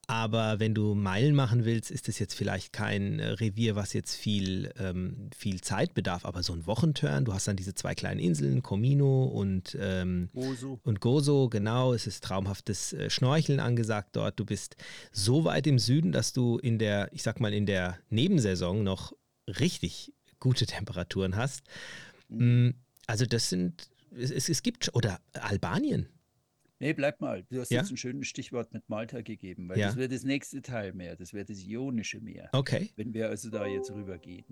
aber 0.09 0.61
wenn 0.61 0.73
du 0.73 0.95
Meilen 0.95 1.35
machen 1.35 1.65
willst, 1.65 1.91
ist 1.91 2.09
es 2.09 2.21
jetzt 2.21 2.35
vielleicht 2.35 2.73
kein 2.73 3.19
äh, 3.19 3.31
Revier, 3.31 3.75
was 3.75 3.93
jetzt 3.93 4.15
viel, 4.15 4.73
ähm, 4.79 5.31
viel 5.37 5.61
Zeit 5.61 5.95
bedarf. 5.95 6.25
Aber 6.25 6.45
so 6.45 6.53
ein 6.53 6.67
Wochenturn, 6.67 7.25
du 7.25 7.35
hast 7.35 7.49
dann 7.49 7.57
diese 7.57 7.75
zwei 7.75 7.97
kleinen 7.97 8.21
Inseln, 8.21 8.63
Comino 8.63 9.25
und, 9.25 9.77
ähm, 9.81 10.31
Gozo. 10.33 10.79
und 10.85 11.01
Gozo, 11.01 11.49
genau. 11.49 11.93
Es 11.93 12.07
ist 12.07 12.23
traumhaftes 12.23 12.93
äh, 12.93 13.11
Schnorcheln 13.11 13.59
angesagt 13.59 14.11
dort. 14.15 14.39
Du 14.39 14.45
bist 14.45 14.77
so 15.11 15.45
weit 15.45 15.67
im 15.67 15.81
Süden, 15.81 16.13
dass 16.13 16.33
du 16.33 16.59
in 16.59 16.79
der, 16.79 17.13
ich 17.13 17.25
sag 17.25 17.41
mal, 17.41 17.53
in 17.53 17.67
der 17.67 17.99
Nebensaison 18.09 18.85
noch 18.85 19.13
richtig 19.49 20.13
gute 20.39 20.67
Temperaturen 20.67 21.35
hast. 21.35 21.65
Mhm. 22.29 22.67
Mm, 22.67 22.75
also 23.09 23.27
das 23.27 23.49
sind, 23.49 23.89
es, 24.17 24.49
es 24.49 24.63
gibt, 24.63 24.95
oder 24.95 25.21
Albanien, 25.35 26.09
Nee, 26.79 26.93
bleib 26.93 27.21
mal. 27.21 27.43
Du 27.45 27.61
hast 27.61 27.71
ja? 27.71 27.81
jetzt 27.81 27.91
ein 27.91 27.97
schönes 27.97 28.29
Stichwort 28.29 28.73
mit 28.75 28.89
Malta 28.89 29.23
gegeben, 29.23 29.69
weil 29.69 29.79
ja. 29.79 29.87
das 29.87 29.97
wäre 29.97 30.09
das 30.09 30.25
nächste 30.25 30.61
Teilmeer, 30.61 31.17
das 31.17 31.33
wäre 31.33 31.47
das 31.47 31.65
Ionische 31.65 32.21
Meer. 32.21 32.51
Okay. 32.53 32.91
Wenn 32.97 33.15
wir 33.15 33.29
also 33.29 33.51
da 33.51 33.67
jetzt 33.67 33.91
rübergehen. 33.91 34.45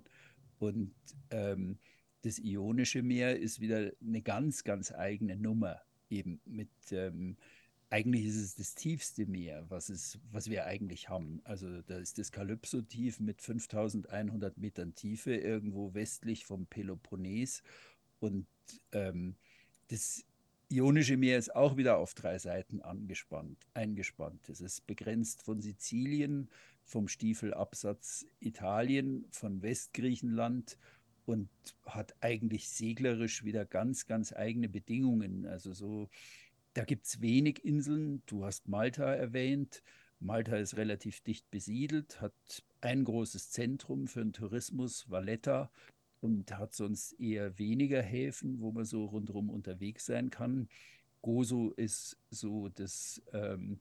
Und 0.59 0.95
ähm, 1.31 1.79
das 2.23 2.39
Ionische 2.39 3.03
Meer 3.03 3.39
ist 3.39 3.61
wieder 3.61 3.93
eine 4.01 4.23
ganz, 4.23 4.65
ganz 4.65 4.93
eigene 4.93 5.37
Nummer. 5.37 5.83
Eben 6.09 6.41
mit, 6.47 6.71
ähm, 6.93 7.37
eigentlich 7.91 8.25
ist 8.25 8.37
es 8.37 8.55
das 8.55 8.75
tiefste 8.75 9.27
Meer, 9.27 9.67
was, 9.69 9.91
es, 9.91 10.19
was 10.31 10.49
wir 10.49 10.65
eigentlich 10.65 11.11
haben. 11.11 11.43
Also 11.45 11.83
da 11.83 11.99
ist 11.99 12.19
das 12.19 12.33
Kalypso-Tief 12.33 13.21
mit 13.21 13.43
5100 13.43 14.57
Metern 14.57 14.95
Tiefe 14.95 15.35
irgendwo 15.35 15.93
westlich 15.93 16.47
vom 16.47 16.67
Peloponnes. 16.67 17.63
Und 18.21 18.47
ähm, 18.93 19.37
das 19.89 20.25
Ionische 20.71 21.17
Meer 21.17 21.39
ist 21.39 21.55
auch 21.55 21.77
wieder 21.77 21.99
auf 21.99 22.15
drei 22.15 22.39
Seiten 22.39 22.81
angespannt, 22.81 23.67
eingespannt. 23.75 24.49
Es 24.49 24.61
ist 24.61 24.87
begrenzt 24.87 25.43
von 25.43 25.61
Sizilien, 25.61 26.49
vom 26.85 27.07
Stiefelabsatz 27.07 28.27
Italien, 28.41 29.27
von 29.31 29.63
Westgriechenland 29.63 30.79
und 31.27 31.49
hat 31.85 32.15
eigentlich 32.21 32.69
seglerisch 32.69 33.45
wieder 33.45 33.65
ganz, 33.65 34.07
ganz 34.07 34.33
eigene 34.33 34.69
Bedingungen. 34.69 35.47
Also 35.47 35.73
so, 35.73 36.09
da 36.75 36.85
gibt 36.85 37.07
es 37.07 37.21
wenig 37.21 37.65
Inseln. 37.65 38.23
Du 38.27 38.45
hast 38.45 38.69
Malta 38.69 39.15
erwähnt. 39.15 39.83
Malta 40.19 40.57
ist 40.57 40.77
relativ 40.77 41.21
dicht 41.21 41.51
besiedelt, 41.51 42.21
hat 42.21 42.33
ein 42.81 43.05
großes 43.05 43.51
Zentrum 43.51 44.07
für 44.07 44.21
den 44.21 44.33
Tourismus, 44.33 45.11
Valletta, 45.11 45.71
und 46.25 46.57
hat 46.59 46.75
sonst 46.75 47.13
eher 47.21 47.59
weniger 47.59 48.01
Häfen, 48.01 48.61
wo 48.61 48.73
man 48.73 48.87
so 48.87 49.05
rundherum 49.05 49.51
unterwegs 49.51 50.07
sein 50.07 50.31
kann. 50.31 50.69
Gozo 51.21 51.73
ist 51.77 52.17
so 52.31 52.71
das, 52.71 53.23
ähm, 53.33 53.79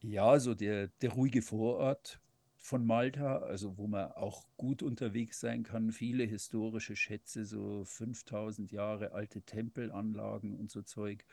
ja, 0.00 0.38
so 0.38 0.54
der, 0.54 0.88
der 1.02 1.10
ruhige 1.10 1.42
Vorort 1.42 2.20
von 2.58 2.86
Malta, 2.86 3.38
also 3.38 3.76
wo 3.76 3.88
man 3.88 4.12
auch 4.12 4.46
gut 4.56 4.84
unterwegs 4.84 5.40
sein 5.40 5.64
kann. 5.64 5.90
Viele 5.90 6.24
historische 6.24 6.94
Schätze, 6.94 7.44
so 7.44 7.84
5000 7.84 8.70
Jahre 8.70 9.12
alte 9.12 9.42
Tempelanlagen 9.42 10.54
und 10.54 10.70
so 10.70 10.82
Zeug. 10.82 11.24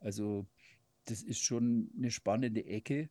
Also 0.00 0.46
das 1.04 1.22
ist 1.22 1.42
schon 1.42 1.90
eine 1.96 2.10
spannende 2.10 2.64
Ecke. 2.64 3.10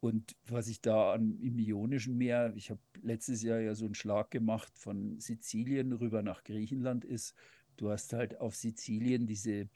Und 0.00 0.36
was 0.46 0.68
ich 0.68 0.80
da 0.80 1.12
an, 1.12 1.38
im 1.40 1.58
Ionischen 1.58 2.16
Meer, 2.16 2.52
ich 2.56 2.70
habe 2.70 2.80
letztes 3.02 3.42
Jahr 3.42 3.58
ja 3.58 3.74
so 3.74 3.84
einen 3.84 3.94
Schlag 3.94 4.30
gemacht 4.30 4.72
von 4.78 5.18
Sizilien 5.18 5.92
rüber 5.92 6.22
nach 6.22 6.44
Griechenland, 6.44 7.04
ist, 7.04 7.34
du 7.76 7.90
hast 7.90 8.12
halt 8.12 8.40
auf 8.40 8.54
Sizilien 8.54 9.26
diese 9.26 9.68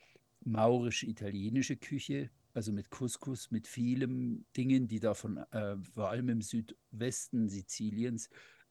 maurisch-italienische 0.45 1.75
Küche, 1.75 2.29
also 2.53 2.71
mit 2.71 2.89
Couscous, 2.89 3.51
mit 3.51 3.67
vielen 3.67 4.45
Dingen, 4.55 4.87
die 4.87 4.99
da 4.99 5.11
äh, 5.11 5.77
vor 5.93 6.09
allem 6.09 6.29
im 6.29 6.41
Südwesten 6.41 7.49
Siziliens, 7.49 8.29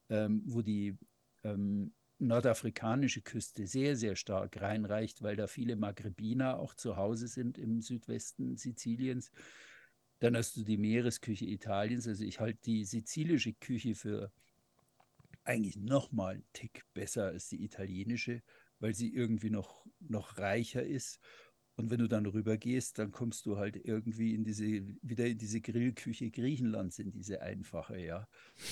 ähm, 0.09 0.43
wo 0.47 0.63
die 0.63 0.97
ähm, 1.43 1.93
nordafrikanische 2.19 3.21
Küste 3.21 3.67
sehr, 3.67 3.97
sehr 3.97 4.17
stark 4.17 4.61
reinreicht, 4.61 5.23
weil 5.23 5.37
da 5.37 5.47
viele 5.47 5.77
Maghrebiner 5.77 6.59
auch 6.59 6.75
zu 6.75 6.97
Hause 6.97 7.27
sind 7.27 7.59
im 7.59 7.83
Südwesten 7.83 8.57
Siziliens. 8.57 9.31
Dann 10.23 10.37
hast 10.37 10.57
du 10.57 10.63
die 10.63 10.77
Meeresküche 10.77 11.47
Italiens. 11.47 12.07
Also 12.07 12.23
ich 12.23 12.39
halte 12.39 12.61
die 12.65 12.85
sizilische 12.85 13.55
Küche 13.55 13.97
für 13.97 14.31
eigentlich 15.43 15.77
nochmal 15.77 16.35
einen 16.35 16.45
Tick 16.53 16.85
besser 16.95 17.25
als 17.25 17.49
die 17.49 17.65
italienische, 17.65 18.45
weil 18.79 18.95
sie 18.95 19.13
irgendwie 19.13 19.51
noch, 19.51 19.85
noch 19.99 20.39
reicher 20.39 20.85
ist. 20.85 21.19
Und 21.75 21.91
wenn 21.91 21.99
du 21.99 22.07
dann 22.07 22.25
rübergehst, 22.27 23.01
dann 23.01 23.11
kommst 23.11 23.47
du 23.47 23.57
halt 23.57 23.75
irgendwie 23.77 24.33
in 24.33 24.45
diese, 24.45 24.63
wieder 25.03 25.27
in 25.27 25.39
diese 25.39 25.61
Grillküche 25.61 26.31
Griechenlands, 26.31 27.01
in 27.01 27.11
diese 27.11 27.43
einfache, 27.43 27.99
ja. 27.99 28.29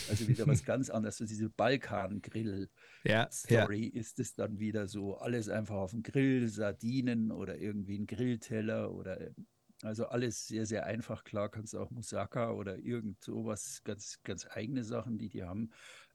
Also 0.09 0.29
wieder 0.29 0.47
was 0.47 0.63
ganz 0.65 0.89
anderes. 0.89 1.17
So 1.17 1.25
diese 1.25 1.51
Balkan-Grill-Story 1.51 2.69
ja, 3.09 3.27
ja. 3.27 4.01
ist 4.01 4.21
es 4.21 4.37
dann 4.37 4.61
wieder 4.61 4.87
so, 4.87 5.17
alles 5.17 5.49
einfach 5.49 5.75
auf 5.75 5.91
dem 5.91 6.05
Grill, 6.05 6.47
Sardinen 6.47 7.33
oder 7.33 7.59
irgendwie 7.59 7.99
ein 7.99 8.07
Grillteller 8.07 8.93
oder 8.93 9.33
also 9.83 10.07
alles 10.07 10.47
sehr, 10.47 10.67
sehr 10.67 10.87
einfach. 10.87 11.25
Klar 11.25 11.49
kannst 11.49 11.75
du 11.75 11.81
auch 11.81 11.91
Musaka 11.91 12.53
oder 12.53 12.79
irgend 12.79 13.23
sowas, 13.23 13.83
ganz, 13.85 14.21
ganz 14.25 14.47
eigene 14.51 14.85
Sachen, 14.85 15.19
die 15.19 15.29
die 15.29 15.45
haben. 15.45 15.71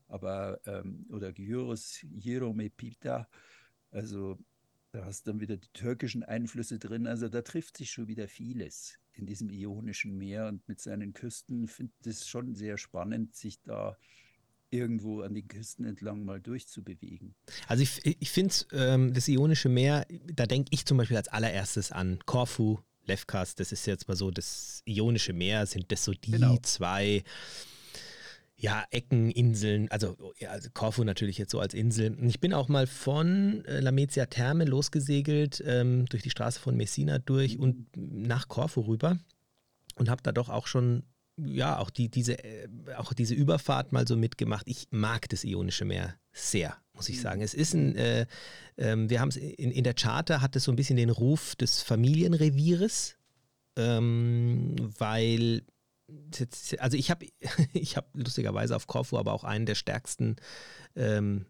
Aber, 0.08 0.60
ähm, 0.66 1.06
oder 1.10 1.34
Gyros, 1.34 2.00
Jerome 2.12 2.70
Pita. 2.70 3.28
Also 3.92 4.38
da 4.92 5.06
hast 5.06 5.26
du 5.26 5.32
dann 5.32 5.40
wieder 5.40 5.58
die 5.58 5.72
türkischen 5.74 6.24
Einflüsse 6.24 6.80
drin. 6.80 7.08
Also 7.08 7.28
da 7.28 7.42
trifft 7.42 7.78
sich 7.78 7.92
schon 7.92 8.08
wieder 8.08 8.28
vieles 8.28 9.00
in 9.14 9.26
diesem 9.26 9.50
Ionischen 9.50 10.18
Meer 10.18 10.48
und 10.48 10.68
mit 10.68 10.80
seinen 10.80 11.14
Küsten. 11.14 11.68
Finde 11.68 11.94
es 12.06 12.28
schon 12.28 12.54
sehr 12.54 12.78
spannend, 12.78 13.36
sich 13.36 13.62
da 13.62 13.98
irgendwo 14.70 15.22
an 15.22 15.34
den 15.34 15.48
Küsten 15.48 15.86
entlang 15.86 16.24
mal 16.24 16.42
durchzubewegen. 16.42 17.36
Also 17.68 17.84
ich, 17.84 18.06
ich 18.06 18.32
finde 18.32 18.54
ähm, 18.74 19.14
das 19.14 19.28
Ionische 19.28 19.70
Meer, 19.70 20.06
da 20.34 20.46
denke 20.46 20.70
ich 20.72 20.86
zum 20.86 20.98
Beispiel 20.98 21.18
als 21.18 21.28
allererstes 21.30 21.92
an 21.92 22.20
Korfu, 22.26 22.80
Lefkas, 23.08 23.56
das 23.56 23.72
ist 23.72 23.86
jetzt 23.86 24.08
mal 24.08 24.16
so 24.16 24.32
das 24.32 24.82
Ionische 24.86 25.34
Meer, 25.34 25.66
sind 25.66 25.92
das 25.92 26.04
so 26.04 26.14
die 26.14 26.32
genau. 26.32 26.58
zwei 26.62 27.24
ja, 28.58 28.86
Ecken, 28.90 29.32
Inseln, 29.32 29.92
also, 29.92 30.16
ja, 30.40 30.50
also 30.50 30.70
Korfu 30.74 31.04
natürlich 31.04 31.38
jetzt 31.38 31.52
so 31.52 31.60
als 31.60 31.74
Insel. 31.74 32.18
Ich 32.26 32.40
bin 32.40 32.54
auch 32.54 32.70
mal 32.70 32.88
von 32.88 33.66
äh, 33.66 33.82
Lamezia 33.82 34.28
Therme 34.28 34.64
losgesegelt, 34.64 35.62
ähm, 35.66 36.06
durch 36.06 36.24
die 36.24 36.30
Straße 36.30 36.60
von 36.60 36.78
Messina 36.78 37.20
durch 37.20 37.60
und 37.60 37.88
nach 37.96 38.48
Korfu 38.48 38.82
rüber 38.82 39.20
und 39.96 40.10
habe 40.10 40.24
da 40.24 40.32
doch 40.32 40.50
auch 40.50 40.68
schon 40.68 41.04
ja, 41.38 41.80
auch 41.80 41.90
die, 41.90 42.10
diese, 42.10 42.44
äh, 42.44 42.68
auch 42.98 43.14
diese 43.14 43.34
Überfahrt 43.34 43.92
mal 43.92 44.08
so 44.08 44.16
mitgemacht. 44.16 44.68
Ich 44.68 44.88
mag 44.92 45.28
das 45.30 45.44
Ionische 45.44 45.86
Meer 45.86 46.16
sehr, 46.32 46.78
muss 46.94 47.10
ich 47.10 47.18
mhm. 47.18 47.22
sagen. 47.22 47.42
Es 47.42 47.54
ist 47.54 47.74
ein, 47.74 47.96
äh, 47.96 48.26
äh, 48.78 48.96
wir 48.98 49.20
haben 49.20 49.30
es 49.30 49.38
in, 49.38 49.72
in 49.72 49.84
der 49.84 49.94
Charta 49.94 50.42
hat 50.42 50.56
es 50.56 50.64
so 50.64 50.72
ein 50.72 50.76
bisschen 50.76 50.98
den 50.98 51.10
Ruf 51.10 51.56
des 51.56 51.82
Familienrevieres, 51.82 53.18
ähm, 53.78 54.76
weil 54.98 55.64
also 56.78 56.98
ich 56.98 57.10
habe 57.10 57.28
ich 57.74 57.98
habe 57.98 58.08
lustigerweise 58.14 58.76
auf 58.76 58.88
Korfu 58.88 59.18
aber 59.18 59.34
auch 59.34 59.44
einen 59.44 59.66
der 59.66 59.76
stärksten 59.76 60.36
ähm, 60.96 61.48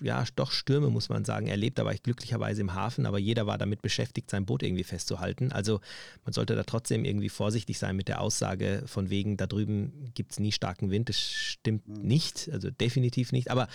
ja, 0.00 0.24
doch 0.36 0.52
Stürme, 0.52 0.90
muss 0.90 1.08
man 1.08 1.24
sagen, 1.24 1.46
erlebt. 1.46 1.78
Da 1.78 1.84
war 1.84 1.92
ich 1.92 2.02
glücklicherweise 2.02 2.60
im 2.60 2.74
Hafen, 2.74 3.06
aber 3.06 3.18
jeder 3.18 3.46
war 3.46 3.58
damit 3.58 3.82
beschäftigt, 3.82 4.30
sein 4.30 4.46
Boot 4.46 4.62
irgendwie 4.62 4.84
festzuhalten. 4.84 5.52
Also 5.52 5.80
man 6.24 6.32
sollte 6.32 6.54
da 6.54 6.64
trotzdem 6.64 7.04
irgendwie 7.04 7.28
vorsichtig 7.28 7.78
sein 7.78 7.96
mit 7.96 8.08
der 8.08 8.20
Aussage 8.20 8.82
von 8.86 9.10
wegen, 9.10 9.36
da 9.36 9.46
drüben 9.46 10.10
gibt 10.14 10.32
es 10.32 10.40
nie 10.40 10.52
starken 10.52 10.90
Wind. 10.90 11.08
Das 11.08 11.20
stimmt 11.20 11.88
mhm. 11.88 12.02
nicht, 12.02 12.50
also 12.52 12.70
definitiv 12.70 13.32
nicht. 13.32 13.50
Aber 13.50 13.68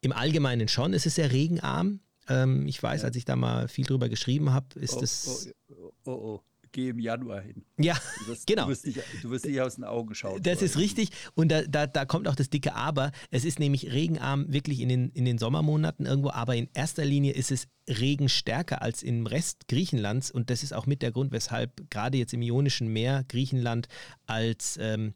im 0.00 0.12
Allgemeinen 0.12 0.68
schon. 0.68 0.94
Es 0.94 1.06
ist 1.06 1.16
sehr 1.16 1.32
regenarm. 1.32 2.00
Ähm, 2.28 2.66
ich 2.66 2.82
weiß, 2.82 3.02
ja. 3.02 3.06
als 3.06 3.16
ich 3.16 3.24
da 3.24 3.36
mal 3.36 3.68
viel 3.68 3.86
drüber 3.86 4.08
geschrieben 4.08 4.52
habe, 4.52 4.78
ist 4.78 5.02
es. 5.02 5.50
Oh, 5.68 5.74
oh, 5.74 5.92
oh, 6.04 6.12
oh 6.12 6.47
gehe 6.72 6.90
im 6.90 6.98
Januar 6.98 7.40
hin. 7.40 7.64
Ja, 7.78 7.96
du 8.20 8.28
wirst, 8.28 8.46
genau. 8.46 8.64
Du 8.64 8.70
wirst, 8.70 8.86
nicht, 8.86 9.00
du 9.22 9.30
wirst 9.30 9.44
nicht 9.44 9.60
aus 9.60 9.76
den 9.76 9.84
Augen 9.84 10.14
schauen. 10.14 10.42
Das 10.42 10.62
ist 10.62 10.78
richtig. 10.78 11.10
Und 11.34 11.50
da, 11.50 11.62
da, 11.62 11.86
da 11.86 12.04
kommt 12.04 12.28
auch 12.28 12.36
das 12.36 12.50
dicke 12.50 12.74
Aber. 12.74 13.12
Es 13.30 13.44
ist 13.44 13.58
nämlich 13.58 13.92
regenarm 13.92 14.52
wirklich 14.52 14.80
in 14.80 14.88
den, 14.88 15.10
in 15.10 15.24
den 15.24 15.38
Sommermonaten 15.38 16.06
irgendwo, 16.06 16.30
aber 16.30 16.56
in 16.56 16.68
erster 16.74 17.04
Linie 17.04 17.32
ist 17.32 17.50
es 17.50 17.68
regenstärker 17.88 18.82
als 18.82 19.02
im 19.02 19.26
Rest 19.26 19.68
Griechenlands. 19.68 20.30
Und 20.30 20.50
das 20.50 20.62
ist 20.62 20.72
auch 20.72 20.86
mit 20.86 21.02
der 21.02 21.12
Grund, 21.12 21.32
weshalb 21.32 21.90
gerade 21.90 22.18
jetzt 22.18 22.34
im 22.34 22.42
Ionischen 22.42 22.88
Meer 22.88 23.24
Griechenland 23.28 23.88
als, 24.26 24.78
ähm, 24.80 25.14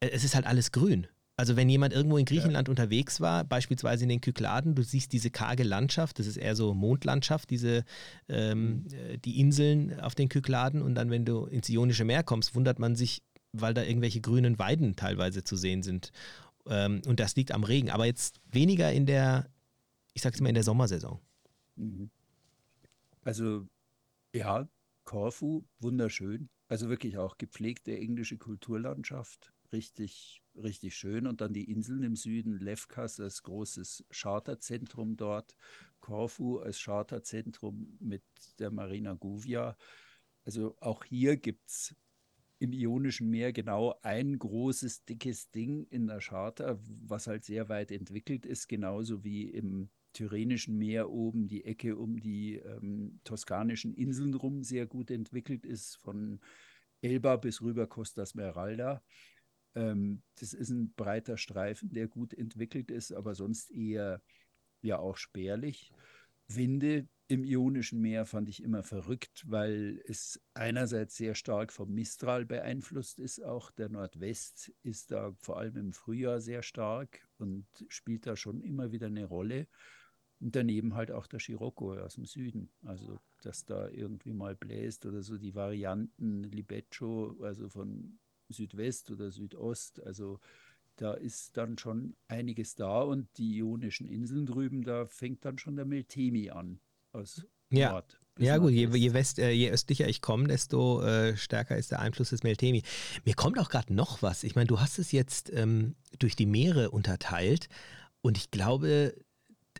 es 0.00 0.24
ist 0.24 0.34
halt 0.34 0.46
alles 0.46 0.72
grün. 0.72 1.06
Also 1.40 1.56
wenn 1.56 1.70
jemand 1.70 1.94
irgendwo 1.94 2.18
in 2.18 2.26
Griechenland 2.26 2.68
ja. 2.68 2.70
unterwegs 2.70 3.18
war, 3.18 3.44
beispielsweise 3.44 4.02
in 4.02 4.10
den 4.10 4.20
Kykladen, 4.20 4.74
du 4.74 4.82
siehst 4.82 5.10
diese 5.14 5.30
karge 5.30 5.62
Landschaft, 5.62 6.18
das 6.18 6.26
ist 6.26 6.36
eher 6.36 6.54
so 6.54 6.74
Mondlandschaft, 6.74 7.48
diese 7.48 7.86
ähm, 8.28 8.82
mhm. 8.82 8.86
äh, 8.92 9.16
die 9.16 9.40
Inseln 9.40 9.98
auf 10.00 10.14
den 10.14 10.28
Kykladen 10.28 10.82
und 10.82 10.94
dann, 10.96 11.08
wenn 11.08 11.24
du 11.24 11.46
ins 11.46 11.70
Ionische 11.70 12.04
Meer 12.04 12.24
kommst, 12.24 12.54
wundert 12.54 12.78
man 12.78 12.94
sich, 12.94 13.22
weil 13.52 13.72
da 13.72 13.82
irgendwelche 13.82 14.20
grünen 14.20 14.58
Weiden 14.58 14.96
teilweise 14.96 15.42
zu 15.42 15.56
sehen 15.56 15.82
sind. 15.82 16.12
Ähm, 16.66 17.00
und 17.06 17.20
das 17.20 17.36
liegt 17.36 17.52
am 17.52 17.64
Regen, 17.64 17.88
aber 17.88 18.04
jetzt 18.04 18.38
weniger 18.52 18.92
in 18.92 19.06
der, 19.06 19.48
ich 20.12 20.20
sag's 20.20 20.42
mal, 20.42 20.50
in 20.50 20.56
der 20.56 20.64
Sommersaison. 20.64 21.20
Mhm. 21.76 22.10
Also 23.22 23.66
ja, 24.34 24.68
Korfu, 25.04 25.64
wunderschön. 25.78 26.50
Also 26.68 26.90
wirklich 26.90 27.16
auch 27.16 27.38
gepflegte 27.38 27.96
englische 27.96 28.36
Kulturlandschaft, 28.36 29.54
richtig, 29.72 30.42
richtig 30.54 30.94
schön. 30.96 31.26
Und 31.26 31.40
dann 31.40 31.52
die 31.52 31.70
Inseln 31.70 32.02
im 32.02 32.16
Süden, 32.16 32.58
Lefkas 32.58 33.20
als 33.20 33.42
großes 33.42 34.04
Charterzentrum 34.10 35.16
dort, 35.16 35.56
Korfu 36.00 36.58
als 36.58 36.80
Charterzentrum 36.80 37.96
mit 38.00 38.22
der 38.58 38.70
Marina 38.70 39.14
Guvia. 39.14 39.76
Also 40.44 40.76
auch 40.80 41.04
hier 41.04 41.36
gibt 41.36 41.68
es 41.68 41.94
im 42.58 42.72
Ionischen 42.72 43.30
Meer 43.30 43.52
genau 43.52 43.98
ein 44.02 44.38
großes, 44.38 45.04
dickes 45.04 45.50
Ding 45.50 45.86
in 45.90 46.06
der 46.06 46.20
Charter, 46.20 46.78
was 47.06 47.26
halt 47.26 47.44
sehr 47.44 47.68
weit 47.68 47.90
entwickelt 47.90 48.44
ist, 48.44 48.68
genauso 48.68 49.24
wie 49.24 49.44
im 49.44 49.88
Tyrrhenischen 50.12 50.76
Meer 50.76 51.10
oben, 51.10 51.48
die 51.48 51.64
Ecke 51.64 51.96
um 51.96 52.20
die 52.20 52.56
ähm, 52.56 53.20
toskanischen 53.24 53.94
Inseln 53.94 54.34
rum 54.34 54.62
sehr 54.62 54.86
gut 54.86 55.10
entwickelt 55.10 55.64
ist, 55.64 55.96
von 55.96 56.40
Elba 57.00 57.36
bis 57.36 57.62
rüber 57.62 57.86
Costa 57.86 58.26
Smeralda. 58.26 59.02
Ähm, 59.74 60.22
das 60.38 60.52
ist 60.52 60.70
ein 60.70 60.92
breiter 60.94 61.36
Streifen, 61.36 61.92
der 61.92 62.08
gut 62.08 62.34
entwickelt 62.34 62.90
ist, 62.90 63.12
aber 63.12 63.34
sonst 63.34 63.70
eher 63.70 64.22
ja 64.82 64.98
auch 64.98 65.16
spärlich. 65.16 65.92
Winde 66.48 67.06
im 67.28 67.44
Ionischen 67.44 68.00
Meer 68.00 68.26
fand 68.26 68.48
ich 68.48 68.60
immer 68.60 68.82
verrückt, 68.82 69.44
weil 69.46 70.02
es 70.06 70.40
einerseits 70.52 71.16
sehr 71.16 71.36
stark 71.36 71.72
vom 71.72 71.94
Mistral 71.94 72.44
beeinflusst 72.44 73.20
ist. 73.20 73.44
Auch 73.44 73.70
der 73.70 73.88
Nordwest 73.88 74.72
ist 74.82 75.12
da 75.12 75.32
vor 75.38 75.58
allem 75.58 75.76
im 75.76 75.92
Frühjahr 75.92 76.40
sehr 76.40 76.62
stark 76.62 77.28
und 77.38 77.66
spielt 77.86 78.26
da 78.26 78.34
schon 78.34 78.60
immer 78.62 78.90
wieder 78.90 79.06
eine 79.06 79.26
Rolle. 79.26 79.68
Und 80.40 80.56
daneben 80.56 80.94
halt 80.94 81.12
auch 81.12 81.28
der 81.28 81.38
Scirocco 81.38 81.94
aus 81.94 82.14
dem 82.14 82.24
Süden. 82.24 82.72
Also, 82.84 83.20
dass 83.42 83.64
da 83.64 83.88
irgendwie 83.88 84.32
mal 84.32 84.56
bläst 84.56 85.06
oder 85.06 85.22
so 85.22 85.38
die 85.38 85.54
Varianten 85.54 86.42
Libeccio, 86.42 87.36
also 87.42 87.68
von 87.68 88.18
Südwest 88.50 89.10
oder 89.10 89.30
Südost. 89.30 90.02
Also, 90.04 90.38
da 90.96 91.14
ist 91.14 91.56
dann 91.56 91.78
schon 91.78 92.16
einiges 92.28 92.74
da. 92.74 93.02
Und 93.02 93.28
die 93.38 93.56
Ionischen 93.58 94.06
Inseln 94.06 94.46
drüben, 94.46 94.82
da 94.82 95.06
fängt 95.06 95.44
dann 95.44 95.58
schon 95.58 95.76
der 95.76 95.86
Meltemi 95.86 96.50
an. 96.50 96.80
Aus 97.12 97.46
ja. 97.70 97.92
Nord. 97.92 98.20
Ja, 98.38 98.56
gut, 98.56 98.72
je, 98.72 98.88
je, 98.88 99.12
West, 99.12 99.38
äh, 99.38 99.50
je 99.50 99.70
östlicher 99.70 100.08
ich 100.08 100.22
komme, 100.22 100.48
desto 100.48 101.02
äh, 101.02 101.36
stärker 101.36 101.76
ist 101.76 101.90
der 101.90 102.00
Einfluss 102.00 102.30
des 102.30 102.42
Meltemi. 102.42 102.82
Mir 103.24 103.34
kommt 103.34 103.58
auch 103.58 103.68
gerade 103.68 103.92
noch 103.92 104.22
was. 104.22 104.44
Ich 104.44 104.54
meine, 104.54 104.66
du 104.66 104.80
hast 104.80 104.98
es 104.98 105.12
jetzt 105.12 105.52
ähm, 105.52 105.94
durch 106.18 106.36
die 106.36 106.46
Meere 106.46 106.90
unterteilt 106.90 107.68
und 108.22 108.38
ich 108.38 108.50
glaube, 108.50 109.14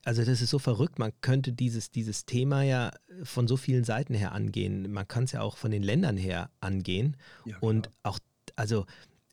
also 0.04 0.24
das 0.24 0.40
ist 0.40 0.50
so 0.50 0.58
verrückt, 0.58 0.98
man 0.98 1.12
könnte 1.20 1.52
dieses, 1.52 1.90
dieses 1.90 2.26
Thema 2.26 2.62
ja 2.62 2.90
von 3.22 3.48
so 3.48 3.56
vielen 3.56 3.84
Seiten 3.84 4.14
her 4.14 4.32
angehen. 4.32 4.90
Man 4.92 5.08
kann 5.08 5.24
es 5.24 5.32
ja 5.32 5.40
auch 5.40 5.56
von 5.56 5.70
den 5.70 5.82
Ländern 5.82 6.16
her 6.16 6.50
angehen. 6.60 7.16
Ja, 7.44 7.58
und 7.60 7.90
auch, 8.02 8.18
also 8.60 8.84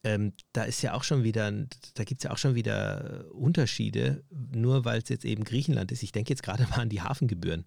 ähm, 0.03 0.31
da 0.53 0.63
ist 0.63 0.81
ja 0.81 0.93
auch 0.93 1.03
schon 1.03 1.23
wieder, 1.23 1.51
da 1.51 2.03
gibt 2.05 2.21
es 2.21 2.23
ja 2.23 2.31
auch 2.31 2.37
schon 2.37 2.55
wieder 2.55 3.25
Unterschiede, 3.33 4.23
nur 4.29 4.85
weil 4.85 5.01
es 5.01 5.09
jetzt 5.09 5.25
eben 5.25 5.43
Griechenland 5.43 5.91
ist. 5.91 6.01
Ich 6.01 6.13
denke 6.13 6.29
jetzt 6.29 6.43
gerade 6.43 6.63
mal 6.69 6.79
an 6.79 6.89
die 6.89 7.01
Hafengebühren. 7.01 7.65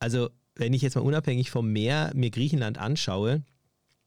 Also 0.00 0.30
wenn 0.56 0.74
ich 0.74 0.82
jetzt 0.82 0.96
mal 0.96 1.02
unabhängig 1.02 1.50
vom 1.50 1.72
Meer 1.72 2.10
mir 2.14 2.30
Griechenland 2.30 2.78
anschaue, 2.78 3.44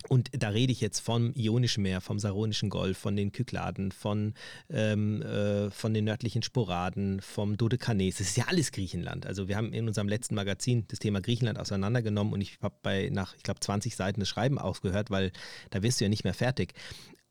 und 0.07 0.29
da 0.31 0.49
rede 0.49 0.71
ich 0.71 0.79
jetzt 0.79 0.99
vom 0.99 1.33
Ionischen 1.33 1.83
Meer, 1.83 1.99
vom 1.99 2.19
Saronischen 2.19 2.69
Golf, 2.69 2.97
von 2.97 3.17
den 3.17 3.33
Kykladen, 3.33 3.91
von, 3.91 4.33
ähm, 4.69 5.21
äh, 5.21 5.69
von 5.71 5.93
den 5.93 6.05
nördlichen 6.05 6.41
Sporaden, 6.41 7.19
vom 7.19 7.57
Dodekanes. 7.57 8.17
Das 8.17 8.27
ist 8.29 8.37
ja 8.37 8.45
alles 8.47 8.71
Griechenland. 8.71 9.25
Also 9.25 9.49
wir 9.49 9.57
haben 9.57 9.73
in 9.73 9.87
unserem 9.87 10.07
letzten 10.07 10.35
Magazin 10.35 10.85
das 10.87 10.99
Thema 10.99 11.19
Griechenland 11.19 11.59
auseinandergenommen 11.59 12.31
und 12.33 12.39
ich 12.39 12.59
habe 12.61 12.75
bei 12.81 13.09
nach, 13.11 13.35
ich 13.35 13.43
glaube, 13.43 13.59
20 13.59 13.95
Seiten 13.95 14.21
das 14.21 14.29
Schreiben 14.29 14.57
aufgehört, 14.57 15.11
weil 15.11 15.33
da 15.69 15.83
wirst 15.83 15.99
du 15.99 16.05
ja 16.05 16.09
nicht 16.09 16.23
mehr 16.23 16.33
fertig. 16.33 16.73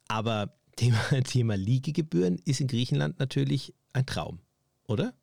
Aber 0.06 0.54
Thema, 0.76 0.98
Thema 1.24 1.56
Liegegebühren 1.56 2.38
ist 2.44 2.60
in 2.60 2.66
Griechenland 2.66 3.18
natürlich 3.18 3.74
ein 3.94 4.04
Traum, 4.04 4.40
oder? 4.86 5.14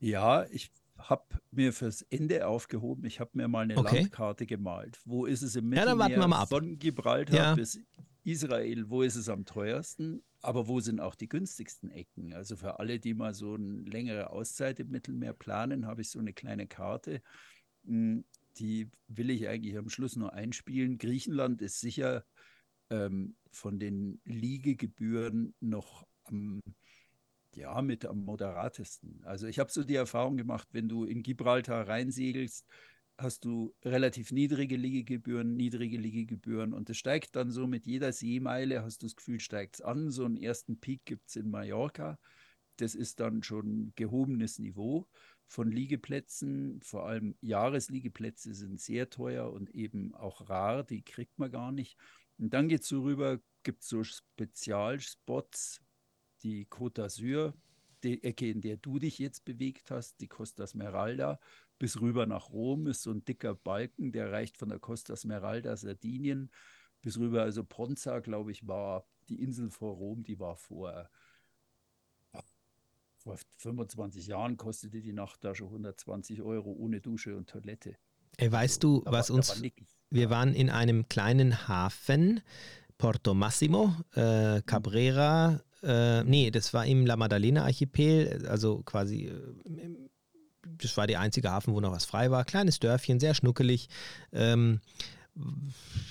Ja, 0.00 0.46
ich 0.50 0.70
habe 1.08 1.24
mir 1.50 1.72
fürs 1.72 2.02
Ende 2.02 2.46
aufgehoben. 2.46 3.04
Ich 3.04 3.20
habe 3.20 3.30
mir 3.34 3.48
mal 3.48 3.60
eine 3.60 3.76
okay. 3.76 4.00
Landkarte 4.00 4.46
gemalt. 4.46 5.00
Wo 5.04 5.26
ist 5.26 5.42
es 5.42 5.56
im 5.56 5.68
Mittelmeer? 5.68 6.18
Ja. 6.18 6.46
Von 6.46 6.78
Gibraltar 6.78 7.36
ja. 7.36 7.54
bis 7.54 7.80
Israel, 8.24 8.88
wo 8.88 9.02
ist 9.02 9.16
es 9.16 9.28
am 9.28 9.44
teuersten? 9.44 10.24
Aber 10.40 10.66
wo 10.66 10.80
sind 10.80 11.00
auch 11.00 11.14
die 11.14 11.28
günstigsten 11.28 11.90
Ecken? 11.90 12.32
Also 12.32 12.56
für 12.56 12.78
alle, 12.78 12.98
die 12.98 13.14
mal 13.14 13.34
so 13.34 13.54
eine 13.54 13.82
längere 13.82 14.30
Auszeit 14.30 14.80
im 14.80 14.90
Mittelmeer 14.90 15.34
planen, 15.34 15.86
habe 15.86 16.02
ich 16.02 16.10
so 16.10 16.18
eine 16.18 16.32
kleine 16.32 16.66
Karte. 16.66 17.22
Hm, 17.84 18.24
die 18.58 18.90
will 19.08 19.30
ich 19.30 19.48
eigentlich 19.48 19.76
am 19.76 19.88
Schluss 19.88 20.16
nur 20.16 20.32
einspielen. 20.32 20.98
Griechenland 20.98 21.60
ist 21.60 21.80
sicher 21.80 22.24
ähm, 22.90 23.36
von 23.50 23.78
den 23.78 24.20
Liegegebühren 24.24 25.54
noch 25.60 26.06
am 26.24 26.60
ja, 27.56 27.80
mit 27.82 28.04
am 28.06 28.24
moderatesten. 28.24 29.22
Also 29.24 29.46
ich 29.46 29.58
habe 29.58 29.70
so 29.70 29.84
die 29.84 29.96
Erfahrung 29.96 30.36
gemacht, 30.36 30.68
wenn 30.72 30.88
du 30.88 31.04
in 31.04 31.22
Gibraltar 31.22 31.88
reinsegelst, 31.88 32.66
hast 33.16 33.44
du 33.44 33.74
relativ 33.84 34.32
niedrige 34.32 34.76
Liegegebühren, 34.76 35.54
niedrige 35.54 35.98
Liegegebühren 35.98 36.72
und 36.72 36.90
es 36.90 36.98
steigt 36.98 37.36
dann 37.36 37.50
so 37.50 37.66
mit 37.66 37.86
jeder 37.86 38.12
Seemeile, 38.12 38.82
hast 38.82 39.02
du 39.02 39.06
das 39.06 39.16
Gefühl, 39.16 39.40
steigt 39.40 39.76
es 39.76 39.80
an. 39.80 40.10
So 40.10 40.24
einen 40.24 40.36
ersten 40.36 40.80
Peak 40.80 41.04
gibt 41.04 41.28
es 41.28 41.36
in 41.36 41.50
Mallorca. 41.50 42.18
Das 42.76 42.94
ist 42.94 43.20
dann 43.20 43.42
schon 43.42 43.92
gehobenes 43.94 44.58
Niveau 44.58 45.06
von 45.46 45.70
Liegeplätzen. 45.70 46.80
Vor 46.82 47.06
allem 47.06 47.36
Jahresliegeplätze 47.40 48.54
sind 48.54 48.80
sehr 48.80 49.10
teuer 49.10 49.52
und 49.52 49.70
eben 49.70 50.14
auch 50.14 50.48
rar, 50.48 50.82
die 50.82 51.02
kriegt 51.02 51.38
man 51.38 51.52
gar 51.52 51.70
nicht. 51.70 51.96
Und 52.38 52.52
dann 52.52 52.68
geht 52.68 52.82
es 52.82 52.88
so 52.88 53.02
rüber, 53.02 53.38
gibt 53.62 53.82
es 53.82 53.88
so 53.88 54.02
Spezialspots, 54.02 55.80
die 56.44 56.66
Côte 56.66 57.02
d'Azur, 57.02 57.54
die 58.04 58.22
Ecke, 58.22 58.50
in 58.50 58.60
der 58.60 58.76
du 58.76 58.98
dich 58.98 59.18
jetzt 59.18 59.44
bewegt 59.44 59.90
hast, 59.90 60.20
die 60.20 60.28
Costa 60.28 60.66
Smeralda, 60.66 61.40
bis 61.78 62.00
rüber 62.00 62.26
nach 62.26 62.50
Rom 62.50 62.86
ist 62.86 63.02
so 63.02 63.10
ein 63.10 63.24
dicker 63.24 63.54
Balken, 63.54 64.12
der 64.12 64.30
reicht 64.30 64.56
von 64.56 64.68
der 64.68 64.78
Costa 64.78 65.16
Smeralda, 65.16 65.76
Sardinien, 65.76 66.50
bis 67.02 67.18
rüber, 67.18 67.42
also 67.42 67.64
Ponza, 67.64 68.20
glaube 68.20 68.52
ich, 68.52 68.66
war 68.66 69.06
die 69.28 69.42
Insel 69.42 69.70
vor 69.70 69.94
Rom, 69.94 70.22
die 70.22 70.38
war 70.38 70.56
vor, 70.56 71.10
vor 73.16 73.38
25 73.58 74.26
Jahren, 74.26 74.56
kostete 74.56 75.00
die 75.00 75.12
Nacht 75.12 75.42
da 75.42 75.54
schon 75.54 75.68
120 75.68 76.42
Euro 76.42 76.72
ohne 76.72 77.00
Dusche 77.00 77.36
und 77.36 77.48
Toilette. 77.48 77.96
Ey, 78.36 78.50
weißt 78.50 78.82
du, 78.82 79.02
was 79.06 79.30
uns. 79.30 79.62
Wir 80.10 80.30
waren 80.30 80.54
in 80.54 80.70
einem 80.70 81.08
kleinen 81.08 81.66
Hafen, 81.68 82.40
Porto 82.98 83.34
Massimo, 83.34 83.94
äh, 84.14 84.62
Cabrera, 84.62 85.60
äh, 85.84 86.24
nee, 86.24 86.50
das 86.50 86.72
war 86.72 86.86
im 86.86 87.06
La 87.06 87.16
Maddalena 87.16 87.64
Archipel, 87.64 88.46
also 88.48 88.82
quasi, 88.82 89.26
äh, 89.26 89.90
das 90.78 90.96
war 90.96 91.06
der 91.06 91.20
einzige 91.20 91.50
Hafen, 91.50 91.74
wo 91.74 91.80
noch 91.80 91.92
was 91.92 92.06
frei 92.06 92.30
war. 92.30 92.44
Kleines 92.44 92.78
Dörfchen, 92.78 93.20
sehr 93.20 93.34
schnuckelig. 93.34 93.88
Ähm, 94.32 94.80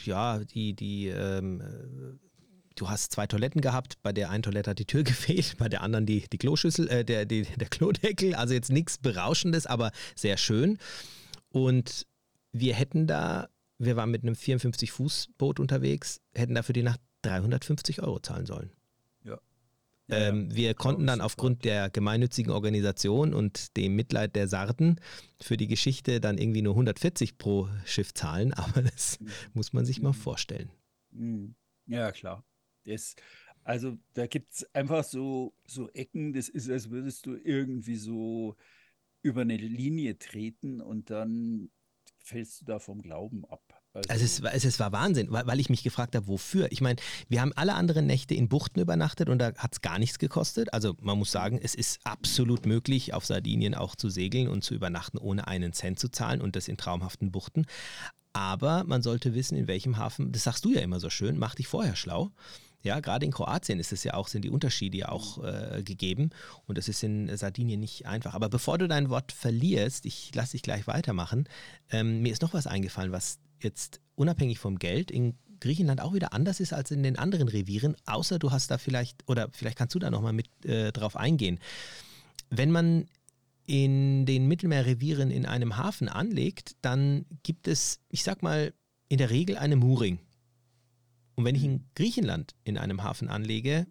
ja, 0.05 0.39
die, 0.39 0.73
die, 0.73 1.07
ähm, 1.07 1.63
du 2.75 2.89
hast 2.89 3.11
zwei 3.11 3.25
Toiletten 3.25 3.61
gehabt, 3.61 4.01
bei 4.03 4.13
der 4.13 4.29
einen 4.29 4.43
Toilette 4.43 4.71
hat 4.71 4.79
die 4.79 4.85
Tür 4.85 5.03
gefehlt, 5.03 5.57
bei 5.57 5.69
der 5.69 5.81
anderen 5.81 6.05
die, 6.05 6.27
die 6.31 6.37
Kloschüssel, 6.37 6.87
äh, 6.89 7.05
der, 7.05 7.25
die, 7.25 7.43
der 7.43 7.67
Klodeckel, 7.67 8.35
also 8.35 8.53
jetzt 8.53 8.71
nichts 8.71 8.97
Berauschendes, 8.99 9.65
aber 9.65 9.91
sehr 10.15 10.37
schön. 10.37 10.77
Und 11.49 12.05
wir 12.51 12.75
hätten 12.75 13.07
da, 13.07 13.49
wir 13.85 13.95
waren 13.95 14.11
mit 14.11 14.23
einem 14.23 14.35
54-Fuß-Boot 14.35 15.59
unterwegs, 15.59 16.21
hätten 16.33 16.55
da 16.55 16.63
für 16.63 16.73
die 16.73 16.83
Nacht 16.83 16.99
350 17.23 18.01
Euro 18.01 18.19
zahlen 18.19 18.45
sollen. 18.45 18.71
Ähm, 20.09 20.53
wir 20.53 20.73
konnten 20.73 21.07
dann 21.07 21.21
aufgrund 21.21 21.63
der 21.63 21.89
gemeinnützigen 21.89 22.51
Organisation 22.51 23.33
und 23.33 23.77
dem 23.77 23.95
Mitleid 23.95 24.35
der 24.35 24.47
Sarten 24.47 24.99
für 25.39 25.55
die 25.55 25.67
Geschichte 25.67 26.19
dann 26.19 26.37
irgendwie 26.37 26.61
nur 26.61 26.73
140 26.73 27.37
pro 27.37 27.69
Schiff 27.85 28.13
zahlen, 28.13 28.53
aber 28.53 28.81
das 28.81 29.19
mhm. 29.19 29.27
muss 29.53 29.73
man 29.73 29.85
sich 29.85 30.01
mal 30.01 30.09
mhm. 30.09 30.15
vorstellen. 30.15 30.71
Mhm. 31.11 31.55
Ja, 31.85 32.11
klar. 32.11 32.45
Das, 32.85 33.15
also 33.63 33.97
da 34.13 34.27
gibt 34.27 34.53
es 34.53 34.75
einfach 34.75 35.03
so, 35.05 35.53
so 35.65 35.89
Ecken, 35.91 36.33
das 36.33 36.49
ist, 36.49 36.69
als 36.69 36.89
würdest 36.89 37.25
du 37.25 37.35
irgendwie 37.35 37.95
so 37.95 38.57
über 39.21 39.41
eine 39.41 39.55
Linie 39.55 40.17
treten 40.17 40.81
und 40.81 41.09
dann 41.09 41.71
fällst 42.19 42.61
du 42.61 42.65
da 42.65 42.79
vom 42.79 43.01
Glauben 43.01 43.45
ab. 43.45 43.72
Also, 43.93 44.09
also 44.09 44.25
es, 44.25 44.41
war, 44.41 44.53
es 44.53 44.79
war 44.79 44.91
Wahnsinn, 44.91 45.27
weil, 45.29 45.45
weil 45.45 45.59
ich 45.59 45.69
mich 45.69 45.83
gefragt 45.83 46.15
habe, 46.15 46.27
wofür. 46.27 46.71
Ich 46.71 46.81
meine, 46.81 46.99
wir 47.29 47.41
haben 47.41 47.53
alle 47.53 47.75
anderen 47.75 48.07
Nächte 48.07 48.33
in 48.33 48.49
Buchten 48.49 48.79
übernachtet 48.79 49.29
und 49.29 49.37
da 49.37 49.53
hat 49.55 49.73
es 49.73 49.81
gar 49.81 49.99
nichts 49.99 50.17
gekostet. 50.17 50.73
Also 50.73 50.95
man 51.01 51.17
muss 51.17 51.31
sagen, 51.31 51.59
es 51.61 51.75
ist 51.75 51.99
absolut 52.03 52.65
möglich, 52.65 53.13
auf 53.13 53.25
Sardinien 53.25 53.75
auch 53.75 53.95
zu 53.95 54.09
segeln 54.09 54.47
und 54.47 54.63
zu 54.63 54.73
übernachten, 54.73 55.19
ohne 55.19 55.47
einen 55.47 55.73
Cent 55.73 55.99
zu 55.99 56.09
zahlen 56.09 56.41
und 56.41 56.55
das 56.55 56.67
in 56.67 56.77
traumhaften 56.77 57.31
Buchten. 57.31 57.67
Aber 58.33 58.83
man 58.83 59.03
sollte 59.03 59.35
wissen, 59.35 59.55
in 59.55 59.67
welchem 59.67 59.97
Hafen, 59.97 60.31
das 60.31 60.43
sagst 60.43 60.65
du 60.65 60.73
ja 60.73 60.81
immer 60.81 60.99
so 60.99 61.11
schön, 61.11 61.37
mach 61.37 61.53
dich 61.53 61.67
vorher 61.67 61.95
schlau. 61.95 62.31
Ja, 62.81 62.99
gerade 62.99 63.25
in 63.25 63.31
Kroatien 63.31 63.79
ist 63.79 63.93
es 63.93 64.03
ja 64.03 64.15
auch, 64.15 64.27
sind 64.27 64.43
die 64.43 64.49
Unterschiede 64.49 64.97
ja 64.97 65.09
auch 65.09 65.41
äh, 65.41 65.83
gegeben 65.83 66.31
und 66.65 66.77
das 66.77 66.89
ist 66.89 67.01
in 67.01 67.35
Sardinien 67.37 67.79
nicht 67.79 68.07
einfach. 68.07 68.33
Aber 68.33 68.49
bevor 68.49 68.77
du 68.77 68.87
dein 68.89 69.09
Wort 69.09 69.31
verlierst, 69.31 70.05
ich 70.05 70.33
lasse 70.35 70.53
dich 70.53 70.63
gleich 70.63 70.85
weitermachen, 70.85 71.47
ähm, 71.91 72.23
mir 72.23 72.33
ist 72.33 72.41
noch 72.41 72.53
was 72.53 72.67
eingefallen, 72.67 73.13
was 73.13 73.39
jetzt 73.63 74.01
unabhängig 74.15 74.59
vom 74.59 74.79
Geld 74.79 75.11
in 75.11 75.35
Griechenland 75.59 76.01
auch 76.01 76.13
wieder 76.13 76.33
anders 76.33 76.59
ist 76.59 76.73
als 76.73 76.91
in 76.91 77.03
den 77.03 77.17
anderen 77.17 77.47
Revieren, 77.47 77.95
außer 78.05 78.37
du 78.37 78.51
hast 78.51 78.69
da 78.69 78.77
vielleicht, 78.77 79.27
oder 79.29 79.49
vielleicht 79.53 79.77
kannst 79.77 79.95
du 79.95 79.99
da 79.99 80.11
nochmal 80.11 80.33
mit 80.33 80.47
äh, 80.65 80.91
drauf 80.91 81.15
eingehen. 81.15 81.59
Wenn 82.49 82.69
man 82.69 83.05
in 83.65 84.25
den 84.25 84.47
Mittelmeerrevieren 84.47 85.31
in 85.31 85.45
einem 85.45 85.77
Hafen 85.77 86.09
anlegt, 86.09 86.75
dann 86.81 87.25
gibt 87.43 87.67
es, 87.69 88.01
ich 88.09 88.23
sag 88.23 88.43
mal, 88.43 88.73
in 89.07 89.19
der 89.19 89.29
Regel 89.29 89.57
eine 89.57 89.77
Mooring. 89.77 90.19
Und 91.35 91.45
wenn 91.45 91.55
ich 91.55 91.63
in 91.63 91.85
Griechenland 91.95 92.55
in 92.63 92.77
einem 92.77 93.03
Hafen 93.03 93.29
anlege, 93.29 93.87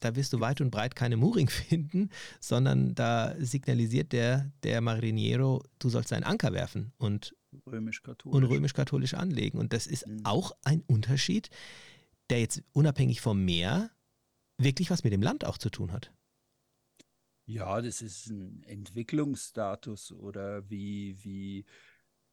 da 0.00 0.16
wirst 0.16 0.32
du 0.32 0.40
weit 0.40 0.60
und 0.60 0.70
breit 0.70 0.96
keine 0.96 1.16
Mooring 1.16 1.48
finden, 1.50 2.10
sondern 2.40 2.94
da 2.94 3.34
signalisiert 3.38 4.12
der, 4.12 4.52
der 4.62 4.80
Mariniero, 4.80 5.62
du 5.78 5.88
sollst 5.88 6.12
einen 6.12 6.24
Anker 6.24 6.52
werfen 6.52 6.92
und 6.98 7.36
römisch-katholisch 7.66 8.36
und 8.36 8.44
römisch-katholisch 8.44 9.14
anlegen. 9.14 9.58
Und 9.58 9.72
das 9.72 9.86
ist 9.86 10.06
mhm. 10.06 10.20
auch 10.24 10.52
ein 10.64 10.82
Unterschied, 10.86 11.50
der 12.30 12.40
jetzt 12.40 12.62
unabhängig 12.72 13.20
vom 13.20 13.44
Meer 13.44 13.90
wirklich 14.58 14.90
was 14.90 15.04
mit 15.04 15.12
dem 15.12 15.22
Land 15.22 15.44
auch 15.44 15.58
zu 15.58 15.70
tun 15.70 15.92
hat. 15.92 16.12
Ja, 17.46 17.80
das 17.80 18.00
ist 18.00 18.28
ein 18.28 18.62
Entwicklungsstatus 18.62 20.12
oder 20.12 20.70
wie, 20.70 21.16
wie, 21.24 21.64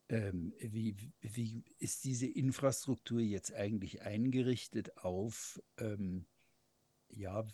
ähm, 0.10 0.54
wie, 0.60 0.96
wie 1.22 1.64
ist 1.80 2.04
diese 2.04 2.28
Infrastruktur 2.28 3.20
jetzt 3.20 3.52
eigentlich 3.54 4.04
eingerichtet 4.04 4.98
auf, 4.98 5.60
ähm, 5.80 6.28
ja, 7.18 7.46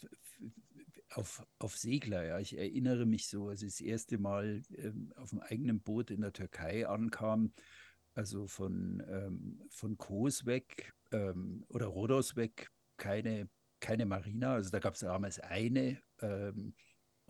auf, 1.12 1.46
auf 1.60 1.78
Segler. 1.78 2.26
Ja. 2.26 2.40
Ich 2.40 2.58
erinnere 2.58 3.06
mich 3.06 3.28
so, 3.28 3.50
als 3.50 3.62
ich 3.62 3.70
das 3.70 3.82
erste 3.82 4.18
Mal 4.18 4.62
ähm, 4.76 5.14
auf 5.16 5.30
dem 5.30 5.40
eigenen 5.40 5.82
Boot 5.82 6.12
in 6.12 6.22
der 6.22 6.34
Türkei 6.34 6.88
ankam, 6.88 7.54
also 8.14 8.48
von, 8.48 9.04
ähm, 9.08 9.62
von 9.70 9.98
Kos 9.98 10.46
weg 10.46 10.94
ähm, 11.12 11.66
oder 11.70 11.88
Rhodos 11.88 12.36
weg, 12.36 12.70
keine, 12.98 13.50
keine 13.80 14.06
Marina. 14.06 14.54
Also 14.54 14.70
da 14.70 14.80
gab 14.80 14.94
es 14.94 15.02
damals 15.02 15.40
eine. 15.40 16.02
Ähm, 16.22 16.74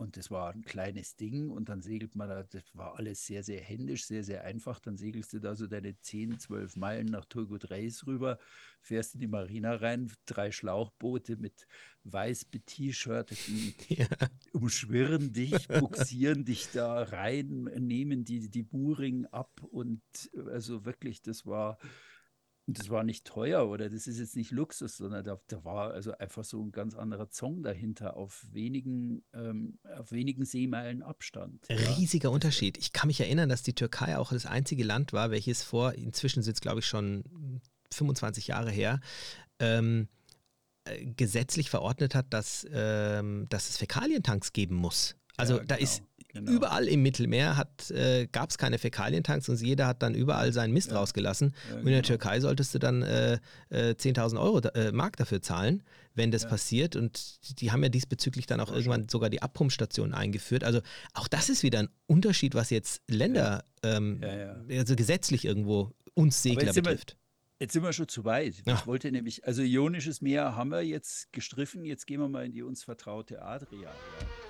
und 0.04 0.18
das 0.18 0.30
war 0.30 0.52
ein 0.52 0.64
kleines 0.64 1.16
Ding 1.16 1.48
und 1.48 1.70
dann 1.70 1.80
segelt 1.80 2.14
man 2.14 2.28
da, 2.28 2.42
das 2.42 2.62
war 2.74 2.98
alles 2.98 3.24
sehr, 3.24 3.42
sehr 3.42 3.60
händisch, 3.60 4.04
sehr, 4.04 4.22
sehr 4.22 4.44
einfach. 4.44 4.78
Dann 4.78 4.98
segelst 4.98 5.32
du 5.32 5.38
da 5.40 5.56
so 5.56 5.66
deine 5.66 5.98
10, 5.98 6.38
12 6.38 6.76
Meilen 6.76 7.06
nach 7.06 7.24
Turgut 7.24 7.70
Reis 7.70 8.06
rüber, 8.06 8.38
fährst 8.82 9.14
in 9.14 9.20
die 9.20 9.26
Marina 9.26 9.74
rein, 9.76 10.12
drei 10.26 10.52
Schlauchboote 10.52 11.36
mit 11.36 11.66
weiß 12.04 12.46
T-Shirt, 12.66 13.32
ja. 13.88 14.06
umschwirren 14.52 15.32
dich, 15.32 15.68
buxieren 15.68 16.44
dich 16.44 16.68
da 16.70 17.02
rein, 17.02 17.64
nehmen 17.78 18.26
die, 18.26 18.50
die 18.50 18.62
Buring 18.62 19.24
ab 19.26 19.62
und 19.70 20.02
also 20.34 20.84
wirklich, 20.84 21.22
das 21.22 21.46
war 21.46 21.78
das 22.66 22.88
war 22.88 23.04
nicht 23.04 23.26
teuer 23.26 23.68
oder 23.68 23.90
das 23.90 24.06
ist 24.06 24.18
jetzt 24.18 24.36
nicht 24.36 24.50
Luxus, 24.50 24.96
sondern 24.96 25.24
da, 25.24 25.38
da 25.48 25.64
war 25.64 25.92
also 25.92 26.16
einfach 26.16 26.44
so 26.44 26.62
ein 26.62 26.72
ganz 26.72 26.94
anderer 26.94 27.28
Zong 27.28 27.62
dahinter 27.62 28.16
auf 28.16 28.46
wenigen, 28.52 29.22
ähm, 29.34 29.78
auf 29.98 30.12
wenigen 30.12 30.44
Seemeilen 30.44 31.02
Abstand. 31.02 31.68
Riesiger 31.68 32.30
ja. 32.30 32.34
Unterschied. 32.34 32.78
Ich 32.78 32.92
kann 32.92 33.08
mich 33.08 33.20
erinnern, 33.20 33.48
dass 33.48 33.62
die 33.62 33.74
Türkei 33.74 34.16
auch 34.16 34.32
das 34.32 34.46
einzige 34.46 34.84
Land 34.84 35.12
war, 35.12 35.30
welches 35.30 35.62
vor, 35.62 35.92
inzwischen 35.94 36.42
sind 36.42 36.54
es 36.54 36.60
glaube 36.60 36.80
ich 36.80 36.86
schon 36.86 37.60
25 37.92 38.48
Jahre 38.48 38.70
her, 38.70 39.00
ähm, 39.58 40.08
äh, 40.84 41.04
gesetzlich 41.04 41.70
verordnet 41.70 42.14
hat, 42.14 42.32
dass, 42.32 42.66
ähm, 42.72 43.46
dass 43.50 43.68
es 43.68 43.76
Fäkalientanks 43.76 44.52
geben 44.52 44.74
muss. 44.74 45.16
Also 45.36 45.58
ja, 45.58 45.64
da 45.64 45.76
genau. 45.76 45.84
ist 45.84 46.02
Genau. 46.34 46.50
Überall 46.50 46.88
im 46.88 47.02
Mittelmeer 47.02 47.64
äh, 47.90 48.26
gab 48.26 48.50
es 48.50 48.58
keine 48.58 48.78
Fäkalientanks 48.78 49.48
und 49.48 49.62
jeder 49.62 49.86
hat 49.86 50.02
dann 50.02 50.16
überall 50.16 50.52
seinen 50.52 50.72
Mist 50.72 50.90
ja. 50.90 50.98
rausgelassen. 50.98 51.54
Ja, 51.70 51.76
und 51.76 51.80
in 51.82 51.86
der 51.86 51.94
genau. 52.02 52.08
Türkei 52.08 52.40
solltest 52.40 52.74
du 52.74 52.80
dann 52.80 53.02
äh, 53.02 53.34
äh, 53.68 53.94
10.000 53.94 54.40
Euro 54.40 54.58
äh, 54.74 54.90
Mark 54.90 55.16
dafür 55.16 55.42
zahlen, 55.42 55.84
wenn 56.14 56.32
das 56.32 56.42
ja. 56.42 56.48
passiert. 56.48 56.96
Und 56.96 57.60
die 57.60 57.70
haben 57.70 57.84
ja 57.84 57.88
diesbezüglich 57.88 58.46
dann 58.46 58.58
auch 58.58 58.72
irgendwann 58.72 59.08
sogar 59.08 59.30
die 59.30 59.42
Abpumpstationen 59.42 60.12
eingeführt. 60.12 60.64
Also 60.64 60.80
auch 61.12 61.28
das 61.28 61.48
ist 61.48 61.62
wieder 61.62 61.78
ein 61.78 61.88
Unterschied, 62.06 62.56
was 62.56 62.70
jetzt 62.70 63.02
Länder, 63.08 63.64
ähm, 63.84 64.20
also 64.70 64.96
gesetzlich 64.96 65.44
irgendwo 65.44 65.92
uns 66.14 66.42
Segler 66.42 66.72
betrifft. 66.72 67.16
Jetzt 67.60 67.74
sind 67.74 67.84
wir 67.84 67.92
schon 67.92 68.08
zu 68.08 68.24
weit. 68.24 68.62
Ich 68.66 68.86
wollte 68.86 69.12
nämlich, 69.12 69.46
also 69.46 69.62
Ionisches 69.62 70.20
Meer 70.20 70.56
haben 70.56 70.70
wir 70.70 70.82
jetzt 70.82 71.32
gestriffen, 71.32 71.84
jetzt 71.84 72.08
gehen 72.08 72.20
wir 72.20 72.28
mal 72.28 72.44
in 72.44 72.52
die 72.52 72.62
uns 72.62 72.82
vertraute 72.82 73.40
Adria. 73.40 73.82
Ja. 73.82 74.43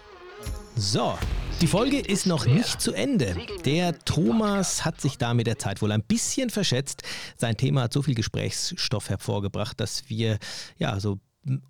So, 0.77 1.19
die 1.61 1.67
Folge 1.67 2.01
ist 2.01 2.27
noch 2.27 2.47
nicht 2.47 2.81
zu 2.81 2.93
Ende. 2.93 3.37
Der 3.65 3.99
Thomas 4.01 4.85
hat 4.85 5.01
sich 5.01 5.19
da 5.19 5.35
mit 5.35 5.47
der 5.47 5.59
Zeit 5.59 5.81
wohl 5.83 5.93
ein 5.93 6.03
bisschen 6.03 6.51
verschätzt. 6.51 7.03
Sein 7.37 7.57
Thema 7.57 7.83
hat 7.83 7.93
so 7.93 8.03
viel 8.03 8.15
Gesprächsstoff 8.15 9.09
hervorgebracht, 9.09 9.81
dass 9.81 10.09
wir 10.09 10.39
ja 10.77 10.99
so 11.01 11.19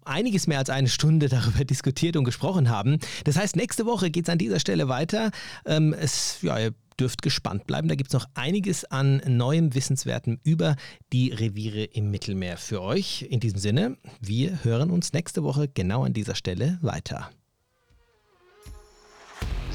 einiges 0.05 0.47
mehr 0.47 0.59
als 0.59 0.70
eine 0.70 0.89
Stunde 0.89 1.29
darüber 1.31 1.64
diskutiert 1.64 2.16
und 2.16 2.25
gesprochen 2.25 2.70
haben. 2.70 2.99
Das 3.25 3.37
heißt, 3.37 3.57
nächste 3.57 3.87
Woche 3.87 4.11
geht 4.11 4.27
es 4.27 4.33
an 4.33 4.39
dieser 4.39 4.61
Stelle 4.61 4.89
weiter. 4.89 5.31
Ähm, 5.66 5.93
es, 5.93 6.39
ja, 6.43 6.59
ihr 6.59 6.75
dürft 6.99 7.22
gespannt 7.22 7.66
bleiben. 7.66 7.89
Da 7.89 7.95
gibt 7.95 8.11
es 8.11 8.14
noch 8.14 8.27
einiges 8.35 8.85
an 8.85 9.20
neuem 9.27 9.75
Wissenswerten 9.75 10.41
über 10.45 10.77
die 11.12 11.31
Reviere 11.31 11.85
im 11.85 12.11
Mittelmeer 12.11 12.57
für 12.57 12.83
euch. 12.83 13.27
In 13.29 13.41
diesem 13.41 13.59
Sinne, 13.59 13.97
wir 14.20 14.64
hören 14.64 14.91
uns 14.91 15.12
nächste 15.12 15.43
Woche 15.43 15.68
genau 15.68 16.05
an 16.05 16.12
dieser 16.12 16.35
Stelle 16.35 16.79
weiter. 16.83 17.31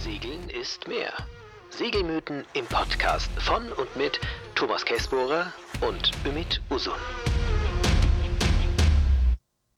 Segeln 0.04 0.50
ist 0.50 0.88
mehr. 0.88 1.12
Segelmythen 1.72 2.46
im 2.54 2.66
Podcast 2.68 3.30
von 3.38 3.70
und 3.74 3.96
mit 3.98 4.20
Thomas 4.56 4.86
Kessbohrer 4.86 5.52
und 5.82 6.12
Ümit 6.26 6.62
Usun. 6.70 6.94